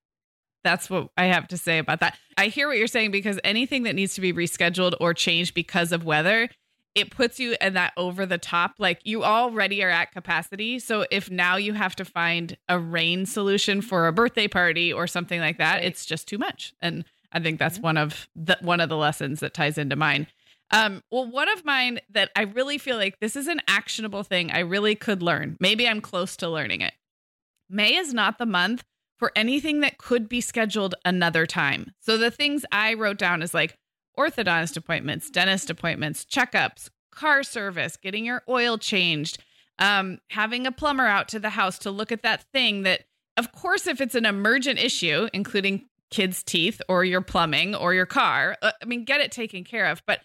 that's 0.63 0.91
what 0.91 1.09
I 1.17 1.27
have 1.27 1.49
to 1.49 1.59
say 1.59 1.79
about 1.79 2.01
that. 2.01 2.19
I 2.37 2.49
hear 2.49 2.69
what 2.69 2.77
you're 2.77 2.87
saying 2.87 3.11
because 3.13 3.41
anything 3.45 3.85
that 3.85 3.95
needs 3.95 4.15
to 4.15 4.21
be 4.21 4.33
rescheduled 4.33 4.95
or 5.01 5.15
changed 5.15 5.55
because 5.55 5.93
of 5.93 6.05
weather 6.05 6.49
it 6.95 7.11
puts 7.11 7.39
you 7.39 7.57
in 7.61 7.75
that 7.75 7.93
over 7.97 8.27
the 8.27 8.39
top. 8.39 8.75
Like 8.79 9.01
you 9.05 9.23
already 9.25 9.83
are 9.85 9.91
at 9.91 10.13
capacity. 10.13 10.79
So 10.79 11.07
if 11.11 11.31
now 11.31 11.57
you 11.57 11.73
have 11.75 11.95
to 11.97 12.05
find 12.05 12.57
a 12.69 12.79
rain 12.79 13.27
solution 13.27 13.81
for 13.81 14.07
a 14.07 14.13
birthday 14.13 14.49
party 14.49 14.93
or 14.93 15.07
something 15.07 15.41
like 15.41 15.59
that, 15.59 15.77
right. 15.77 15.85
it's 15.85 16.05
just 16.05 16.27
too 16.27 16.39
much. 16.39 16.75
And 16.81 17.05
I 17.33 17.41
think 17.41 17.59
that's 17.59 17.77
mm-hmm. 17.77 17.85
one 17.85 17.97
of 17.97 18.29
the 18.35 18.59
one 18.61 18.81
of 18.81 18.89
the 18.89 18.97
lessons 18.97 19.41
that 19.41 19.55
ties 19.55 19.79
into 19.79 19.97
mine. 19.97 20.27
Um, 20.71 21.03
well, 21.11 21.29
one 21.29 21.49
of 21.49 21.65
mine 21.65 22.01
that 22.11 22.31
I 22.37 22.43
really 22.43 22.79
feel 22.79 22.97
like 22.97 23.19
this 23.21 23.35
is 23.37 23.49
an 23.49 23.61
actionable 23.67 24.23
thing 24.23 24.53
I 24.53 24.61
really 24.61 24.95
could 24.95 25.23
learn. 25.23 25.57
Maybe 25.59 25.89
I'm 25.89 26.01
close 26.01 26.37
to 26.39 26.49
learning 26.49 26.81
it. 26.81 26.95
May 27.69 27.97
is 27.97 28.15
not 28.15 28.39
the 28.39 28.47
month 28.47 28.85
for 29.19 29.33
anything 29.37 29.81
that 29.81 29.99
could 29.99 30.29
be 30.29 30.41
scheduled 30.41 30.95
another 31.05 31.45
time. 31.45 31.93
So 32.01 32.17
the 32.17 32.31
things 32.31 32.65
I 32.73 32.95
wrote 32.95 33.19
down 33.19 33.43
is 33.43 33.53
like 33.53 33.77
orthodontist 34.19 34.77
appointments, 34.77 35.31
dentist 35.31 35.71
appointments, 35.71 36.25
checkups, 36.25 36.89
car 37.11 37.43
service, 37.43 37.97
getting 37.97 38.25
your 38.25 38.43
oil 38.49 38.79
changed, 38.79 39.43
um, 39.79 40.19
having 40.31 40.67
a 40.67 40.73
plumber 40.73 41.07
out 41.07 41.29
to 41.29 41.39
the 41.39 41.51
house 41.51 41.79
to 41.81 41.91
look 41.91 42.13
at 42.13 42.23
that 42.23 42.45
thing 42.53 42.83
that, 42.85 43.03
of 43.37 43.53
course, 43.53 43.87
if 43.87 44.01
it's 44.01 44.15
an 44.15 44.27
emergent 44.27 44.79
issue, 44.79 45.29
including 45.33 45.87
kids' 46.11 46.43
teeth 46.43 46.81
or 46.89 47.05
your 47.05 47.21
plumbing 47.21 47.75
or 47.75 47.95
your 47.95 48.07
car, 48.07 48.57
uh, 48.63 48.73
I 48.83 48.85
mean, 48.85 49.05
get 49.05 49.21
it 49.21 49.33
taken 49.33 49.65
care 49.65 49.87
of. 49.87 50.03
But 50.07 50.21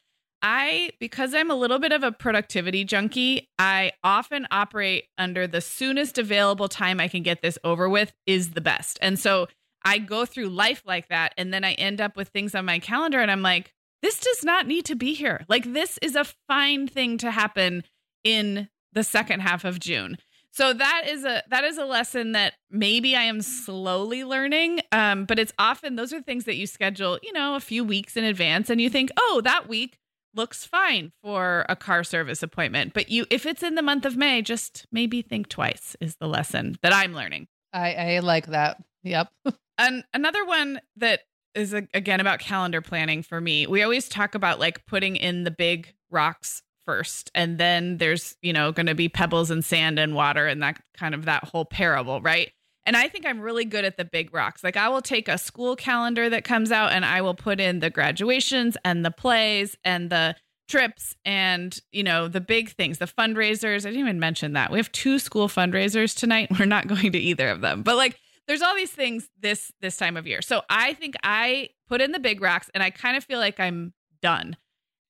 I, 0.47 0.91
because 0.99 1.33
I'm 1.33 1.49
a 1.49 1.55
little 1.55 1.79
bit 1.79 1.91
of 1.91 2.03
a 2.03 2.11
productivity 2.11 2.83
junkie, 2.83 3.49
I 3.57 3.93
often 4.03 4.47
operate 4.51 5.05
under 5.17 5.47
the 5.47 5.59
soonest 5.59 6.19
available 6.19 6.67
time 6.67 6.99
I 6.99 7.07
can 7.07 7.23
get 7.23 7.41
this 7.41 7.57
over 7.63 7.89
with 7.89 8.13
is 8.27 8.51
the 8.51 8.61
best. 8.61 8.99
And 9.01 9.17
so 9.17 9.47
I 9.83 9.97
go 9.97 10.23
through 10.23 10.49
life 10.49 10.83
like 10.85 11.09
that. 11.09 11.33
And 11.35 11.51
then 11.51 11.63
I 11.63 11.73
end 11.73 11.99
up 11.99 12.15
with 12.15 12.27
things 12.27 12.53
on 12.53 12.63
my 12.63 12.77
calendar 12.77 13.19
and 13.19 13.31
I'm 13.31 13.41
like, 13.41 13.73
this 14.03 14.19
does 14.19 14.43
not 14.43 14.67
need 14.67 14.85
to 14.85 14.95
be 14.95 15.15
here. 15.15 15.45
Like, 15.49 15.73
this 15.73 15.97
is 16.03 16.15
a 16.15 16.25
fine 16.47 16.87
thing 16.87 17.17
to 17.17 17.31
happen 17.31 17.83
in 18.23 18.69
the 18.93 19.03
second 19.03 19.39
half 19.39 19.65
of 19.65 19.79
June. 19.79 20.15
So 20.51 20.73
that 20.73 21.05
is 21.07 21.25
a 21.25 21.41
that 21.49 21.63
is 21.63 21.79
a 21.79 21.85
lesson 21.85 22.33
that 22.33 22.53
maybe 22.69 23.15
I 23.15 23.23
am 23.23 23.41
slowly 23.41 24.23
learning. 24.23 24.81
Um, 24.91 25.25
but 25.25 25.39
it's 25.39 25.53
often 25.57 25.95
those 25.95 26.13
are 26.13 26.21
things 26.21 26.45
that 26.45 26.55
you 26.55 26.67
schedule, 26.67 27.17
you 27.23 27.33
know, 27.33 27.55
a 27.55 27.59
few 27.59 27.83
weeks 27.83 28.15
in 28.15 28.23
advance, 28.23 28.69
and 28.69 28.79
you 28.79 28.91
think, 28.91 29.09
oh, 29.17 29.41
that 29.43 29.67
week 29.67 29.97
looks 30.35 30.65
fine 30.65 31.11
for 31.23 31.65
a 31.69 31.75
car 31.75 32.03
service 32.03 32.43
appointment. 32.43 32.93
But 32.93 33.09
you, 33.09 33.25
if 33.29 33.45
it's 33.45 33.63
in 33.63 33.75
the 33.75 33.81
month 33.81 34.05
of 34.05 34.17
May, 34.17 34.41
just 34.41 34.85
maybe 34.91 35.21
think 35.21 35.49
twice. 35.49 35.95
Is 35.99 36.15
the 36.17 36.27
lesson 36.27 36.77
that 36.81 36.93
I'm 36.93 37.13
learning. 37.13 37.47
I, 37.73 37.93
I 37.93 38.19
like 38.19 38.47
that. 38.47 38.81
Yep. 39.03 39.29
and 39.77 40.03
another 40.13 40.45
one 40.45 40.79
that 40.97 41.21
is 41.53 41.73
again 41.73 42.19
about 42.19 42.39
calendar 42.39 42.81
planning 42.81 43.23
for 43.23 43.39
me. 43.39 43.65
We 43.65 43.81
always 43.81 44.09
talk 44.09 44.35
about 44.35 44.59
like 44.59 44.85
putting 44.85 45.15
in 45.15 45.43
the 45.43 45.51
big 45.51 45.93
rocks 46.11 46.61
first 46.85 47.31
and 47.33 47.57
then 47.57 47.97
there's, 47.97 48.35
you 48.41 48.53
know, 48.53 48.71
going 48.71 48.85
to 48.85 48.95
be 48.95 49.09
pebbles 49.09 49.49
and 49.49 49.63
sand 49.63 49.97
and 49.97 50.13
water 50.13 50.45
and 50.47 50.61
that 50.61 50.79
kind 50.95 51.15
of 51.15 51.25
that 51.25 51.43
whole 51.45 51.65
parable, 51.65 52.21
right? 52.21 52.51
And 52.85 52.95
I 52.95 53.07
think 53.07 53.25
I'm 53.25 53.39
really 53.39 53.65
good 53.65 53.85
at 53.85 53.97
the 53.97 54.05
big 54.05 54.33
rocks. 54.33 54.63
Like 54.63 54.77
I 54.77 54.89
will 54.89 55.01
take 55.01 55.27
a 55.27 55.37
school 55.37 55.75
calendar 55.75 56.29
that 56.29 56.43
comes 56.43 56.71
out 56.71 56.91
and 56.91 57.03
I 57.03 57.21
will 57.21 57.33
put 57.33 57.59
in 57.59 57.79
the 57.79 57.89
graduations 57.89 58.77
and 58.85 59.03
the 59.03 59.11
plays 59.11 59.75
and 59.83 60.09
the 60.09 60.35
trips 60.67 61.15
and 61.23 61.79
you 61.91 62.03
know 62.03 62.27
the 62.27 62.41
big 62.41 62.71
things 62.71 62.97
the 62.97 63.05
fundraisers 63.05 63.85
i 63.85 63.89
didn't 63.91 63.99
even 63.99 64.19
mention 64.19 64.53
that 64.53 64.71
we 64.71 64.79
have 64.79 64.91
two 64.91 65.19
school 65.19 65.47
fundraisers 65.47 66.17
tonight 66.17 66.49
we're 66.59 66.65
not 66.65 66.87
going 66.87 67.11
to 67.11 67.19
either 67.19 67.49
of 67.49 67.61
them 67.61 67.83
but 67.83 67.95
like 67.95 68.17
there's 68.47 68.61
all 68.61 68.75
these 68.75 68.91
things 68.91 69.29
this 69.39 69.71
this 69.81 69.97
time 69.97 70.17
of 70.17 70.27
year. 70.27 70.41
So 70.41 70.61
I 70.69 70.93
think 70.93 71.15
I 71.23 71.69
put 71.87 72.01
in 72.01 72.11
the 72.11 72.19
big 72.19 72.41
rocks 72.41 72.69
and 72.73 72.83
I 72.83 72.89
kind 72.89 73.17
of 73.17 73.23
feel 73.23 73.39
like 73.39 73.59
I'm 73.59 73.93
done. 74.21 74.57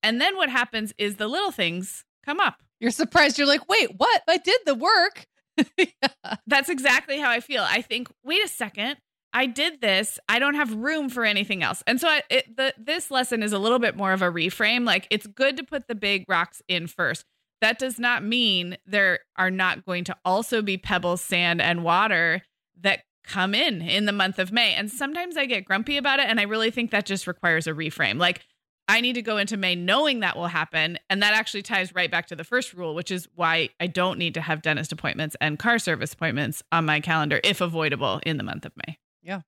And 0.02 0.20
then 0.20 0.36
what 0.36 0.48
happens 0.48 0.92
is 0.98 1.16
the 1.16 1.28
little 1.28 1.50
things 1.50 2.04
come 2.24 2.40
up. 2.40 2.62
You're 2.80 2.90
surprised. 2.90 3.38
You're 3.38 3.46
like, 3.46 3.68
wait, 3.68 3.90
what? 3.96 4.22
I 4.28 4.36
did 4.36 4.60
the 4.66 4.74
work. 4.74 5.26
yeah. 5.78 6.36
That's 6.46 6.68
exactly 6.68 7.18
how 7.18 7.30
I 7.30 7.40
feel. 7.40 7.64
I 7.66 7.82
think, 7.82 8.08
wait 8.24 8.44
a 8.44 8.48
second. 8.48 8.96
I 9.32 9.46
did 9.46 9.80
this. 9.80 10.18
I 10.28 10.38
don't 10.38 10.54
have 10.54 10.74
room 10.74 11.10
for 11.10 11.24
anything 11.24 11.62
else. 11.62 11.82
And 11.86 12.00
so 12.00 12.08
I, 12.08 12.22
it, 12.30 12.56
the, 12.56 12.72
this 12.78 13.10
lesson 13.10 13.42
is 13.42 13.52
a 13.52 13.58
little 13.58 13.78
bit 13.78 13.96
more 13.96 14.12
of 14.12 14.22
a 14.22 14.30
reframe. 14.30 14.86
Like 14.86 15.06
it's 15.10 15.26
good 15.26 15.56
to 15.58 15.64
put 15.64 15.88
the 15.88 15.94
big 15.94 16.24
rocks 16.28 16.62
in 16.68 16.86
first. 16.86 17.24
That 17.60 17.78
does 17.78 17.98
not 17.98 18.22
mean 18.22 18.76
there 18.86 19.20
are 19.36 19.50
not 19.50 19.84
going 19.84 20.04
to 20.04 20.16
also 20.24 20.62
be 20.62 20.78
pebbles, 20.78 21.20
sand, 21.20 21.60
and 21.60 21.84
water 21.84 22.42
that 22.80 23.00
come 23.24 23.54
in 23.54 23.82
in 23.82 24.04
the 24.06 24.12
month 24.12 24.38
of 24.38 24.52
May. 24.52 24.74
And 24.74 24.90
sometimes 24.90 25.36
I 25.36 25.46
get 25.46 25.64
grumpy 25.64 25.96
about 25.96 26.20
it. 26.20 26.26
And 26.28 26.38
I 26.38 26.44
really 26.44 26.70
think 26.70 26.90
that 26.90 27.06
just 27.06 27.26
requires 27.26 27.66
a 27.66 27.72
reframe. 27.72 28.18
Like, 28.18 28.42
I 28.88 29.00
need 29.00 29.14
to 29.14 29.22
go 29.22 29.36
into 29.36 29.56
May 29.56 29.74
knowing 29.74 30.20
that 30.20 30.36
will 30.36 30.46
happen. 30.46 30.98
And 31.10 31.22
that 31.22 31.34
actually 31.34 31.62
ties 31.62 31.94
right 31.94 32.10
back 32.10 32.26
to 32.28 32.36
the 32.36 32.44
first 32.44 32.72
rule, 32.72 32.94
which 32.94 33.10
is 33.10 33.28
why 33.34 33.70
I 33.80 33.86
don't 33.86 34.18
need 34.18 34.34
to 34.34 34.40
have 34.40 34.62
dentist 34.62 34.92
appointments 34.92 35.36
and 35.40 35.58
car 35.58 35.78
service 35.78 36.12
appointments 36.12 36.62
on 36.70 36.84
my 36.84 37.00
calendar 37.00 37.40
if 37.42 37.60
avoidable 37.60 38.20
in 38.24 38.36
the 38.36 38.44
month 38.44 38.64
of 38.64 38.72
May. 38.86 38.98
Yeah. 39.22 39.40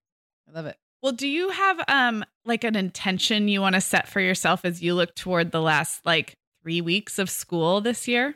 I 0.48 0.52
love 0.52 0.66
it. 0.66 0.76
Well, 1.02 1.12
do 1.12 1.28
you 1.28 1.50
have 1.50 1.80
um 1.86 2.24
like 2.44 2.64
an 2.64 2.74
intention 2.74 3.48
you 3.48 3.60
want 3.60 3.76
to 3.76 3.80
set 3.80 4.08
for 4.08 4.20
yourself 4.20 4.64
as 4.64 4.82
you 4.82 4.94
look 4.94 5.14
toward 5.14 5.52
the 5.52 5.62
last 5.62 6.04
like 6.04 6.34
3 6.62 6.80
weeks 6.80 7.18
of 7.18 7.30
school 7.30 7.80
this 7.80 8.08
year? 8.08 8.34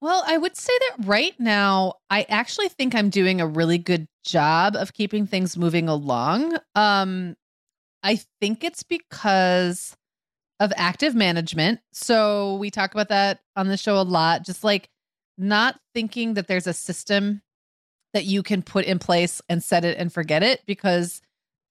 Well, 0.00 0.22
I 0.26 0.36
would 0.36 0.56
say 0.56 0.72
that 0.78 1.06
right 1.06 1.34
now, 1.40 1.94
I 2.10 2.26
actually 2.28 2.68
think 2.68 2.94
I'm 2.94 3.08
doing 3.08 3.40
a 3.40 3.46
really 3.46 3.78
good 3.78 4.06
job 4.24 4.76
of 4.76 4.92
keeping 4.92 5.26
things 5.26 5.56
moving 5.56 5.88
along. 5.88 6.58
Um, 6.74 7.34
I 8.02 8.20
think 8.40 8.62
it's 8.62 8.82
because 8.82 9.96
of 10.60 10.72
active 10.76 11.14
management. 11.14 11.80
So 11.92 12.56
we 12.56 12.70
talk 12.70 12.92
about 12.92 13.08
that 13.08 13.40
on 13.56 13.68
the 13.68 13.76
show 13.76 13.98
a 13.98 14.02
lot, 14.02 14.44
just 14.44 14.64
like 14.64 14.88
not 15.38 15.78
thinking 15.94 16.34
that 16.34 16.46
there's 16.46 16.66
a 16.66 16.72
system 16.72 17.42
that 18.14 18.24
you 18.24 18.42
can 18.42 18.62
put 18.62 18.86
in 18.86 18.98
place 18.98 19.42
and 19.48 19.62
set 19.62 19.84
it 19.84 19.98
and 19.98 20.12
forget 20.12 20.42
it 20.42 20.62
because 20.66 21.20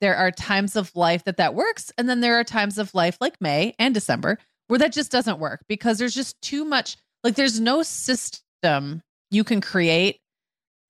there 0.02 0.16
are 0.16 0.30
times 0.30 0.76
of 0.76 0.96
life 0.96 1.24
that 1.24 1.38
that 1.38 1.56
works 1.56 1.92
and 1.98 2.08
then 2.08 2.20
there 2.20 2.40
are 2.40 2.44
times 2.44 2.78
of 2.78 2.94
life 2.94 3.18
like 3.20 3.42
May 3.42 3.74
and 3.80 3.94
December 3.94 4.38
where 4.68 4.80
that 4.80 4.94
just 4.94 5.12
doesn't 5.12 5.40
work 5.40 5.64
because 5.68 5.98
there's 5.98 6.14
just 6.14 6.40
too 6.42 6.66
much 6.66 6.98
like 7.24 7.36
there's 7.36 7.60
no 7.60 7.82
system 7.82 9.02
you 9.32 9.44
can 9.44 9.62
create 9.62 10.20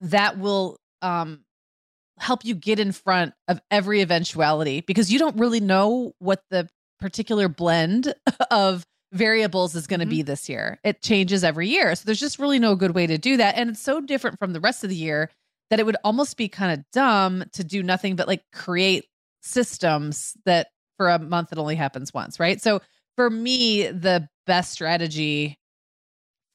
that 0.02 0.38
will 0.38 0.78
um 1.02 1.46
help 2.18 2.44
you 2.44 2.56
get 2.56 2.80
in 2.80 2.92
front 2.92 3.34
of 3.48 3.62
every 3.72 4.02
eventuality 4.02 4.82
because 4.82 5.12
you 5.12 5.20
don't 5.20 5.38
really 5.38 5.60
know 5.60 6.14
what 6.20 6.42
the 6.50 6.68
particular 7.00 7.48
blend 7.48 8.14
of 8.52 8.86
variables 9.12 9.76
is 9.76 9.88
going 9.88 10.00
to 10.00 10.06
mm-hmm. 10.06 10.18
be 10.18 10.22
this 10.24 10.50
year. 10.50 10.80
It 10.84 11.02
changes 11.02 11.44
every 11.44 11.70
year. 11.70 11.96
So 11.96 12.04
there's 12.06 12.20
just 12.20 12.40
really 12.40 12.60
no 12.60 12.76
good 12.76 12.94
way 12.94 13.08
to 13.08 13.18
do 13.18 13.38
that 13.38 13.56
and 13.56 13.70
it's 13.70 13.82
so 13.82 14.02
different 14.02 14.40
from 14.40 14.54
the 14.54 14.60
rest 14.60 14.84
of 14.84 14.90
the 14.90 14.96
year 14.96 15.30
that 15.70 15.80
it 15.80 15.86
would 15.86 15.98
almost 16.04 16.38
be 16.38 16.48
kind 16.48 16.78
of 16.78 16.86
dumb 16.92 17.44
to 17.54 17.64
do 17.64 17.82
nothing 17.82 18.16
but 18.16 18.28
like 18.28 18.44
create 18.54 19.06
systems 19.42 20.38
that 20.46 20.68
for 20.98 21.10
a 21.10 21.20
month 21.20 21.52
it 21.52 21.58
only 21.58 21.76
happens 21.76 22.14
once, 22.14 22.40
right? 22.40 22.62
So 22.62 22.82
for 23.16 23.30
me 23.30 23.88
the 23.88 24.28
best 24.46 24.72
strategy 24.72 25.58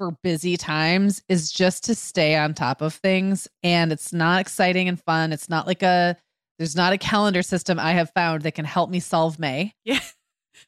for 0.01 0.13
busy 0.23 0.57
times 0.57 1.23
is 1.29 1.53
just 1.53 1.85
to 1.85 1.95
stay 1.95 2.35
on 2.35 2.55
top 2.55 2.81
of 2.81 2.95
things. 2.95 3.47
And 3.63 3.93
it's 3.93 4.13
not 4.15 4.41
exciting 4.41 4.89
and 4.89 4.99
fun. 4.99 5.33
It's 5.33 5.51
not 5.51 5.67
like 5.67 5.83
a, 5.83 6.17
there's 6.59 6.75
not 6.75 6.95
a 6.95 6.99
calendar 6.99 7.43
system 7.43 7.79
I 7.79 7.93
have 7.93 8.11
found 8.11 8.43
that 8.43 8.55
can 8.55 8.65
help 8.65 8.89
me 8.89 9.01
solve 9.01 9.39
May. 9.39 9.75
Yeah. 9.85 10.01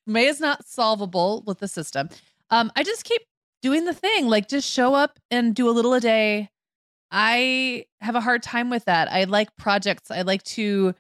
May 0.07 0.26
is 0.26 0.40
not 0.40 0.66
solvable 0.66 1.43
with 1.47 1.59
the 1.59 1.68
system. 1.68 2.09
Um, 2.51 2.70
I 2.76 2.82
just 2.82 3.05
keep 3.05 3.22
doing 3.62 3.84
the 3.84 3.95
thing, 3.95 4.28
like 4.28 4.49
just 4.49 4.70
show 4.70 4.95
up 4.95 5.18
and 5.30 5.55
do 5.55 5.68
a 5.68 5.72
little 5.72 5.95
a 5.95 6.01
day. 6.01 6.51
I 7.11 7.86
have 8.01 8.14
a 8.14 8.20
hard 8.20 8.43
time 8.43 8.70
with 8.70 8.86
that. 8.86 9.11
I 9.12 9.24
like 9.24 9.55
projects. 9.57 10.11
I 10.11 10.22
like 10.22 10.43
to 10.45 10.95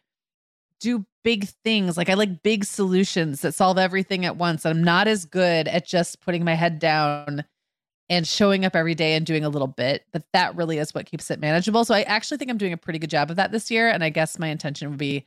do 0.80 1.06
big 1.24 1.48
things. 1.64 1.96
Like 1.96 2.10
I 2.10 2.14
like 2.14 2.42
big 2.42 2.64
solutions 2.64 3.40
that 3.40 3.54
solve 3.54 3.78
everything 3.78 4.24
at 4.24 4.36
once. 4.36 4.66
I'm 4.66 4.84
not 4.84 5.08
as 5.08 5.24
good 5.24 5.68
at 5.68 5.86
just 5.86 6.20
putting 6.20 6.44
my 6.44 6.54
head 6.54 6.78
down 6.78 7.44
and 8.08 8.26
showing 8.26 8.64
up 8.64 8.76
every 8.76 8.94
day 8.94 9.14
and 9.14 9.24
doing 9.24 9.44
a 9.44 9.48
little 9.48 9.68
bit. 9.68 10.04
But 10.12 10.24
that 10.32 10.54
really 10.54 10.78
is 10.78 10.94
what 10.94 11.06
keeps 11.06 11.30
it 11.30 11.40
manageable. 11.40 11.84
So 11.84 11.94
I 11.94 12.02
actually 12.02 12.38
think 12.38 12.50
I'm 12.50 12.58
doing 12.58 12.72
a 12.72 12.76
pretty 12.76 12.98
good 12.98 13.10
job 13.10 13.30
of 13.30 13.36
that 13.36 13.52
this 13.52 13.70
year. 13.70 13.88
And 13.88 14.04
I 14.04 14.10
guess 14.10 14.38
my 14.38 14.48
intention 14.48 14.90
would 14.90 14.98
be 14.98 15.26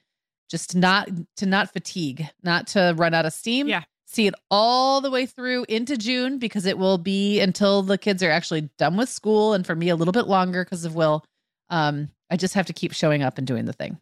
just 0.49 0.75
not 0.75 1.09
to 1.37 1.45
not 1.45 1.73
fatigue, 1.73 2.27
not 2.43 2.67
to 2.67 2.93
run 2.97 3.13
out 3.13 3.25
of 3.25 3.33
steam. 3.33 3.67
Yeah. 3.67 3.83
See 4.07 4.27
it 4.27 4.35
all 4.51 5.01
the 5.01 5.11
way 5.11 5.25
through 5.25 5.65
into 5.67 5.97
June 5.97 6.37
because 6.37 6.65
it 6.65 6.77
will 6.77 6.97
be 6.97 7.39
until 7.39 7.81
the 7.81 7.97
kids 7.97 8.23
are 8.23 8.29
actually 8.29 8.69
done 8.77 8.97
with 8.97 9.09
school 9.09 9.53
and 9.53 9.65
for 9.65 9.75
me 9.75 9.89
a 9.89 9.95
little 9.95 10.11
bit 10.11 10.27
longer 10.27 10.63
because 10.63 10.85
of 10.85 10.95
Will. 10.95 11.25
Um, 11.69 12.09
I 12.29 12.37
just 12.37 12.53
have 12.53 12.67
to 12.67 12.73
keep 12.73 12.93
showing 12.93 13.23
up 13.23 13.37
and 13.37 13.45
doing 13.47 13.65
the 13.65 13.73
thing. 13.73 13.99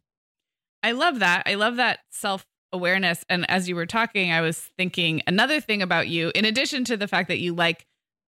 I 0.84 0.92
love 0.92 1.20
that. 1.20 1.44
I 1.46 1.56
love 1.56 1.78
that 1.78 2.00
self 2.12 2.46
awareness. 2.74 3.24
And 3.30 3.50
as 3.50 3.70
you 3.70 3.76
were 3.76 3.86
talking, 3.86 4.32
I 4.32 4.42
was 4.42 4.58
thinking 4.78 5.22
another 5.26 5.62
thing 5.62 5.82
about 5.82 6.10
you, 6.10 6.32
in 6.36 6.44
addition 6.44 6.84
to 6.86 6.98
the 6.98 7.08
fact 7.08 7.30
that 7.30 7.40
you 7.40 7.54
like 7.54 7.86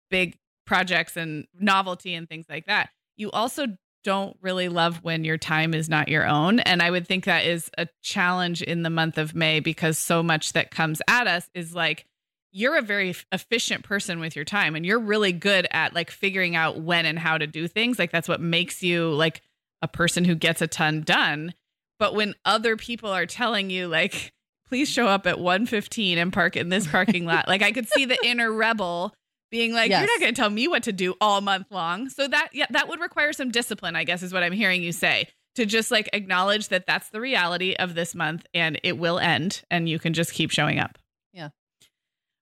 big 0.10 0.38
projects 0.66 1.18
and 1.18 1.48
novelty 1.60 2.14
and 2.14 2.28
things 2.28 2.46
like 2.50 2.66
that. 2.66 2.90
You 3.18 3.30
also 3.32 3.68
don't 4.04 4.38
really 4.42 4.70
love 4.70 5.04
when 5.04 5.24
your 5.24 5.38
time 5.38 5.74
is 5.74 5.90
not 5.90 6.08
your 6.08 6.28
own. 6.28 6.60
And 6.60 6.82
I 6.82 6.90
would 6.90 7.08
think 7.08 7.26
that 7.26 7.46
is 7.46 7.70
a 7.78 7.88
challenge 8.02 8.62
in 8.62 8.84
the 8.84 8.90
month 8.90 9.18
of 9.18 9.36
May 9.36 9.60
because 9.60 9.98
so 9.98 10.24
much 10.24 10.54
that 10.54 10.72
comes 10.72 11.02
at 11.08 11.28
us 11.28 11.50
is 11.54 11.76
like, 11.76 12.06
you're 12.52 12.78
a 12.78 12.82
very 12.82 13.14
efficient 13.32 13.84
person 13.84 14.20
with 14.20 14.36
your 14.36 14.46
time 14.46 14.76
and 14.76 14.86
you're 14.86 15.00
really 15.00 15.32
good 15.32 15.68
at 15.70 15.94
like 15.94 16.10
figuring 16.10 16.56
out 16.56 16.82
when 16.82 17.06
and 17.06 17.20
how 17.20 17.38
to 17.38 17.46
do 17.46 17.68
things. 17.68 18.00
Like 18.00 18.12
that's 18.12 18.28
what 18.28 18.42
makes 18.42 18.82
you 18.82 19.10
like 19.12 19.42
a 19.82 19.88
person 19.88 20.26
who 20.26 20.36
gets 20.36 20.62
a 20.62 20.68
ton 20.68 21.02
done. 21.02 21.54
But 22.00 22.16
when 22.16 22.34
other 22.46 22.76
people 22.76 23.12
are 23.12 23.26
telling 23.26 23.70
you 23.70 23.88
like 23.88 24.34
please 24.70 24.88
show 24.88 25.08
up 25.08 25.28
at 25.28 25.38
1:15 25.38 26.18
and 26.18 26.32
park 26.32 26.56
in 26.56 26.70
this 26.70 26.88
parking 26.88 27.26
lot, 27.26 27.48
like 27.48 27.62
I 27.62 27.72
could 27.72 27.90
see 27.90 28.06
the 28.06 28.20
inner 28.24 28.52
rebel 28.52 29.14
being 29.52 29.74
like 29.74 29.90
yes. 29.90 30.02
you're 30.02 30.08
not 30.08 30.20
going 30.20 30.34
to 30.34 30.40
tell 30.40 30.50
me 30.50 30.68
what 30.68 30.84
to 30.84 30.92
do 30.92 31.16
all 31.20 31.42
month 31.42 31.68
long. 31.72 32.10
So 32.10 32.28
that 32.28 32.50
yeah, 32.54 32.68
that 32.72 32.88
would 32.88 33.00
require 33.00 33.34
some 33.34 33.52
discipline, 33.52 33.96
I 33.96 34.04
guess 34.04 34.24
is 34.24 34.34
what 34.34 34.44
I'm 34.44 34.54
hearing 34.54 34.84
you 34.84 34.92
say. 34.92 35.28
To 35.56 35.66
just 35.66 35.92
like 35.92 36.10
acknowledge 36.14 36.70
that 36.70 36.86
that's 36.86 37.10
the 37.10 37.20
reality 37.20 37.76
of 37.78 37.94
this 37.94 38.16
month 38.16 38.46
and 38.54 38.80
it 38.84 38.98
will 38.98 39.20
end 39.20 39.64
and 39.70 39.90
you 39.90 40.00
can 40.00 40.14
just 40.14 40.32
keep 40.32 40.52
showing 40.52 40.80
up. 40.80 40.98
Yeah. 41.34 41.50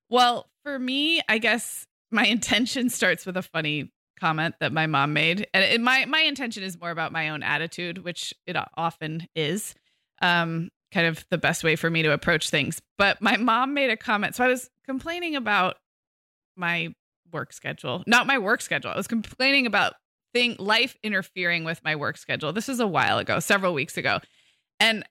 Well, 0.10 0.48
for 0.64 0.78
me, 0.78 1.22
I 1.28 1.38
guess 1.38 1.88
my 2.12 2.26
intention 2.28 2.90
starts 2.90 3.26
with 3.26 3.38
a 3.38 3.42
funny 3.42 3.92
comment 4.20 4.56
that 4.60 4.74
my 4.74 4.88
mom 4.88 5.14
made, 5.14 5.48
and 5.54 5.64
it, 5.64 5.82
my 5.82 6.06
my 6.06 6.22
intention 6.22 6.64
is 6.64 6.80
more 6.80 6.92
about 6.92 7.12
my 7.12 7.30
own 7.30 7.44
attitude, 7.44 8.00
which 8.00 8.34
it 8.46 8.58
often 8.76 9.28
is. 9.36 9.76
Um, 10.22 10.70
kind 10.92 11.08
of 11.08 11.26
the 11.30 11.38
best 11.38 11.64
way 11.64 11.76
for 11.76 11.90
me 11.90 12.02
to 12.02 12.12
approach 12.12 12.50
things. 12.50 12.82
But 12.98 13.22
my 13.22 13.38
mom 13.38 13.74
made 13.74 13.90
a 13.90 13.98
comment, 13.98 14.36
so 14.36 14.44
I 14.44 14.48
was 14.48 14.70
complaining 14.86 15.36
about 15.36 15.76
my 16.58 16.94
work 17.32 17.54
schedule, 17.54 18.04
not 18.08 18.28
my 18.28 18.38
work 18.38 18.62
schedule. 18.62 18.92
I 18.92 18.98
was 18.98 19.08
complaining 19.08 19.66
about 19.66 19.94
thing 20.34 20.56
life 20.60 20.98
interfering 21.04 21.64
with 21.64 21.84
my 21.84 21.96
work 21.96 22.18
schedule. 22.18 22.54
This 22.54 22.70
is 22.70 22.80
a 22.80 22.88
while 22.88 23.18
ago, 23.18 23.40
several 23.40 23.74
weeks 23.74 23.98
ago, 23.98 24.20
and 24.80 25.04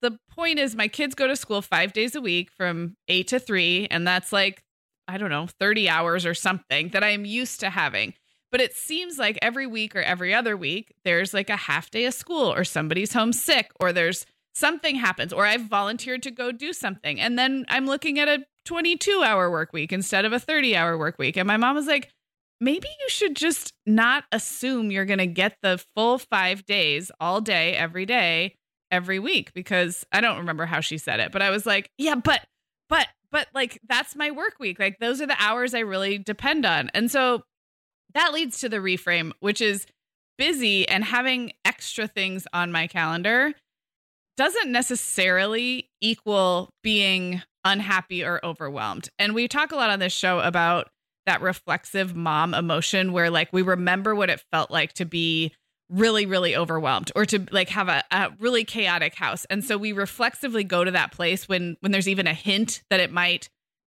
the 0.00 0.18
point 0.30 0.58
is 0.58 0.76
my 0.76 0.88
kids 0.88 1.14
go 1.14 1.26
to 1.26 1.36
school 1.36 1.62
five 1.62 1.92
days 1.92 2.14
a 2.14 2.20
week 2.20 2.50
from 2.56 2.96
eight 3.08 3.28
to 3.28 3.38
three, 3.38 3.86
and 3.90 4.06
that's 4.06 4.32
like, 4.32 4.62
I 5.06 5.18
don't 5.18 5.30
know, 5.30 5.48
30 5.58 5.88
hours 5.88 6.26
or 6.26 6.34
something 6.34 6.90
that 6.90 7.02
I'm 7.02 7.24
used 7.24 7.60
to 7.60 7.70
having. 7.70 8.14
But 8.50 8.60
it 8.60 8.74
seems 8.74 9.18
like 9.18 9.38
every 9.42 9.66
week 9.66 9.94
or 9.94 10.00
every 10.00 10.32
other 10.32 10.56
week, 10.56 10.94
there's 11.04 11.34
like 11.34 11.50
a 11.50 11.56
half 11.56 11.90
day 11.90 12.04
of 12.06 12.14
school, 12.14 12.52
or 12.52 12.64
somebody's 12.64 13.12
home 13.12 13.32
sick, 13.32 13.70
or 13.80 13.92
there's 13.92 14.24
something 14.54 14.96
happens, 14.96 15.32
or 15.32 15.44
I've 15.44 15.68
volunteered 15.68 16.22
to 16.24 16.30
go 16.30 16.52
do 16.52 16.72
something. 16.72 17.20
And 17.20 17.38
then 17.38 17.64
I'm 17.68 17.86
looking 17.86 18.18
at 18.18 18.28
a 18.28 18.44
22 18.68 19.22
hour 19.22 19.50
work 19.50 19.72
week 19.72 19.94
instead 19.94 20.26
of 20.26 20.34
a 20.34 20.38
30 20.38 20.76
hour 20.76 20.98
work 20.98 21.18
week. 21.18 21.38
And 21.38 21.46
my 21.46 21.56
mom 21.56 21.74
was 21.74 21.86
like, 21.86 22.10
maybe 22.60 22.86
you 23.00 23.08
should 23.08 23.34
just 23.34 23.72
not 23.86 24.24
assume 24.30 24.90
you're 24.90 25.06
going 25.06 25.18
to 25.18 25.26
get 25.26 25.56
the 25.62 25.82
full 25.96 26.18
five 26.18 26.66
days 26.66 27.10
all 27.18 27.40
day, 27.40 27.74
every 27.74 28.04
day 28.04 28.54
every 28.90 29.18
week 29.18 29.54
because 29.54 30.04
I 30.12 30.20
don't 30.20 30.38
remember 30.38 30.66
how 30.66 30.80
she 30.80 30.98
said 30.98 31.18
it, 31.18 31.32
but 31.32 31.40
I 31.40 31.48
was 31.48 31.64
like, 31.64 31.90
yeah, 31.96 32.14
but, 32.14 32.42
but, 32.90 33.06
but 33.32 33.48
like 33.54 33.80
that's 33.88 34.14
my 34.14 34.30
work 34.30 34.56
week. 34.60 34.78
Like 34.78 34.98
those 34.98 35.22
are 35.22 35.26
the 35.26 35.36
hours 35.38 35.72
I 35.72 35.80
really 35.80 36.18
depend 36.18 36.66
on. 36.66 36.90
And 36.92 37.10
so 37.10 37.44
that 38.12 38.34
leads 38.34 38.60
to 38.60 38.68
the 38.68 38.78
reframe, 38.78 39.32
which 39.40 39.62
is 39.62 39.86
busy 40.36 40.86
and 40.86 41.04
having 41.04 41.52
extra 41.64 42.06
things 42.06 42.46
on 42.52 42.70
my 42.70 42.86
calendar 42.86 43.54
doesn't 44.36 44.70
necessarily 44.70 45.88
equal 46.00 46.70
being 46.82 47.42
unhappy 47.64 48.24
or 48.24 48.40
overwhelmed. 48.44 49.08
And 49.18 49.34
we 49.34 49.48
talk 49.48 49.72
a 49.72 49.76
lot 49.76 49.90
on 49.90 49.98
this 49.98 50.12
show 50.12 50.40
about 50.40 50.88
that 51.26 51.42
reflexive 51.42 52.16
mom 52.16 52.54
emotion 52.54 53.12
where 53.12 53.30
like 53.30 53.52
we 53.52 53.60
remember 53.60 54.14
what 54.14 54.30
it 54.30 54.42
felt 54.50 54.70
like 54.70 54.94
to 54.94 55.04
be 55.04 55.52
really 55.90 56.26
really 56.26 56.56
overwhelmed 56.56 57.10
or 57.14 57.24
to 57.26 57.46
like 57.50 57.68
have 57.68 57.88
a, 57.88 58.02
a, 58.10 58.30
really 58.38 58.64
chaotic 58.64 59.14
house. 59.14 59.44
And 59.46 59.62
so 59.62 59.76
we 59.76 59.92
reflexively 59.92 60.64
go 60.64 60.84
to 60.84 60.90
that 60.90 61.12
place 61.12 61.48
when 61.48 61.76
when 61.80 61.92
there's 61.92 62.08
even 62.08 62.26
a 62.26 62.34
hint 62.34 62.82
that 62.90 63.00
it 63.00 63.12
might 63.12 63.50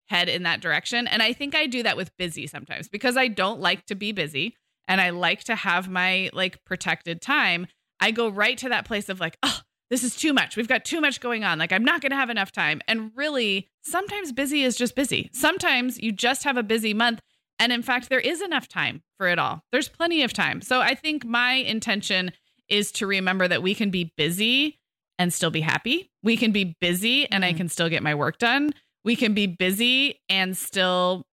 head 0.09 0.29
in 0.29 0.45
that 0.45 0.61
direction. 0.61 1.09
And 1.09 1.23
i 1.23 1.33
think 1.33 1.55
i 1.55 1.67
do 1.67 1.83
that 1.83 1.97
with 1.97 2.17
busy 2.17 2.47
sometimes 2.47 2.89
because 2.89 3.17
i 3.17 3.27
don't 3.29 3.61
like 3.61 3.85
to 3.87 3.95
be 3.95 4.12
busy 4.12 4.57
and 4.87 5.01
i 5.01 5.11
like 5.11 5.43
to 5.45 5.57
have 5.57 5.89
my 5.89 6.31
like 6.33 6.65
protected 6.65 7.21
time. 7.21 7.67
I 8.01 8.11
go 8.11 8.29
right 8.29 8.59
to 8.59 8.69
that 8.69 8.87
place 8.87 9.09
of 9.09 9.19
like 9.19 9.39
oh 9.43 9.61
this 9.95 10.03
is 10.03 10.16
too 10.16 10.32
much 10.32 10.57
we've 10.57 10.68
got 10.68 10.84
too 10.84 11.01
much 11.01 11.20
going 11.20 11.45
on 11.45 11.59
like 11.59 11.72
i'm 11.72 11.84
not 11.84 12.01
going 12.01 12.11
to 12.11 12.16
have 12.16 12.30
enough 12.30 12.51
time 12.51 12.80
and 12.88 13.12
really 13.14 13.68
sometimes 13.82 14.32
busy 14.32 14.62
is 14.62 14.76
just 14.76 14.97
busy 14.97 15.30
sometimes 15.32 16.01
you 16.01 16.11
just 16.11 16.42
have 16.45 16.57
a 16.57 16.62
busy 16.62 16.92
month 16.92 17.20
and 17.59 17.72
in 17.72 17.82
fact, 17.82 18.09
there 18.09 18.20
is 18.20 18.40
enough 18.40 18.68
time 18.68 19.03
for 19.16 19.28
it 19.28 19.38
all. 19.38 19.62
There's 19.70 19.88
plenty 19.88 20.22
of 20.22 20.32
time. 20.32 20.61
So 20.61 20.80
I 20.80 20.95
think 20.95 21.24
my 21.24 21.53
intention 21.53 22.32
is 22.68 22.90
to 22.92 23.07
remember 23.07 23.47
that 23.47 23.62
we 23.62 23.74
can 23.74 23.90
be 23.90 24.12
busy 24.16 24.80
and 25.18 25.32
still 25.32 25.51
be 25.51 25.61
happy. 25.61 26.11
We 26.22 26.36
can 26.36 26.51
be 26.51 26.76
busy 26.80 27.30
and 27.30 27.45
mm-hmm. 27.45 27.55
I 27.55 27.57
can 27.57 27.68
still 27.68 27.88
get 27.88 28.03
my 28.03 28.14
work 28.14 28.38
done. 28.38 28.72
We 29.05 29.16
can 29.16 29.34
be 29.34 29.47
busy 29.47 30.20
and 30.28 30.57
still 30.57 31.24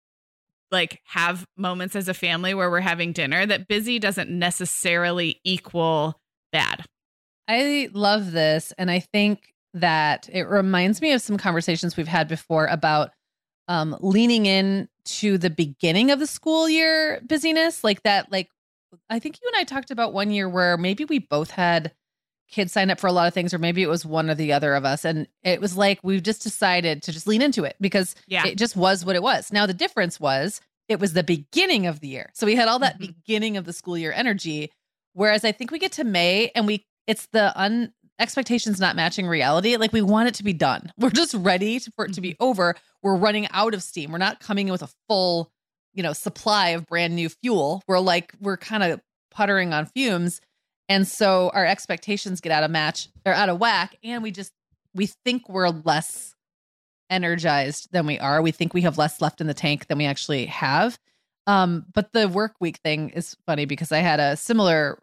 like 0.71 1.01
have 1.05 1.47
moments 1.57 1.97
as 1.97 2.09
a 2.09 2.15
family 2.15 2.55
where 2.55 2.71
we're 2.71 2.81
having 2.81 3.13
dinner 3.13 3.47
that 3.47 3.67
busy 3.67 3.99
doesn't 3.99 4.31
necessarily 4.31 5.41
equal 5.45 6.21
bad. 6.53 6.85
I 7.51 7.89
love 7.93 8.31
this 8.31 8.73
and 8.79 8.91
I 8.91 9.01
think 9.01 9.55
that 9.75 10.29
it 10.33 10.43
reminds 10.43 11.01
me 11.01 11.13
of 11.13 11.21
some 11.21 11.37
conversations 11.37 11.97
we've 11.97 12.07
had 12.07 12.29
before 12.29 12.67
about 12.67 13.11
um, 13.67 13.97
leaning 14.01 14.47
in 14.47 14.89
to 15.05 15.37
the 15.37 15.51
beginning 15.51 16.13
of 16.13 16.21
the 16.21 16.29
school 16.29 16.69
year 16.69 17.21
busyness, 17.27 17.83
like 17.83 18.05
that. 18.05 18.31
Like 18.31 18.51
I 19.09 19.19
think 19.19 19.41
you 19.43 19.51
and 19.53 19.61
I 19.61 19.65
talked 19.65 19.91
about 19.91 20.13
one 20.13 20.31
year 20.31 20.49
where 20.49 20.77
maybe 20.77 21.05
we 21.05 21.19
both 21.19 21.51
had 21.51 21.93
kids 22.49 22.73
sign 22.73 22.89
up 22.91 23.01
for 23.01 23.09
a 23.09 23.13
lot 23.13 23.27
of 23.27 23.35
things, 23.35 23.53
or 23.53 23.59
maybe 23.59 23.83
it 23.83 23.89
was 23.89 24.07
one 24.07 24.31
or 24.31 24.35
the 24.37 24.53
other 24.53 24.75
of 24.75 24.85
us, 24.85 25.05
and 25.05 25.27
it 25.43 25.61
was 25.61 25.77
like 25.77 25.99
we 26.05 26.21
just 26.21 26.43
decided 26.43 27.03
to 27.03 27.13
just 27.13 27.27
lean 27.27 27.43
into 27.43 27.65
it 27.65 27.75
because 27.81 28.15
yeah. 28.29 28.47
it 28.47 28.59
just 28.59 28.77
was 28.77 29.05
what 29.05 29.17
it 29.17 29.23
was. 29.23 29.53
Now 29.53 29.67
the 29.67 29.75
difference 29.75 30.21
was 30.21 30.61
it 30.89 31.01
was 31.01 31.15
the 31.15 31.25
beginning 31.25 31.87
of 31.87 31.99
the 31.99 32.09
year, 32.09 32.31
so 32.33 32.47
we 32.47 32.55
had 32.55 32.69
all 32.69 32.79
that 32.81 32.95
mm-hmm. 32.95 33.13
beginning 33.13 33.57
of 33.57 33.65
the 33.65 33.73
school 33.73 33.99
year 33.99 34.13
energy. 34.13 34.71
Whereas 35.13 35.45
I 35.45 35.51
think 35.51 35.73
we 35.73 35.81
get 35.81 35.93
to 35.93 36.05
May 36.05 36.53
and 36.55 36.69
we 36.69 36.87
it's 37.11 37.27
the 37.33 37.53
un 37.61 37.93
expectations 38.21 38.79
not 38.79 38.95
matching 38.95 39.27
reality. 39.27 39.77
Like 39.77 39.93
we 39.93 40.03
want 40.03 40.29
it 40.29 40.35
to 40.37 40.45
be 40.45 40.53
done. 40.53 40.93
We're 40.99 41.11
just 41.11 41.35
ready 41.35 41.81
to, 41.81 41.91
for 41.97 42.05
it 42.05 42.15
to 42.15 42.21
be 42.21 42.35
mm-hmm. 42.35 42.45
over. 42.45 42.77
We're 43.03 43.17
running 43.17 43.49
out 43.51 43.75
of 43.75 43.83
steam. 43.83 44.13
We're 44.13 44.19
not 44.19 44.39
coming 44.39 44.69
in 44.69 44.73
with 44.73 44.83
a 44.83 44.91
full, 45.09 45.51
you 45.93 46.05
know, 46.05 46.13
supply 46.13 46.69
of 46.71 46.87
brand 46.87 47.17
new 47.17 47.29
fuel. 47.29 47.83
We're 47.89 47.99
like 47.99 48.33
we're 48.41 48.57
kind 48.57 48.85
of 48.85 49.01
puttering 49.33 49.73
on 49.73 49.87
fumes. 49.87 50.41
And 50.89 51.07
so 51.07 51.51
our 51.53 51.67
expectations 51.67 52.41
get 52.41 52.53
out 52.53 52.63
of 52.63 52.71
match 52.71 53.09
or 53.27 53.33
out 53.33 53.49
of 53.49 53.59
whack 53.59 53.97
and 54.05 54.23
we 54.23 54.31
just 54.31 54.53
we 54.95 55.07
think 55.07 55.49
we're 55.49 55.69
less 55.69 56.37
energized 57.09 57.89
than 57.91 58.07
we 58.07 58.21
are. 58.21 58.41
We 58.41 58.53
think 58.53 58.73
we 58.73 58.83
have 58.83 58.99
less 58.99 59.21
left 59.21 59.41
in 59.41 59.49
the 59.49 59.55
tank 59.55 59.89
than 59.89 59.99
we 59.99 60.07
actually 60.07 60.47
have. 60.47 60.97
Um, 61.49 61.87
but 61.93 62.13
the 62.13 62.29
work 62.29 62.55
week 62.61 62.77
thing 62.85 63.11
is 63.11 63.37
funny 63.47 63.65
because 63.65 63.91
I 63.91 63.99
had 63.99 64.21
a 64.21 64.37
similar 64.37 65.03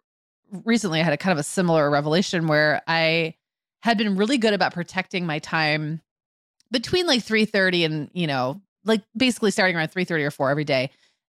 recently 0.52 1.00
I 1.00 1.04
had 1.04 1.14
a 1.14 1.18
kind 1.18 1.32
of 1.32 1.40
a 1.40 1.44
similar 1.44 1.90
revelation 1.90 2.48
where 2.48 2.82
I 2.88 3.36
had 3.82 3.98
been 3.98 4.16
really 4.16 4.38
good 4.38 4.54
about 4.54 4.74
protecting 4.74 5.26
my 5.26 5.40
time 5.40 6.02
between 6.72 7.08
like 7.08 7.24
3:30 7.24 7.86
and, 7.86 8.10
you 8.14 8.28
know, 8.28 8.62
like 8.86 9.04
basically 9.16 9.52
starting 9.52 9.76
around 9.76 9.90
3:30 9.92 10.24
or 10.24 10.32
4 10.32 10.50
every 10.50 10.64
day 10.66 10.92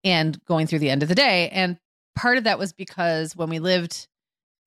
and 0.04 0.44
going 0.46 0.68
through 0.68 0.80
the 0.80 0.90
end 0.90 1.04
of 1.04 1.10
the 1.10 1.16
day. 1.16 1.50
And 1.50 1.78
part 2.16 2.38
of 2.38 2.46
that 2.46 2.60
was 2.60 2.74
because 2.74 3.36
when 3.36 3.50
we 3.50 3.60
lived 3.60 4.08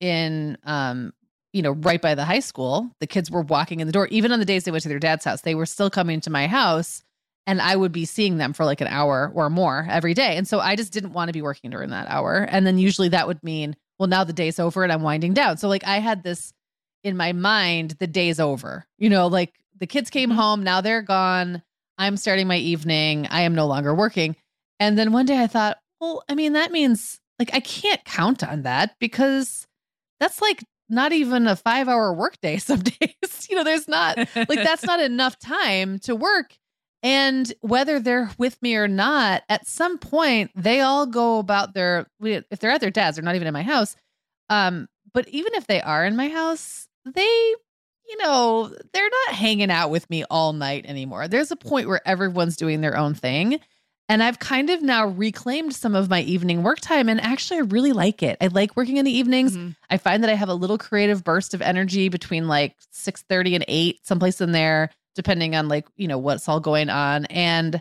in 0.01 0.59
um 0.65 1.13
you 1.53 1.61
know, 1.61 1.73
right 1.73 2.01
by 2.01 2.15
the 2.15 2.25
high 2.25 2.41
school, 2.41 2.91
the 2.99 3.07
kids 3.07 3.31
were 3.31 3.43
walking 3.43 3.81
in 3.81 3.87
the 3.87 3.93
door 3.93 4.09
even 4.09 4.33
on 4.33 4.39
the 4.39 4.47
days 4.47 4.65
they 4.65 4.71
went 4.71 4.83
to 4.85 4.89
their 4.89 4.99
dad's 4.99 5.25
house. 5.25 5.43
They 5.43 5.55
were 5.55 5.67
still 5.67 5.91
coming 5.91 6.21
to 6.23 6.31
my 6.31 6.47
house 6.47 7.03
and 7.47 7.61
I 7.61 7.77
would 7.77 7.93
be 7.93 8.05
seeing 8.05 8.39
them 8.39 8.53
for 8.53 8.65
like 8.65 8.81
an 8.81 8.87
hour 8.87 9.31
or 9.35 9.51
more 9.51 9.87
every 9.91 10.15
day. 10.15 10.37
And 10.37 10.47
so 10.47 10.61
I 10.61 10.77
just 10.77 10.93
didn't 10.93 11.13
want 11.13 11.29
to 11.29 11.33
be 11.33 11.43
working 11.43 11.71
during 11.71 11.91
that 11.91 12.09
hour. 12.09 12.47
And 12.49 12.67
then 12.67 12.79
usually 12.79 13.09
that 13.09 13.27
would 13.27 13.43
mean 13.43 13.77
well, 14.03 14.09
now 14.09 14.25
the 14.25 14.33
day's 14.33 14.59
over 14.59 14.83
and 14.83 14.91
I'm 14.93 15.03
winding 15.03 15.33
down. 15.33 15.59
So 15.59 15.69
like 15.69 15.85
I 15.85 16.01
had 16.01 16.25
this 16.25 16.53
in 17.05 17.17
my 17.17 17.33
mind, 17.33 17.93
the 18.01 18.09
day's 18.09 18.41
over. 18.41 18.85
You 18.99 19.09
know, 19.09 19.29
like 19.29 19.55
the 19.79 19.87
kids 19.87 20.11
came 20.11 20.31
mm-hmm. 20.31 20.41
home, 20.41 20.65
now 20.65 20.81
they're 20.81 21.03
gone. 21.03 21.63
I'm 21.99 22.17
starting 22.17 22.49
my 22.49 22.57
evening. 22.57 23.29
I 23.31 23.43
am 23.43 23.55
no 23.55 23.69
longer 23.69 23.95
working. 23.95 24.35
And 24.81 24.99
then 24.99 25.13
one 25.13 25.25
day 25.25 25.41
I 25.41 25.47
thought, 25.47 25.79
well, 26.01 26.25
I 26.29 26.35
mean, 26.35 26.55
that 26.55 26.73
means 26.73 27.21
like 27.39 27.55
I 27.55 27.61
can't 27.61 28.05
count 28.05 28.43
on 28.43 28.63
that 28.63 28.97
because 28.99 29.69
that's 30.19 30.43
like 30.43 30.65
not 30.89 31.13
even 31.13 31.47
a 31.47 31.55
five 31.55 31.87
hour 31.87 32.13
workday 32.13 32.57
some 32.59 32.81
days. 32.81 33.47
you 33.49 33.55
know, 33.55 33.63
there's 33.63 33.87
not 33.87 34.19
like 34.35 34.65
that's 34.65 34.83
not 34.83 34.99
enough 35.01 35.39
time 35.39 36.01
to 36.01 36.17
work. 36.17 36.57
And 37.03 37.53
whether 37.61 37.99
they're 37.99 38.31
with 38.39 38.61
me 38.63 38.77
or 38.77 38.87
not, 38.87 39.43
at 39.49 39.67
some 39.67 39.99
point 39.99 40.53
they 40.55 40.81
all 40.81 41.07
go 41.07 41.39
about 41.39 41.75
their 41.75 42.07
if 42.21 42.61
they're 42.61 42.71
at 42.71 42.81
their 42.81 42.91
dad's, 42.91 43.17
they're 43.17 43.25
not 43.25 43.35
even 43.35 43.49
in 43.49 43.53
my 43.53 43.63
house. 43.63 43.97
Um, 44.49 44.89
but 45.13 45.29
even 45.29 45.55
if 45.55 45.67
they 45.67 45.81
are 45.81 46.05
in 46.05 46.17
my 46.17 46.29
house, 46.29 46.89
they, 47.05 47.55
you 48.09 48.17
know, 48.19 48.73
they're 48.93 49.11
not 49.27 49.35
hanging 49.35 49.71
out 49.71 49.91
with 49.91 50.09
me 50.11 50.25
all 50.31 50.53
night 50.53 50.87
anymore. 50.87 51.27
There's 51.27 51.51
a 51.51 51.57
point 51.57 51.89
where 51.89 52.07
everyone's 52.07 52.57
doing 52.57 52.81
their 52.81 52.97
own 52.97 53.15
thing. 53.15 53.61
And 54.09 54.23
I've 54.23 54.39
kind 54.39 54.69
of 54.69 54.83
now 54.83 55.07
reclaimed 55.07 55.75
some 55.75 55.95
of 55.95 56.11
my 56.11 56.21
evening 56.21 56.63
work 56.63 56.81
time 56.81 57.09
and 57.09 57.21
actually 57.21 57.59
I 57.59 57.63
really 57.63 57.93
like 57.93 58.23
it. 58.23 58.37
I 58.41 58.49
like 58.49 58.77
working 58.77 58.99
in 58.99 59.05
the 59.05 59.17
evenings. 59.17 59.57
Mm-hmm. 59.57 59.71
I 59.91 59.97
find 59.97 60.23
that 60.23 60.31
I 60.31 60.35
have 60.35 60.51
a 60.51 60.55
little 60.55 60.77
creative 60.77 61.25
burst 61.25 61.55
of 61.55 61.63
energy 61.63 62.09
between 62.09 62.47
like 62.47 62.77
6:30 62.93 63.55
and 63.55 63.65
8, 63.67 64.07
someplace 64.07 64.41
in 64.41 64.53
there 64.53 64.91
depending 65.15 65.55
on 65.55 65.69
like, 65.69 65.87
you 65.97 66.09
know, 66.09 66.19
what's 66.19 66.49
all 66.49 66.61
going 66.61 66.91
on. 66.91 67.27
And 67.27 67.77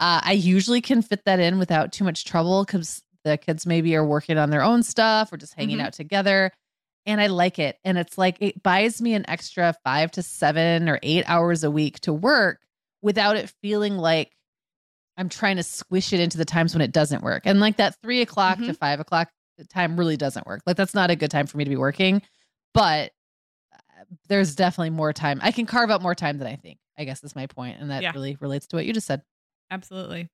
uh, 0.00 0.20
I 0.22 0.32
usually 0.32 0.80
can 0.80 1.02
fit 1.02 1.24
that 1.24 1.40
in 1.40 1.58
without 1.58 1.92
too 1.92 2.04
much 2.04 2.24
trouble 2.24 2.64
because 2.64 3.02
the 3.24 3.36
kids 3.36 3.66
maybe 3.66 3.94
are 3.96 4.04
working 4.04 4.38
on 4.38 4.50
their 4.50 4.62
own 4.62 4.82
stuff 4.82 5.32
or 5.32 5.36
just 5.36 5.54
hanging 5.54 5.78
mm-hmm. 5.78 5.86
out 5.86 5.92
together. 5.92 6.52
And 7.06 7.20
I 7.20 7.28
like 7.28 7.58
it. 7.58 7.78
And 7.84 7.98
it's 7.98 8.18
like 8.18 8.36
it 8.40 8.62
buys 8.62 9.00
me 9.00 9.14
an 9.14 9.24
extra 9.28 9.74
five 9.84 10.10
to 10.12 10.22
seven 10.22 10.88
or 10.88 10.98
eight 11.02 11.24
hours 11.26 11.64
a 11.64 11.70
week 11.70 12.00
to 12.00 12.12
work 12.12 12.60
without 13.02 13.36
it 13.36 13.52
feeling 13.62 13.96
like 13.96 14.32
I'm 15.16 15.28
trying 15.28 15.56
to 15.56 15.62
squish 15.62 16.12
it 16.12 16.20
into 16.20 16.38
the 16.38 16.44
times 16.44 16.74
when 16.74 16.82
it 16.82 16.92
doesn't 16.92 17.22
work. 17.22 17.42
And 17.44 17.60
like 17.60 17.78
that 17.78 17.96
three 18.02 18.22
o'clock 18.22 18.58
mm-hmm. 18.58 18.68
to 18.68 18.74
five 18.74 19.00
o'clock 19.00 19.30
time 19.68 19.98
really 19.98 20.16
doesn't 20.16 20.46
work. 20.46 20.62
Like 20.66 20.76
that's 20.76 20.94
not 20.94 21.10
a 21.10 21.16
good 21.16 21.30
time 21.30 21.46
for 21.46 21.56
me 21.56 21.64
to 21.64 21.70
be 21.70 21.76
working. 21.76 22.22
But 22.74 23.12
there's 24.28 24.54
definitely 24.54 24.90
more 24.90 25.12
time. 25.12 25.40
I 25.42 25.52
can 25.52 25.66
carve 25.66 25.90
out 25.90 26.02
more 26.02 26.14
time 26.14 26.38
than 26.38 26.46
I 26.46 26.56
think. 26.56 26.78
I 26.98 27.04
guess 27.04 27.22
is 27.22 27.36
my 27.36 27.46
point, 27.46 27.80
and 27.80 27.90
that 27.90 28.02
yeah. 28.02 28.12
really 28.12 28.36
relates 28.40 28.66
to 28.68 28.76
what 28.76 28.84
you 28.84 28.92
just 28.92 29.06
said. 29.06 29.22
Absolutely. 29.70 30.28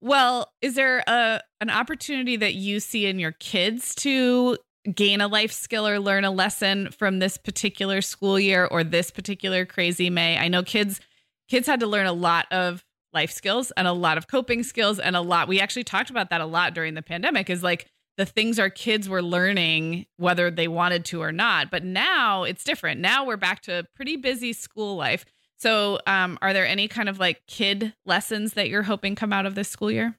Well, 0.00 0.52
is 0.62 0.74
there 0.74 1.02
a 1.06 1.40
an 1.60 1.70
opportunity 1.70 2.36
that 2.36 2.54
you 2.54 2.80
see 2.80 3.06
in 3.06 3.18
your 3.18 3.32
kids 3.32 3.94
to 3.96 4.56
gain 4.94 5.20
a 5.20 5.28
life 5.28 5.52
skill 5.52 5.86
or 5.86 5.98
learn 5.98 6.24
a 6.24 6.30
lesson 6.30 6.90
from 6.90 7.18
this 7.18 7.36
particular 7.36 8.00
school 8.00 8.40
year 8.40 8.64
or 8.64 8.82
this 8.82 9.10
particular 9.10 9.66
crazy 9.66 10.08
May? 10.08 10.38
I 10.38 10.48
know 10.48 10.62
kids 10.62 11.00
kids 11.48 11.66
had 11.66 11.80
to 11.80 11.86
learn 11.86 12.06
a 12.06 12.12
lot 12.12 12.46
of 12.50 12.84
life 13.12 13.30
skills 13.30 13.72
and 13.72 13.88
a 13.88 13.92
lot 13.92 14.16
of 14.16 14.28
coping 14.28 14.62
skills 14.62 15.00
and 15.00 15.16
a 15.16 15.20
lot 15.20 15.48
we 15.48 15.60
actually 15.60 15.82
talked 15.82 16.10
about 16.10 16.30
that 16.30 16.40
a 16.40 16.46
lot 16.46 16.74
during 16.74 16.94
the 16.94 17.02
pandemic 17.02 17.50
is 17.50 17.60
like 17.60 17.88
the 18.16 18.26
things 18.26 18.58
our 18.58 18.70
kids 18.70 19.08
were 19.08 19.22
learning 19.22 20.06
whether 20.16 20.50
they 20.50 20.68
wanted 20.68 21.04
to 21.06 21.22
or 21.22 21.32
not. 21.32 21.70
But 21.70 21.84
now 21.84 22.44
it's 22.44 22.64
different. 22.64 23.00
Now 23.00 23.24
we're 23.24 23.36
back 23.36 23.62
to 23.62 23.80
a 23.80 23.84
pretty 23.94 24.16
busy 24.16 24.52
school 24.52 24.96
life. 24.96 25.24
So, 25.56 26.00
um, 26.06 26.38
are 26.40 26.52
there 26.52 26.66
any 26.66 26.88
kind 26.88 27.08
of 27.08 27.18
like 27.18 27.42
kid 27.46 27.94
lessons 28.06 28.54
that 28.54 28.68
you're 28.68 28.82
hoping 28.82 29.14
come 29.14 29.32
out 29.32 29.46
of 29.46 29.54
this 29.54 29.68
school 29.68 29.90
year? 29.90 30.16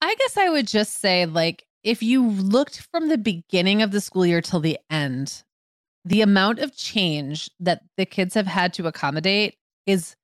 I 0.00 0.14
guess 0.14 0.36
I 0.36 0.48
would 0.48 0.66
just 0.66 1.00
say, 1.00 1.26
like, 1.26 1.64
if 1.84 2.02
you 2.02 2.26
looked 2.26 2.86
from 2.92 3.08
the 3.08 3.18
beginning 3.18 3.82
of 3.82 3.90
the 3.90 4.00
school 4.00 4.24
year 4.24 4.40
till 4.40 4.60
the 4.60 4.78
end, 4.90 5.42
the 6.04 6.22
amount 6.22 6.58
of 6.60 6.76
change 6.76 7.50
that 7.60 7.82
the 7.96 8.06
kids 8.06 8.34
have 8.34 8.46
had 8.46 8.72
to 8.74 8.86
accommodate 8.86 9.56
is 9.86 10.16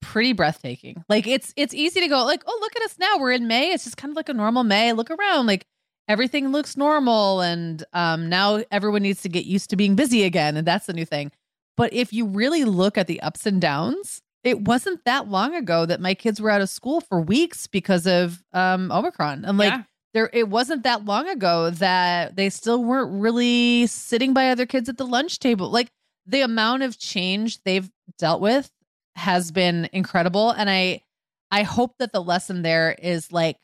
pretty 0.00 0.32
breathtaking. 0.32 1.04
Like 1.08 1.26
it's 1.26 1.52
it's 1.56 1.74
easy 1.74 2.00
to 2.00 2.08
go 2.08 2.24
like, 2.24 2.42
"Oh, 2.46 2.58
look 2.60 2.76
at 2.76 2.82
us 2.82 2.98
now. 2.98 3.18
We're 3.18 3.32
in 3.32 3.46
May. 3.46 3.72
It's 3.72 3.84
just 3.84 3.96
kind 3.96 4.10
of 4.10 4.16
like 4.16 4.28
a 4.28 4.34
normal 4.34 4.64
May. 4.64 4.92
Look 4.92 5.10
around. 5.10 5.46
Like 5.46 5.66
everything 6.10 6.52
looks 6.52 6.76
normal 6.76 7.40
and 7.40 7.84
um 7.92 8.28
now 8.28 8.62
everyone 8.70 9.02
needs 9.02 9.22
to 9.22 9.28
get 9.28 9.46
used 9.46 9.70
to 9.70 9.76
being 9.76 9.94
busy 9.96 10.24
again 10.24 10.56
and 10.56 10.66
that's 10.66 10.86
the 10.86 10.92
new 10.92 11.06
thing." 11.06 11.32
But 11.76 11.94
if 11.94 12.12
you 12.12 12.26
really 12.26 12.64
look 12.64 12.98
at 12.98 13.06
the 13.06 13.22
ups 13.22 13.46
and 13.46 13.58
downs, 13.58 14.20
it 14.44 14.62
wasn't 14.62 15.04
that 15.04 15.28
long 15.28 15.54
ago 15.54 15.86
that 15.86 16.00
my 16.00 16.14
kids 16.14 16.40
were 16.40 16.50
out 16.50 16.60
of 16.60 16.68
school 16.68 17.00
for 17.00 17.20
weeks 17.20 17.66
because 17.66 18.06
of 18.06 18.42
um, 18.52 18.90
Omicron. 18.90 19.44
And 19.44 19.58
like, 19.58 19.72
yeah. 19.72 19.82
there, 20.14 20.30
it 20.32 20.48
wasn't 20.48 20.82
that 20.84 21.04
long 21.04 21.28
ago 21.28 21.70
that 21.70 22.36
they 22.36 22.50
still 22.50 22.84
weren't 22.84 23.20
really 23.20 23.86
sitting 23.86 24.32
by 24.32 24.50
other 24.50 24.66
kids 24.66 24.88
at 24.88 24.98
the 24.98 25.06
lunch 25.06 25.38
table. 25.38 25.70
Like, 25.70 25.90
the 26.26 26.42
amount 26.42 26.82
of 26.82 26.98
change 26.98 27.62
they've 27.64 27.90
dealt 28.18 28.40
with 28.40 28.70
has 29.16 29.50
been 29.50 29.88
incredible. 29.92 30.50
And 30.50 30.70
I, 30.70 31.02
I 31.50 31.62
hope 31.62 31.96
that 31.98 32.12
the 32.12 32.22
lesson 32.22 32.62
there 32.62 32.94
is 33.02 33.32
like, 33.32 33.56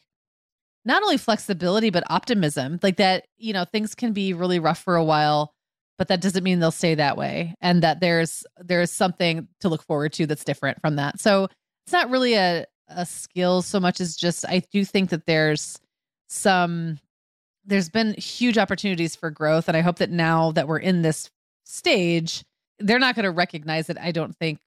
not 0.86 1.02
only 1.02 1.18
flexibility, 1.18 1.90
but 1.90 2.04
optimism. 2.08 2.78
Like 2.82 2.96
that, 2.96 3.26
you 3.36 3.52
know, 3.52 3.66
things 3.66 3.94
can 3.94 4.14
be 4.14 4.32
really 4.32 4.58
rough 4.58 4.78
for 4.78 4.96
a 4.96 5.04
while 5.04 5.52
but 5.98 6.08
that 6.08 6.20
doesn't 6.20 6.44
mean 6.44 6.60
they'll 6.60 6.70
stay 6.70 6.94
that 6.94 7.16
way 7.16 7.54
and 7.60 7.82
that 7.82 8.00
there's 8.00 8.44
there's 8.58 8.92
something 8.92 9.48
to 9.60 9.68
look 9.68 9.82
forward 9.82 10.12
to 10.12 10.26
that's 10.26 10.44
different 10.44 10.80
from 10.80 10.96
that 10.96 11.20
so 11.20 11.48
it's 11.84 11.92
not 11.92 12.10
really 12.10 12.34
a 12.34 12.64
a 12.88 13.04
skill 13.04 13.62
so 13.62 13.80
much 13.80 14.00
as 14.00 14.16
just 14.16 14.44
i 14.48 14.60
do 14.72 14.84
think 14.84 15.10
that 15.10 15.26
there's 15.26 15.78
some 16.28 16.98
there's 17.64 17.88
been 17.88 18.14
huge 18.14 18.58
opportunities 18.58 19.16
for 19.16 19.30
growth 19.30 19.68
and 19.68 19.76
i 19.76 19.80
hope 19.80 19.96
that 19.96 20.10
now 20.10 20.52
that 20.52 20.68
we're 20.68 20.78
in 20.78 21.02
this 21.02 21.30
stage 21.64 22.44
they're 22.78 22.98
not 22.98 23.14
going 23.14 23.24
to 23.24 23.30
recognize 23.30 23.90
it 23.90 23.98
i 24.00 24.12
don't 24.12 24.36
think 24.36 24.58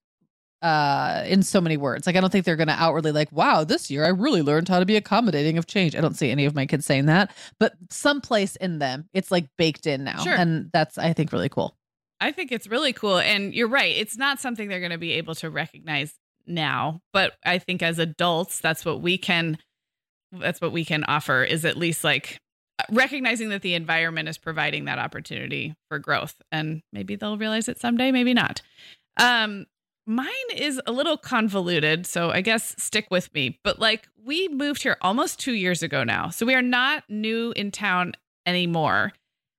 uh 0.61 1.23
in 1.27 1.43
so 1.43 1.61
many 1.61 1.77
words. 1.77 2.05
Like 2.05 2.15
i 2.15 2.21
don't 2.21 2.31
think 2.31 2.45
they're 2.45 2.55
going 2.55 2.67
to 2.67 2.73
outwardly 2.73 3.11
like 3.11 3.31
wow 3.31 3.63
this 3.63 3.89
year 3.89 4.03
i 4.05 4.09
really 4.09 4.41
learned 4.41 4.67
how 4.67 4.79
to 4.79 4.85
be 4.85 4.95
accommodating 4.95 5.57
of 5.57 5.67
change. 5.67 5.95
I 5.95 6.01
don't 6.01 6.15
see 6.15 6.31
any 6.31 6.45
of 6.45 6.55
my 6.55 6.65
kids 6.65 6.85
saying 6.85 7.05
that 7.05 7.31
but 7.59 7.73
someplace 7.89 8.55
in 8.57 8.79
them 8.79 9.07
it's 9.13 9.31
like 9.31 9.47
baked 9.57 9.87
in 9.87 10.03
now. 10.03 10.23
Sure. 10.23 10.33
and 10.33 10.69
that's 10.73 10.97
i 10.97 11.13
think 11.13 11.31
really 11.31 11.49
cool. 11.49 11.75
I 12.21 12.33
think 12.33 12.51
it's 12.51 12.67
really 12.67 12.91
cool. 12.91 13.17
And 13.17 13.53
you're 13.53 13.69
right 13.69 13.95
it's 13.95 14.17
not 14.17 14.39
something 14.39 14.67
they're 14.67 14.79
going 14.79 14.91
to 14.91 14.97
be 14.97 15.13
able 15.13 15.35
to 15.35 15.49
recognize 15.49 16.13
now 16.47 16.99
but 17.13 17.33
i 17.45 17.59
think 17.59 17.83
as 17.83 17.99
adults 17.99 18.59
that's 18.59 18.83
what 18.83 19.01
we 19.01 19.19
can 19.19 19.57
that's 20.31 20.59
what 20.61 20.71
we 20.71 20.83
can 20.83 21.03
offer 21.03 21.43
is 21.43 21.63
at 21.63 21.77
least 21.77 22.03
like 22.03 22.39
recognizing 22.91 23.49
that 23.49 23.61
the 23.61 23.73
environment 23.73 24.29
is 24.29 24.37
providing 24.37 24.85
that 24.85 24.99
opportunity 24.99 25.75
for 25.89 25.99
growth. 25.99 26.35
And 26.51 26.81
maybe 26.93 27.15
they'll 27.15 27.37
realize 27.37 27.67
it 27.67 27.79
someday 27.79 28.11
maybe 28.11 28.33
not. 28.33 28.61
Um 29.17 29.65
Mine 30.09 30.27
is 30.55 30.81
a 30.87 30.91
little 30.91 31.17
convoluted, 31.17 32.07
so 32.07 32.31
I 32.31 32.41
guess 32.41 32.73
stick 32.81 33.05
with 33.11 33.31
me. 33.35 33.59
But 33.63 33.77
like 33.77 34.07
we 34.25 34.47
moved 34.47 34.81
here 34.81 34.97
almost 35.03 35.39
2 35.39 35.53
years 35.53 35.83
ago 35.83 36.03
now. 36.03 36.29
So 36.29 36.47
we 36.47 36.55
are 36.55 36.63
not 36.63 37.03
new 37.09 37.53
in 37.55 37.69
town 37.69 38.13
anymore. 38.43 39.11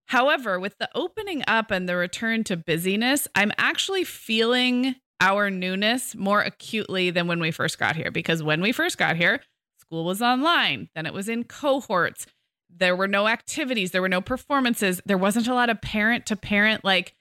However, 0.06 0.58
with 0.58 0.76
the 0.78 0.88
opening 0.92 1.44
up 1.46 1.70
and 1.70 1.88
the 1.88 1.94
return 1.94 2.42
to 2.44 2.56
busyness, 2.56 3.28
I'm 3.36 3.52
actually 3.58 4.02
feeling 4.02 4.96
our 5.20 5.50
newness 5.50 6.16
more 6.16 6.40
acutely 6.40 7.10
than 7.10 7.28
when 7.28 7.38
we 7.38 7.52
first 7.52 7.78
got 7.78 7.94
here 7.94 8.10
because 8.10 8.42
when 8.42 8.60
we 8.60 8.72
first 8.72 8.98
got 8.98 9.14
here, 9.14 9.40
school 9.78 10.04
was 10.04 10.20
online, 10.20 10.88
then 10.96 11.06
it 11.06 11.14
was 11.14 11.28
in 11.28 11.44
cohorts. 11.44 12.26
There 12.68 12.96
were 12.96 13.06
no 13.06 13.28
activities, 13.28 13.92
there 13.92 14.02
were 14.02 14.08
no 14.08 14.20
performances, 14.20 15.00
there 15.06 15.16
wasn't 15.16 15.46
a 15.46 15.54
lot 15.54 15.70
of 15.70 15.80
parent 15.80 16.26
to 16.26 16.34
parent 16.34 16.84
like 16.84 17.14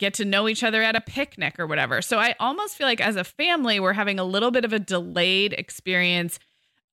get 0.00 0.14
to 0.14 0.24
know 0.24 0.48
each 0.48 0.64
other 0.64 0.82
at 0.82 0.96
a 0.96 1.00
picnic 1.00 1.60
or 1.60 1.66
whatever. 1.66 2.02
So 2.02 2.18
I 2.18 2.34
almost 2.40 2.74
feel 2.74 2.86
like 2.86 3.00
as 3.00 3.14
a 3.14 3.22
family, 3.22 3.78
we're 3.78 3.92
having 3.92 4.18
a 4.18 4.24
little 4.24 4.50
bit 4.50 4.64
of 4.64 4.72
a 4.72 4.78
delayed 4.80 5.52
experience 5.52 6.40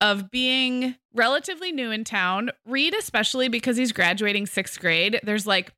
of 0.01 0.29
being 0.29 0.95
relatively 1.15 1.71
new 1.71 1.89
in 1.89 2.03
town. 2.03 2.51
Reed, 2.65 2.93
especially 2.93 3.47
because 3.47 3.77
he's 3.77 3.91
graduating 3.91 4.45
sixth 4.45 4.79
grade, 4.79 5.19
there's 5.23 5.47
like, 5.47 5.73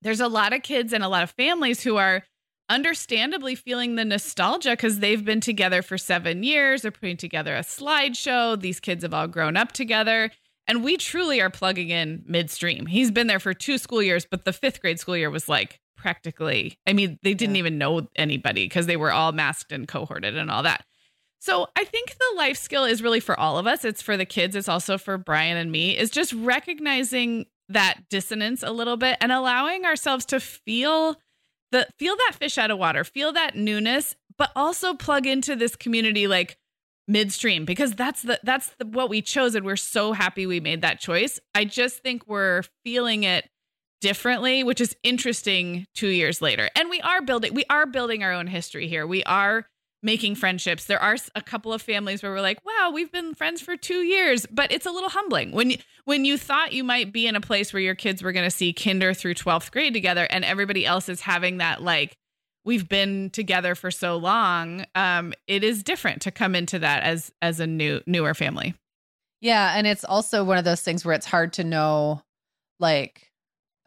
there's 0.00 0.20
a 0.20 0.28
lot 0.28 0.54
of 0.54 0.62
kids 0.62 0.94
and 0.94 1.04
a 1.04 1.08
lot 1.08 1.22
of 1.22 1.32
families 1.32 1.82
who 1.82 1.96
are 1.96 2.22
understandably 2.70 3.56
feeling 3.56 3.96
the 3.96 4.04
nostalgia 4.04 4.70
because 4.70 5.00
they've 5.00 5.24
been 5.24 5.40
together 5.40 5.82
for 5.82 5.98
seven 5.98 6.44
years. 6.44 6.82
They're 6.82 6.92
putting 6.92 7.16
together 7.16 7.56
a 7.56 7.60
slideshow. 7.60 8.58
These 8.58 8.78
kids 8.78 9.02
have 9.02 9.12
all 9.12 9.26
grown 9.26 9.56
up 9.56 9.72
together. 9.72 10.30
And 10.68 10.84
we 10.84 10.96
truly 10.96 11.40
are 11.40 11.50
plugging 11.50 11.90
in 11.90 12.22
midstream. 12.26 12.86
He's 12.86 13.10
been 13.10 13.26
there 13.26 13.40
for 13.40 13.52
two 13.52 13.76
school 13.76 14.00
years, 14.00 14.24
but 14.24 14.44
the 14.44 14.52
fifth 14.52 14.80
grade 14.80 15.00
school 15.00 15.16
year 15.16 15.28
was 15.28 15.48
like 15.48 15.79
practically. 16.00 16.78
I 16.86 16.92
mean, 16.92 17.18
they 17.22 17.34
didn't 17.34 17.56
yeah. 17.56 17.60
even 17.60 17.78
know 17.78 18.08
anybody 18.16 18.64
because 18.64 18.86
they 18.86 18.96
were 18.96 19.12
all 19.12 19.32
masked 19.32 19.70
and 19.70 19.86
cohorted 19.86 20.36
and 20.36 20.50
all 20.50 20.62
that. 20.62 20.84
So 21.40 21.68
I 21.76 21.84
think 21.84 22.16
the 22.16 22.36
life 22.36 22.56
skill 22.56 22.84
is 22.84 23.02
really 23.02 23.20
for 23.20 23.38
all 23.38 23.58
of 23.58 23.66
us. 23.66 23.84
It's 23.84 24.02
for 24.02 24.16
the 24.16 24.26
kids. 24.26 24.56
It's 24.56 24.68
also 24.68 24.98
for 24.98 25.16
Brian 25.16 25.56
and 25.56 25.70
me. 25.70 25.96
Is 25.96 26.10
just 26.10 26.32
recognizing 26.32 27.46
that 27.68 28.08
dissonance 28.10 28.62
a 28.62 28.72
little 28.72 28.96
bit 28.96 29.16
and 29.20 29.30
allowing 29.30 29.84
ourselves 29.84 30.24
to 30.26 30.40
feel 30.40 31.16
the 31.72 31.86
feel 31.98 32.16
that 32.16 32.34
fish 32.34 32.58
out 32.58 32.70
of 32.70 32.78
water, 32.78 33.04
feel 33.04 33.32
that 33.32 33.56
newness, 33.56 34.16
but 34.36 34.50
also 34.56 34.94
plug 34.94 35.26
into 35.26 35.54
this 35.54 35.76
community 35.76 36.26
like 36.26 36.58
midstream 37.06 37.64
because 37.64 37.94
that's 37.94 38.22
the 38.22 38.38
that's 38.42 38.74
the, 38.78 38.86
what 38.86 39.08
we 39.08 39.20
chose 39.22 39.54
and 39.54 39.64
we're 39.64 39.76
so 39.76 40.12
happy 40.12 40.46
we 40.46 40.60
made 40.60 40.82
that 40.82 41.00
choice. 41.00 41.40
I 41.54 41.64
just 41.64 41.98
think 41.98 42.26
we're 42.26 42.62
feeling 42.84 43.22
it 43.22 43.48
differently, 44.00 44.64
which 44.64 44.80
is 44.80 44.96
interesting 45.02 45.86
2 45.94 46.08
years 46.08 46.40
later. 46.40 46.68
And 46.74 46.90
we 46.90 47.00
are 47.00 47.22
building 47.22 47.54
we 47.54 47.64
are 47.70 47.86
building 47.86 48.22
our 48.22 48.32
own 48.32 48.46
history 48.46 48.88
here. 48.88 49.06
We 49.06 49.22
are 49.24 49.66
making 50.02 50.34
friendships. 50.34 50.86
There 50.86 51.02
are 51.02 51.16
a 51.34 51.42
couple 51.42 51.72
of 51.74 51.82
families 51.82 52.22
where 52.22 52.32
we're 52.32 52.40
like, 52.40 52.64
"Wow, 52.64 52.90
we've 52.92 53.12
been 53.12 53.34
friends 53.34 53.60
for 53.60 53.76
2 53.76 54.02
years." 54.02 54.46
But 54.50 54.72
it's 54.72 54.86
a 54.86 54.90
little 54.90 55.10
humbling 55.10 55.52
when 55.52 55.70
you, 55.70 55.78
when 56.04 56.24
you 56.24 56.38
thought 56.38 56.72
you 56.72 56.84
might 56.84 57.12
be 57.12 57.26
in 57.26 57.36
a 57.36 57.40
place 57.40 57.72
where 57.72 57.82
your 57.82 57.94
kids 57.94 58.22
were 58.22 58.32
going 58.32 58.46
to 58.46 58.50
see 58.50 58.72
kinder 58.72 59.12
through 59.14 59.34
12th 59.34 59.70
grade 59.70 59.92
together 59.94 60.26
and 60.30 60.44
everybody 60.44 60.86
else 60.86 61.08
is 61.08 61.20
having 61.20 61.58
that 61.58 61.82
like 61.82 62.16
we've 62.64 62.88
been 62.88 63.30
together 63.30 63.74
for 63.74 63.90
so 63.90 64.16
long 64.16 64.84
um 64.94 65.32
it 65.46 65.64
is 65.64 65.82
different 65.82 66.22
to 66.22 66.30
come 66.30 66.54
into 66.54 66.78
that 66.78 67.02
as 67.02 67.32
as 67.40 67.60
a 67.60 67.66
new 67.66 68.00
newer 68.06 68.34
family 68.34 68.74
yeah 69.40 69.74
and 69.76 69.86
it's 69.86 70.04
also 70.04 70.44
one 70.44 70.58
of 70.58 70.64
those 70.64 70.82
things 70.82 71.04
where 71.04 71.14
it's 71.14 71.26
hard 71.26 71.52
to 71.52 71.64
know 71.64 72.22
like 72.78 73.29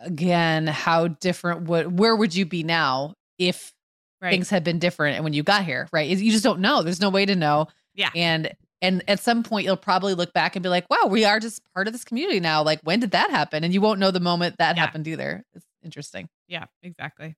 again 0.04 0.68
how 0.68 1.08
different 1.08 1.64
would 1.64 1.98
where 2.00 2.16
would 2.16 2.36
you 2.36 2.46
be 2.46 2.64
now 2.64 3.14
if 3.38 3.74
right. 4.22 4.32
things 4.32 4.50
had 4.50 4.64
been 4.64 4.80
different 4.80 5.16
and 5.16 5.24
when 5.24 5.34
you 5.34 5.44
got 5.44 5.64
here 5.64 5.88
right 5.92 6.08
you 6.08 6.32
just 6.32 6.44
don't 6.44 6.60
know 6.60 6.84
there's 6.84 7.02
no 7.02 7.10
way 7.10 7.26
to 7.26 7.36
know 7.36 7.68
yeah 7.94 8.10
and 8.16 8.54
and 8.82 9.04
at 9.08 9.20
some 9.20 9.44
point 9.44 9.66
you'll 9.66 9.78
probably 9.78 10.14
look 10.14 10.34
back 10.34 10.56
and 10.56 10.64
be 10.64 10.70
like 10.70 10.90
wow 10.90 11.08
we 11.08 11.26
are 11.26 11.40
just 11.40 11.62
part 11.74 11.88
of 11.88 11.94
this 11.94 12.04
community 12.04 12.40
now 12.40 12.64
like 12.64 12.80
when 12.84 13.00
did 13.00 13.12
that 13.12 13.30
happen 13.32 13.64
and 13.64 13.74
you 13.74 13.82
won't 13.82 14.00
know 14.00 14.12
the 14.12 14.20
moment 14.20 14.56
that 14.58 14.76
yeah. 14.76 14.82
happened 14.82 15.08
either 15.08 15.44
it's 15.54 15.66
interesting 15.84 16.28
yeah 16.48 16.66
exactly 16.82 17.36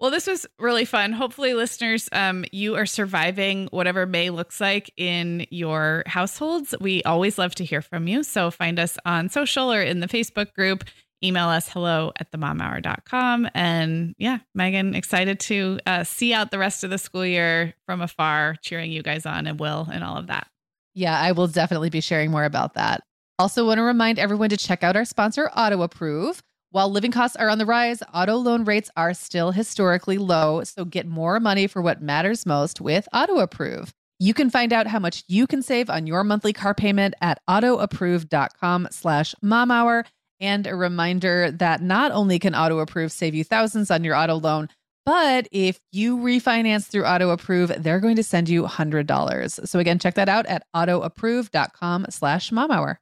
Well, 0.00 0.10
this 0.10 0.26
was 0.26 0.44
really 0.58 0.84
fun. 0.84 1.12
Hopefully, 1.12 1.54
listeners, 1.54 2.08
um, 2.12 2.44
you 2.50 2.74
are 2.74 2.84
surviving 2.84 3.68
whatever 3.70 4.06
May 4.06 4.30
looks 4.30 4.60
like 4.60 4.92
in 4.96 5.46
your 5.50 6.02
households. 6.04 6.74
We 6.80 7.02
always 7.04 7.38
love 7.38 7.54
to 7.54 7.64
hear 7.64 7.80
from 7.80 8.08
you. 8.08 8.24
So 8.24 8.50
find 8.50 8.78
us 8.80 8.98
on 9.06 9.28
social 9.28 9.72
or 9.72 9.80
in 9.80 10.00
the 10.00 10.08
Facebook 10.08 10.52
group. 10.52 10.84
Email 11.24 11.48
us 11.48 11.68
hello 11.68 12.12
at 12.20 12.30
themomhour.com. 12.30 13.48
And 13.54 14.14
yeah, 14.18 14.38
Meagan, 14.54 14.94
excited 14.94 15.40
to 15.40 15.80
uh, 15.86 16.04
see 16.04 16.34
out 16.34 16.50
the 16.50 16.58
rest 16.58 16.84
of 16.84 16.90
the 16.90 16.98
school 16.98 17.24
year 17.24 17.74
from 17.86 18.02
afar, 18.02 18.56
cheering 18.60 18.92
you 18.92 19.02
guys 19.02 19.24
on 19.24 19.46
and 19.46 19.58
Will 19.58 19.88
and 19.90 20.04
all 20.04 20.18
of 20.18 20.26
that. 20.26 20.48
Yeah, 20.92 21.18
I 21.18 21.32
will 21.32 21.48
definitely 21.48 21.90
be 21.90 22.00
sharing 22.00 22.30
more 22.30 22.44
about 22.44 22.74
that. 22.74 23.02
Also, 23.38 23.66
want 23.66 23.78
to 23.78 23.82
remind 23.82 24.18
everyone 24.18 24.50
to 24.50 24.56
check 24.56 24.84
out 24.84 24.96
our 24.96 25.04
sponsor, 25.04 25.50
Auto 25.56 25.82
Approve. 25.82 26.42
While 26.70 26.90
living 26.90 27.10
costs 27.10 27.36
are 27.36 27.48
on 27.48 27.58
the 27.58 27.66
rise, 27.66 28.02
auto 28.12 28.34
loan 28.34 28.64
rates 28.64 28.90
are 28.96 29.14
still 29.14 29.52
historically 29.52 30.18
low. 30.18 30.62
So 30.64 30.84
get 30.84 31.06
more 31.06 31.40
money 31.40 31.66
for 31.66 31.80
what 31.80 32.02
matters 32.02 32.44
most 32.44 32.80
with 32.80 33.08
Auto 33.12 33.38
Approve. 33.38 33.92
You 34.18 34.34
can 34.34 34.50
find 34.50 34.72
out 34.72 34.86
how 34.86 34.98
much 34.98 35.24
you 35.26 35.46
can 35.46 35.62
save 35.62 35.88
on 35.88 36.06
your 36.06 36.22
monthly 36.22 36.52
car 36.52 36.74
payment 36.74 37.14
at 37.20 37.40
autoapprove.com 37.48 38.88
slash 38.90 39.34
mom 39.42 39.70
hour. 39.70 40.04
And 40.44 40.66
a 40.66 40.74
reminder 40.74 41.50
that 41.52 41.80
not 41.80 42.12
only 42.12 42.38
can 42.38 42.54
Auto 42.54 42.78
Approve 42.80 43.10
save 43.10 43.34
you 43.34 43.44
thousands 43.44 43.90
on 43.90 44.04
your 44.04 44.14
auto 44.14 44.34
loan, 44.34 44.68
but 45.06 45.48
if 45.52 45.80
you 45.90 46.18
refinance 46.18 46.86
through 46.86 47.06
Auto 47.06 47.30
Approve, 47.30 47.72
they're 47.78 47.98
going 47.98 48.16
to 48.16 48.22
send 48.22 48.50
you 48.50 48.62
$100. 48.62 49.66
So 49.66 49.78
again, 49.78 49.98
check 49.98 50.16
that 50.16 50.28
out 50.28 50.44
at 50.44 50.66
autoapprove.com 50.76 52.06
slash 52.10 52.52
mom 52.52 52.70
hour. 52.70 53.00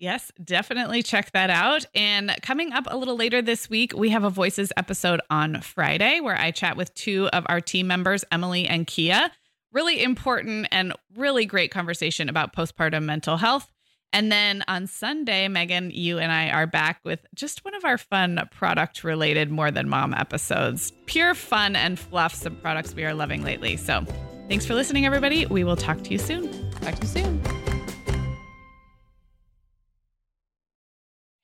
Yes, 0.00 0.32
definitely 0.42 1.04
check 1.04 1.30
that 1.30 1.50
out. 1.50 1.86
And 1.94 2.34
coming 2.42 2.72
up 2.72 2.88
a 2.88 2.96
little 2.96 3.14
later 3.14 3.40
this 3.40 3.70
week, 3.70 3.92
we 3.96 4.08
have 4.10 4.24
a 4.24 4.30
Voices 4.30 4.72
episode 4.76 5.20
on 5.30 5.60
Friday 5.60 6.18
where 6.18 6.36
I 6.36 6.50
chat 6.50 6.76
with 6.76 6.92
two 6.94 7.28
of 7.28 7.46
our 7.48 7.60
team 7.60 7.86
members, 7.86 8.24
Emily 8.32 8.66
and 8.66 8.88
Kia. 8.88 9.30
Really 9.70 10.02
important 10.02 10.66
and 10.72 10.92
really 11.16 11.46
great 11.46 11.70
conversation 11.70 12.28
about 12.28 12.56
postpartum 12.56 13.04
mental 13.04 13.36
health. 13.36 13.70
And 14.14 14.30
then 14.30 14.62
on 14.68 14.86
Sunday, 14.86 15.48
Meagan, 15.48 15.90
you 15.90 16.18
and 16.18 16.30
I 16.30 16.50
are 16.50 16.66
back 16.66 17.00
with 17.02 17.24
just 17.34 17.64
one 17.64 17.74
of 17.74 17.84
our 17.86 17.96
fun 17.96 18.46
product 18.50 19.04
related 19.04 19.50
More 19.50 19.70
Than 19.70 19.88
Mom 19.88 20.12
episodes. 20.12 20.92
Pure 21.06 21.34
fun 21.34 21.74
and 21.74 21.98
fluff, 21.98 22.34
some 22.34 22.56
products 22.56 22.94
we 22.94 23.04
are 23.04 23.14
loving 23.14 23.42
lately. 23.42 23.78
So 23.78 24.04
thanks 24.48 24.66
for 24.66 24.74
listening, 24.74 25.06
everybody. 25.06 25.46
We 25.46 25.64
will 25.64 25.76
talk 25.76 26.02
to 26.04 26.10
you 26.10 26.18
soon. 26.18 26.70
Talk 26.72 26.94
to 26.96 27.02
you 27.02 27.08
soon. 27.08 27.42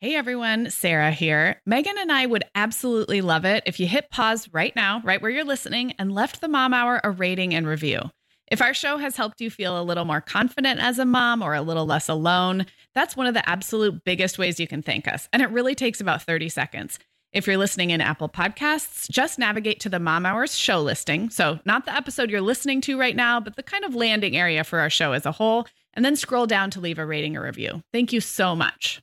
Hey 0.00 0.14
everyone, 0.14 0.70
Sarah 0.70 1.10
here. 1.10 1.60
Meagan 1.66 1.96
and 1.98 2.12
I 2.12 2.26
would 2.26 2.44
absolutely 2.54 3.20
love 3.20 3.44
it 3.44 3.64
if 3.66 3.80
you 3.80 3.88
hit 3.88 4.10
pause 4.10 4.48
right 4.52 4.76
now, 4.76 5.00
right 5.04 5.20
where 5.20 5.30
you're 5.30 5.42
listening, 5.42 5.94
and 5.98 6.12
left 6.12 6.40
the 6.40 6.48
Mom 6.48 6.72
Hour 6.74 7.00
a 7.02 7.10
rating 7.10 7.54
and 7.54 7.66
review. 7.66 8.02
If 8.50 8.62
our 8.62 8.72
show 8.72 8.96
has 8.98 9.16
helped 9.16 9.40
you 9.40 9.50
feel 9.50 9.80
a 9.80 9.84
little 9.84 10.04
more 10.04 10.20
confident 10.20 10.80
as 10.80 10.98
a 10.98 11.04
mom 11.04 11.42
or 11.42 11.54
a 11.54 11.62
little 11.62 11.86
less 11.86 12.08
alone, 12.08 12.66
that's 12.94 13.16
one 13.16 13.26
of 13.26 13.34
the 13.34 13.48
absolute 13.48 14.04
biggest 14.04 14.38
ways 14.38 14.58
you 14.58 14.66
can 14.66 14.82
thank 14.82 15.06
us. 15.06 15.28
And 15.32 15.42
it 15.42 15.50
really 15.50 15.74
takes 15.74 16.00
about 16.00 16.22
30 16.22 16.48
seconds. 16.48 16.98
If 17.30 17.46
you're 17.46 17.58
listening 17.58 17.90
in 17.90 18.00
Apple 18.00 18.30
Podcasts, 18.30 19.10
just 19.10 19.38
navigate 19.38 19.80
to 19.80 19.90
the 19.90 19.98
Mom 19.98 20.24
Hours 20.24 20.56
show 20.56 20.80
listing. 20.80 21.28
So, 21.28 21.60
not 21.66 21.84
the 21.84 21.94
episode 21.94 22.30
you're 22.30 22.40
listening 22.40 22.80
to 22.82 22.98
right 22.98 23.14
now, 23.14 23.38
but 23.38 23.56
the 23.56 23.62
kind 23.62 23.84
of 23.84 23.94
landing 23.94 24.34
area 24.34 24.64
for 24.64 24.78
our 24.78 24.88
show 24.88 25.12
as 25.12 25.26
a 25.26 25.32
whole, 25.32 25.66
and 25.92 26.02
then 26.02 26.16
scroll 26.16 26.46
down 26.46 26.70
to 26.70 26.80
leave 26.80 26.98
a 26.98 27.04
rating 27.04 27.36
or 27.36 27.42
review. 27.42 27.82
Thank 27.92 28.14
you 28.14 28.22
so 28.22 28.56
much. 28.56 29.02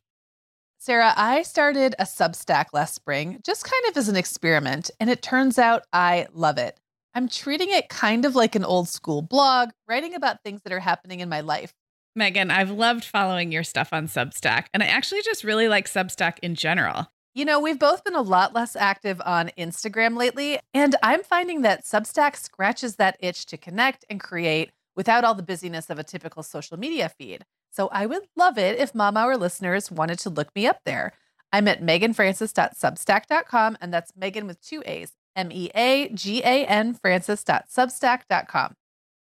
Sarah, 0.80 1.14
I 1.16 1.44
started 1.44 1.94
a 2.00 2.04
Substack 2.04 2.66
last 2.74 2.96
spring 2.96 3.42
just 3.46 3.64
kind 3.64 3.86
of 3.90 3.98
as 3.98 4.10
an 4.10 4.16
experiment, 4.16 4.90
and 5.00 5.10
it 5.10 5.22
turns 5.22 5.60
out 5.60 5.84
I 5.94 6.26
love 6.34 6.58
it. 6.58 6.80
I'm 7.16 7.30
treating 7.30 7.72
it 7.72 7.88
kind 7.88 8.26
of 8.26 8.36
like 8.36 8.56
an 8.56 8.66
old 8.66 8.90
school 8.90 9.22
blog, 9.22 9.70
writing 9.88 10.14
about 10.14 10.44
things 10.44 10.62
that 10.64 10.74
are 10.74 10.82
happening 10.82 11.22
in 11.22 11.30
my 11.30 11.40
life. 11.40 11.74
Meagan, 12.14 12.52
I've 12.52 12.72
loved 12.72 13.06
following 13.06 13.54
your 13.54 13.64
stuff 13.64 13.94
on 13.94 14.08
Substack, 14.08 14.66
and 14.74 14.84
I 14.84 14.88
actually 14.88 15.22
just 15.22 15.46
really 15.46 15.70
like 15.70 15.88
Substack 15.88 16.40
in 16.44 16.56
general. 16.56 17.08
You 17.34 17.46
know, 17.46 17.62
we've 17.62 17.80
both 17.80 18.04
been 18.04 18.16
a 18.16 18.22
lot 18.22 18.54
less 18.54 18.76
active 18.76 19.22
on 19.26 19.50
Instagram 19.58 20.18
lately, 20.18 20.60
and 20.74 20.98
I'm 21.02 21.24
finding 21.24 21.62
that 21.62 21.86
Substack 21.86 22.36
scratches 22.36 22.98
that 22.98 23.16
itch 23.22 23.46
to 23.46 23.56
connect 23.58 24.04
and 24.10 24.20
create 24.20 24.72
without 24.94 25.24
all 25.24 25.36
the 25.36 25.44
busyness 25.44 25.90
of 25.90 25.98
a 25.98 26.04
typical 26.04 26.44
social 26.44 26.78
media 26.78 27.08
feed. 27.08 27.46
So 27.72 27.88
I 27.94 28.06
would 28.08 28.24
love 28.36 28.58
it 28.58 28.78
if 28.78 28.94
Mom 28.94 29.16
Hour 29.16 29.38
listeners 29.38 29.90
wanted 29.90 30.20
to 30.20 30.30
look 30.30 30.54
me 30.54 30.68
up 30.68 30.82
there. 30.86 31.14
I'm 31.54 31.70
at 31.70 31.82
meaganfrancis.substack.com, 31.82 33.78
and 33.80 33.94
that's 33.94 34.12
Meagan 34.18 34.48
with 34.48 34.62
two 34.62 34.84
A's, 34.86 35.14
M 35.36 35.52
E 35.52 35.70
A 35.76 36.10
G 36.10 36.42
A 36.44 36.66
N 36.66 36.94
Francis.substack.com. 36.94 38.76